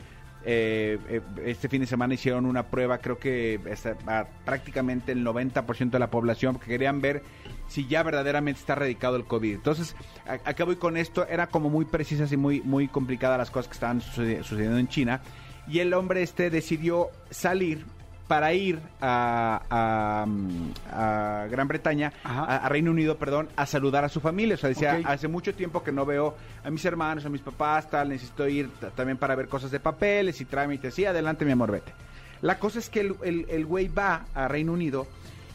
[0.46, 3.60] eh, eh, este fin de semana hicieron una prueba, creo que
[4.06, 7.22] a prácticamente el 90% de la población, porque querían ver
[7.68, 9.54] si ya verdaderamente está erradicado el COVID.
[9.54, 9.94] Entonces,
[10.26, 13.74] acá voy con esto, era como muy precisas y muy, muy complicadas las cosas que
[13.74, 15.22] estaban sucedi- sucediendo en China,
[15.68, 17.84] y el hombre este decidió salir
[18.28, 24.04] para ir a, a, mm, a Gran Bretaña, a, a Reino Unido, perdón, a saludar
[24.04, 24.54] a su familia.
[24.54, 26.34] O sea, decía, hace mucho tiempo que no veo
[26.64, 30.40] a mis hermanos, a mis papás, tal, necesito ir también para ver cosas de papeles
[30.40, 30.94] y trámites.
[30.94, 31.92] Sí, adelante, mi amor, vete.
[32.40, 35.06] La cosa es que el, el- el güey va a Reino Unido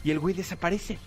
[0.04, 0.98] y el güey desaparece.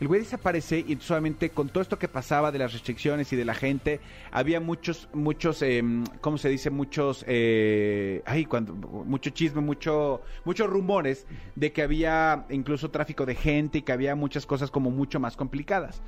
[0.00, 3.44] El güey desaparece y solamente con todo esto que pasaba de las restricciones y de
[3.44, 4.00] la gente,
[4.30, 5.82] había muchos, muchos, eh,
[6.20, 6.68] ¿cómo se dice?
[6.70, 13.34] Muchos, eh, ay, cuando, mucho chisme, mucho, muchos rumores de que había incluso tráfico de
[13.34, 16.02] gente y que había muchas cosas como mucho más complicadas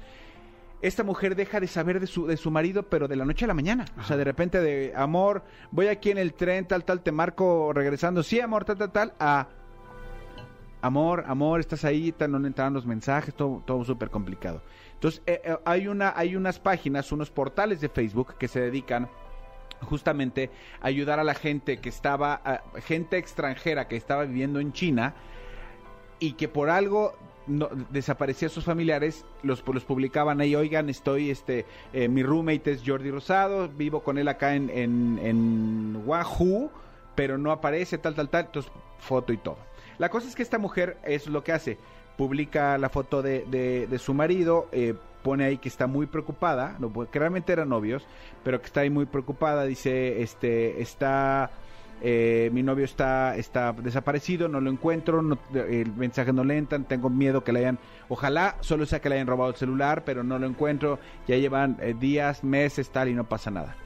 [0.81, 3.49] esta mujer deja de saber de su, de su marido, pero de la noche a
[3.49, 3.85] la mañana.
[3.99, 7.73] O sea, de repente de, amor, voy aquí en el tren, tal, tal, te marco
[7.73, 8.23] regresando.
[8.23, 9.15] Sí, amor, tal, tal, tal.
[9.19, 9.49] A,
[10.81, 14.63] amor, amor, estás ahí, no entraron los mensajes, todo, todo súper complicado.
[14.95, 19.09] Entonces, eh, eh, hay, una, hay unas páginas, unos portales de Facebook que se dedican
[19.83, 20.51] justamente
[20.81, 25.15] a ayudar a la gente que estaba, gente extranjera que estaba viviendo en China
[26.19, 27.15] y que por algo
[27.47, 32.73] no, desaparecía a sus familiares, los, los publicaban ahí, oigan, estoy, este, eh, mi roommate
[32.73, 36.71] es Jordi Rosado, vivo con él acá en, en, en Wahoo,
[37.15, 39.59] pero no aparece, tal, tal, tal, entonces foto y todo.
[39.99, 41.79] La cosa es que esta mujer es lo que hace,
[42.17, 46.89] publica la foto de, de- su marido, eh, pone ahí que está muy preocupada, no,
[46.91, 48.07] pues, que realmente eran novios,
[48.45, 51.51] pero que está ahí muy preocupada, dice, este, está...
[52.01, 57.11] eh, mi novio está, está desaparecido, no lo encuentro, no- el mensaje no le tengo
[57.11, 60.39] miedo que le hayan, ojalá solo sea que le hayan robado el celular, pero no
[60.39, 63.77] lo encuentro, ya llevan eh, días, meses, tal, y no pasa nada.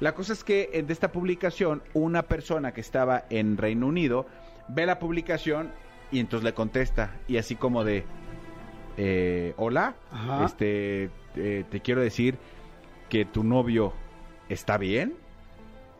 [0.00, 4.26] La cosa es que eh, de esta publicación, una persona que estaba en Reino Unido
[4.74, 5.70] ve la publicación
[6.10, 8.04] y entonces le contesta, y así como de,
[8.96, 10.44] eh, hola, Ajá.
[10.44, 12.36] este, eh, te quiero decir
[13.08, 13.94] que tu novio
[14.48, 15.14] está bien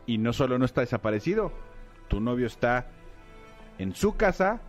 [0.05, 1.51] y no solo no está desaparecido,
[2.07, 2.87] tu novio está
[3.79, 4.61] en su casa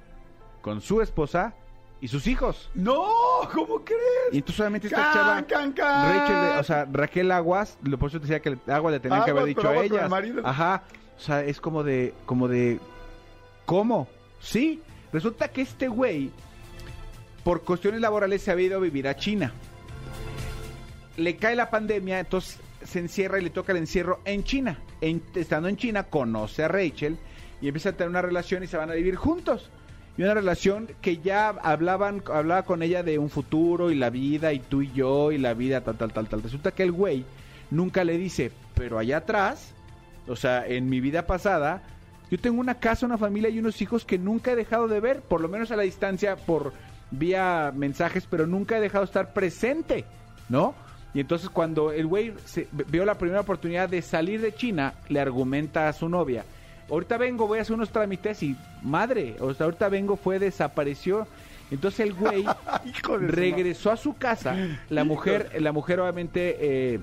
[0.62, 1.54] con su esposa
[2.00, 2.70] y sus hijos.
[2.74, 3.06] No,
[3.52, 4.00] ¿cómo crees?
[4.32, 6.18] Y entonces solamente esta chava, can, can.
[6.18, 9.24] Rachel, o sea, Raquel Aguas, lo por eso te decía que el agua le tenían
[9.24, 10.40] que Aguas, haber dicho a aguas ella.
[10.44, 10.82] Ajá.
[11.16, 12.80] O sea, es como de, como de,
[13.66, 14.08] ¿cómo?
[14.40, 14.80] Sí.
[15.12, 16.30] Resulta que este güey,
[17.44, 19.52] por cuestiones laborales, se había ido a vivir a China.
[21.16, 24.78] Le cae la pandemia, entonces se encierra y le toca el encierro en China.
[25.00, 27.16] En- estando en China, conoce a Rachel
[27.60, 29.70] y empieza a tener una relación y se van a vivir juntos.
[30.16, 34.52] Y una relación que ya hablaban, hablaba con ella de un futuro y la vida
[34.52, 36.42] y tú y yo y la vida tal, tal, tal, tal.
[36.42, 37.24] Resulta que el güey
[37.70, 39.72] nunca le dice, pero allá atrás,
[40.28, 41.82] o sea, en mi vida pasada,
[42.34, 45.20] yo tengo una casa, una familia y unos hijos que nunca he dejado de ver,
[45.20, 46.72] por lo menos a la distancia, por
[47.12, 50.04] vía mensajes, pero nunca he dejado de estar presente,
[50.48, 50.74] ¿no?
[51.14, 55.20] Y entonces cuando el güey se- vio la primera oportunidad de salir de China, le
[55.20, 56.44] argumenta a su novia,
[56.90, 61.28] ahorita vengo, voy a hacer unos trámites y madre, o sea, ahorita vengo, fue, desapareció.
[61.70, 62.44] Entonces el güey
[63.20, 64.56] regresó a su casa,
[64.90, 66.56] la mujer, la mujer obviamente,
[66.94, 67.00] eh,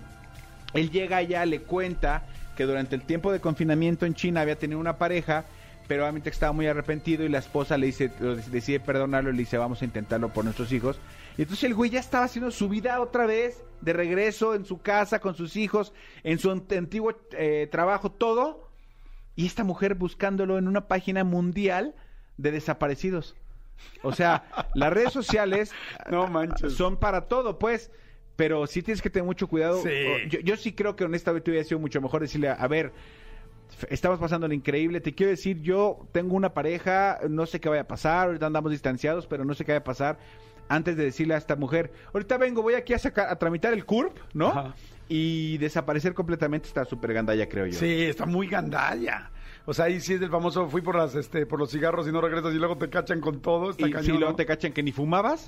[0.74, 2.24] él llega allá, le cuenta
[2.62, 5.46] que durante el tiempo de confinamiento en China había tenido una pareja,
[5.88, 8.10] pero obviamente estaba muy arrepentido y la esposa le dice,
[8.52, 11.00] decide perdonarlo y le dice vamos a intentarlo por nuestros hijos.
[11.38, 14.80] Y entonces el güey ya estaba haciendo su vida otra vez, de regreso en su
[14.82, 15.92] casa, con sus hijos,
[16.24, 18.70] en su ant- antiguo eh, trabajo, todo.
[19.36, 21.96] Y esta mujer buscándolo en una página mundial
[22.38, 23.36] de desaparecidos.
[24.04, 24.44] O sea,
[24.76, 25.72] las redes sociales
[26.12, 26.74] No manches.
[26.74, 27.90] son para todo, pues.
[28.36, 29.82] Pero sí tienes que tener mucho cuidado.
[29.84, 29.90] Sí.
[30.30, 32.92] Yo, yo sí creo que honestamente hubiera sido mucho mejor decirle, a ver,
[33.90, 37.84] estamos pasando lo increíble, te quiero decir, yo tengo una pareja, no sé qué vaya
[37.84, 40.20] a pasar, ahorita andamos distanciados, pero no sé qué vaya a pasar.
[40.70, 43.84] Antes de decirle a esta mujer, ahorita vengo, voy aquí a sacar, a tramitar el
[43.84, 44.48] CURP, ¿no?
[44.48, 44.76] Ajá.
[45.10, 47.78] Y desaparecer completamente está súper gandalla, creo yo.
[47.78, 49.32] Sí, está muy gandalla.
[49.66, 52.12] O sea, ahí sí es el famoso, fui por las, este, por los cigarros y
[52.12, 53.70] no regresas y luego te cachan con todo.
[53.70, 54.36] Está y cañón, si luego ¿no?
[54.36, 55.48] te cachan que ni fumabas,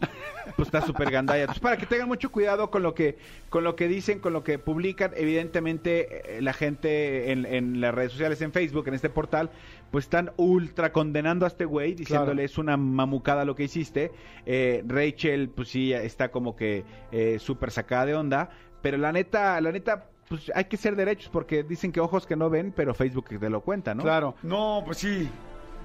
[0.56, 1.42] pues está súper gandalla.
[1.42, 3.18] Entonces, para que tengan mucho cuidado con lo que
[3.50, 5.12] con lo que dicen, con lo que publican.
[5.16, 9.50] Evidentemente, eh, la gente en, en las redes sociales, en Facebook, en este portal,
[9.92, 12.46] pues están ultra condenando a este güey, diciéndole Claro.
[12.46, 14.12] es una mamucada lo que hiciste.
[14.46, 18.50] Eh, Rachel, pues sí, está como que eh, súper sacada de onda.
[18.82, 22.36] Pero la neta, la neta, pues hay que ser derechos porque dicen que ojos que
[22.36, 24.04] no ven, pero Facebook te lo cuenta, ¿no?
[24.04, 24.36] Claro.
[24.44, 25.30] No, pues sí.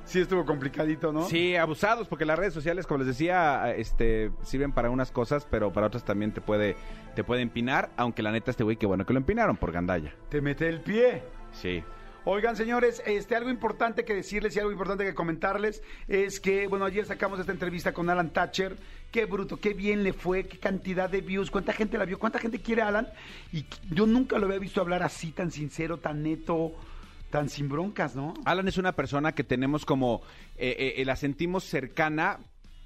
[0.04, 1.24] Sí estuvo complicadito, ¿no?
[1.24, 5.70] Sí, abusados, porque las redes sociales, como les decía, este, sirven para unas cosas, pero
[5.70, 6.76] para otras también te puede,
[7.14, 10.14] te puede empinar, aunque la neta este güey, qué bueno que lo empinaron por gandalla.
[10.30, 11.24] Te mete el pie.
[11.52, 11.84] Sí.
[12.30, 16.84] Oigan, señores, este algo importante que decirles y algo importante que comentarles es que, bueno,
[16.84, 18.76] ayer sacamos esta entrevista con Alan Thatcher.
[19.10, 22.38] Qué bruto, qué bien le fue, qué cantidad de views, cuánta gente la vio, cuánta
[22.38, 23.08] gente quiere a Alan.
[23.50, 26.72] Y yo nunca lo había visto hablar así, tan sincero, tan neto,
[27.30, 28.34] tan sin broncas, ¿no?
[28.44, 30.20] Alan es una persona que tenemos como,
[30.58, 32.40] eh, eh, la sentimos cercana,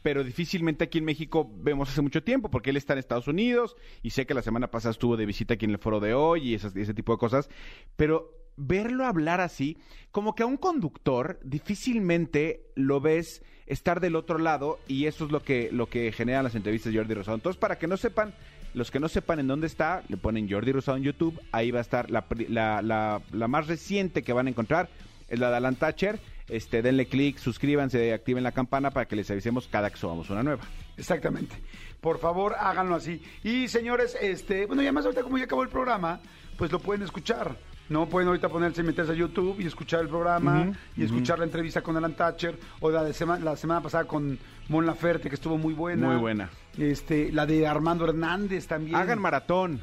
[0.04, 3.74] pero difícilmente aquí en México vemos hace mucho tiempo, porque él está en Estados Unidos
[4.04, 6.50] y sé que la semana pasada estuvo de visita aquí en el foro de hoy
[6.50, 7.50] y esas- ese tipo de cosas,
[7.96, 9.78] pero verlo hablar así,
[10.10, 15.30] como que a un conductor difícilmente lo ves estar del otro lado y eso es
[15.32, 17.36] lo que, lo que generan las entrevistas de Jordi Rosado.
[17.36, 18.34] Entonces, para que no sepan,
[18.74, 21.78] los que no sepan en dónde está, le ponen Jordi Rosado en YouTube, ahí va
[21.78, 24.88] a estar la, la- la más reciente que van a encontrar,
[25.28, 26.20] es la de Alan Thatcher.
[26.48, 30.42] Este, denle clic, suscríbanse, activen la campana para que les avisemos cada que subamos una
[30.42, 30.62] nueva.
[30.98, 31.54] Exactamente.
[32.00, 33.22] Por favor, háganlo así.
[33.42, 36.20] Y señores, este, bueno, y además ahorita como ya acabó el programa,
[36.58, 37.56] pues lo pueden escuchar.
[37.92, 41.82] No pueden ahorita ponerse, meterse a YouTube y escuchar el programa y escuchar la entrevista
[41.82, 44.38] con Alan Thatcher o la de sema- la semana pasada con
[44.68, 46.06] Mon Laferte que estuvo muy buena.
[46.06, 46.48] Muy buena.
[46.78, 48.96] Este, la de Armando Hernández también.
[48.96, 49.82] Hagan maratón.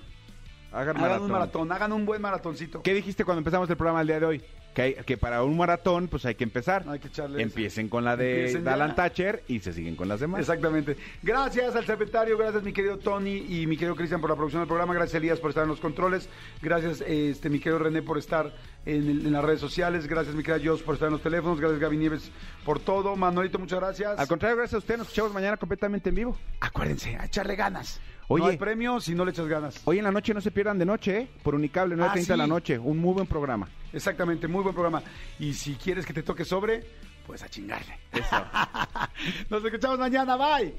[0.71, 1.25] Hagan, Hagan maratón.
[1.25, 2.81] un maratón, hagan un buen maratoncito.
[2.81, 4.43] ¿Qué dijiste cuando empezamos el programa el día de hoy?
[4.73, 6.85] Que, hay- que para un maratón, pues hay que empezar.
[6.87, 8.95] Hay que echarle Empiecen con la de Empiecen Alan.
[8.95, 10.39] Thatcher y se siguen con las demás.
[10.41, 10.95] Exactamente.
[11.23, 14.67] Gracias al secretario, gracias mi querido Tony y mi querido Cristian por la producción del
[14.67, 16.29] programa, gracias Elías por estar en los controles,
[16.61, 18.53] gracias este mi querido René por estar
[18.85, 21.59] en, el- en las redes sociales, gracias mi querida Jos por estar en los teléfonos,
[21.59, 22.31] gracias Gaby Nieves
[22.63, 24.19] por todo, Manolito, muchas gracias.
[24.19, 24.97] Al contrario, gracias a usted.
[24.97, 26.37] Nos escuchamos mañana completamente en vivo.
[26.59, 27.99] Acuérdense, a echarle ganas.
[28.29, 28.43] Oye.
[28.43, 29.81] no hay premio si no le echas ganas.
[29.85, 31.27] Hoy en la noche no se pierdan de noche, ¿eh?
[31.43, 32.51] Por Unicable, 9.30 de la Ah, sí.
[32.51, 32.79] noche.
[32.79, 33.67] Un muy buen programa.
[33.91, 35.01] Exactamente, muy buen programa.
[35.39, 36.83] Y si quieres que te toque sobre,
[37.25, 37.97] pues a chingarle.
[39.49, 40.75] Nos escuchamos mañana, bye.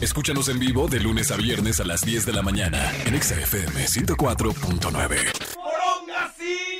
[0.00, 3.40] Escúchanos en vivo de lunes a viernes a las 10 de la mañana en Exa
[3.40, 6.77] FM 104.9.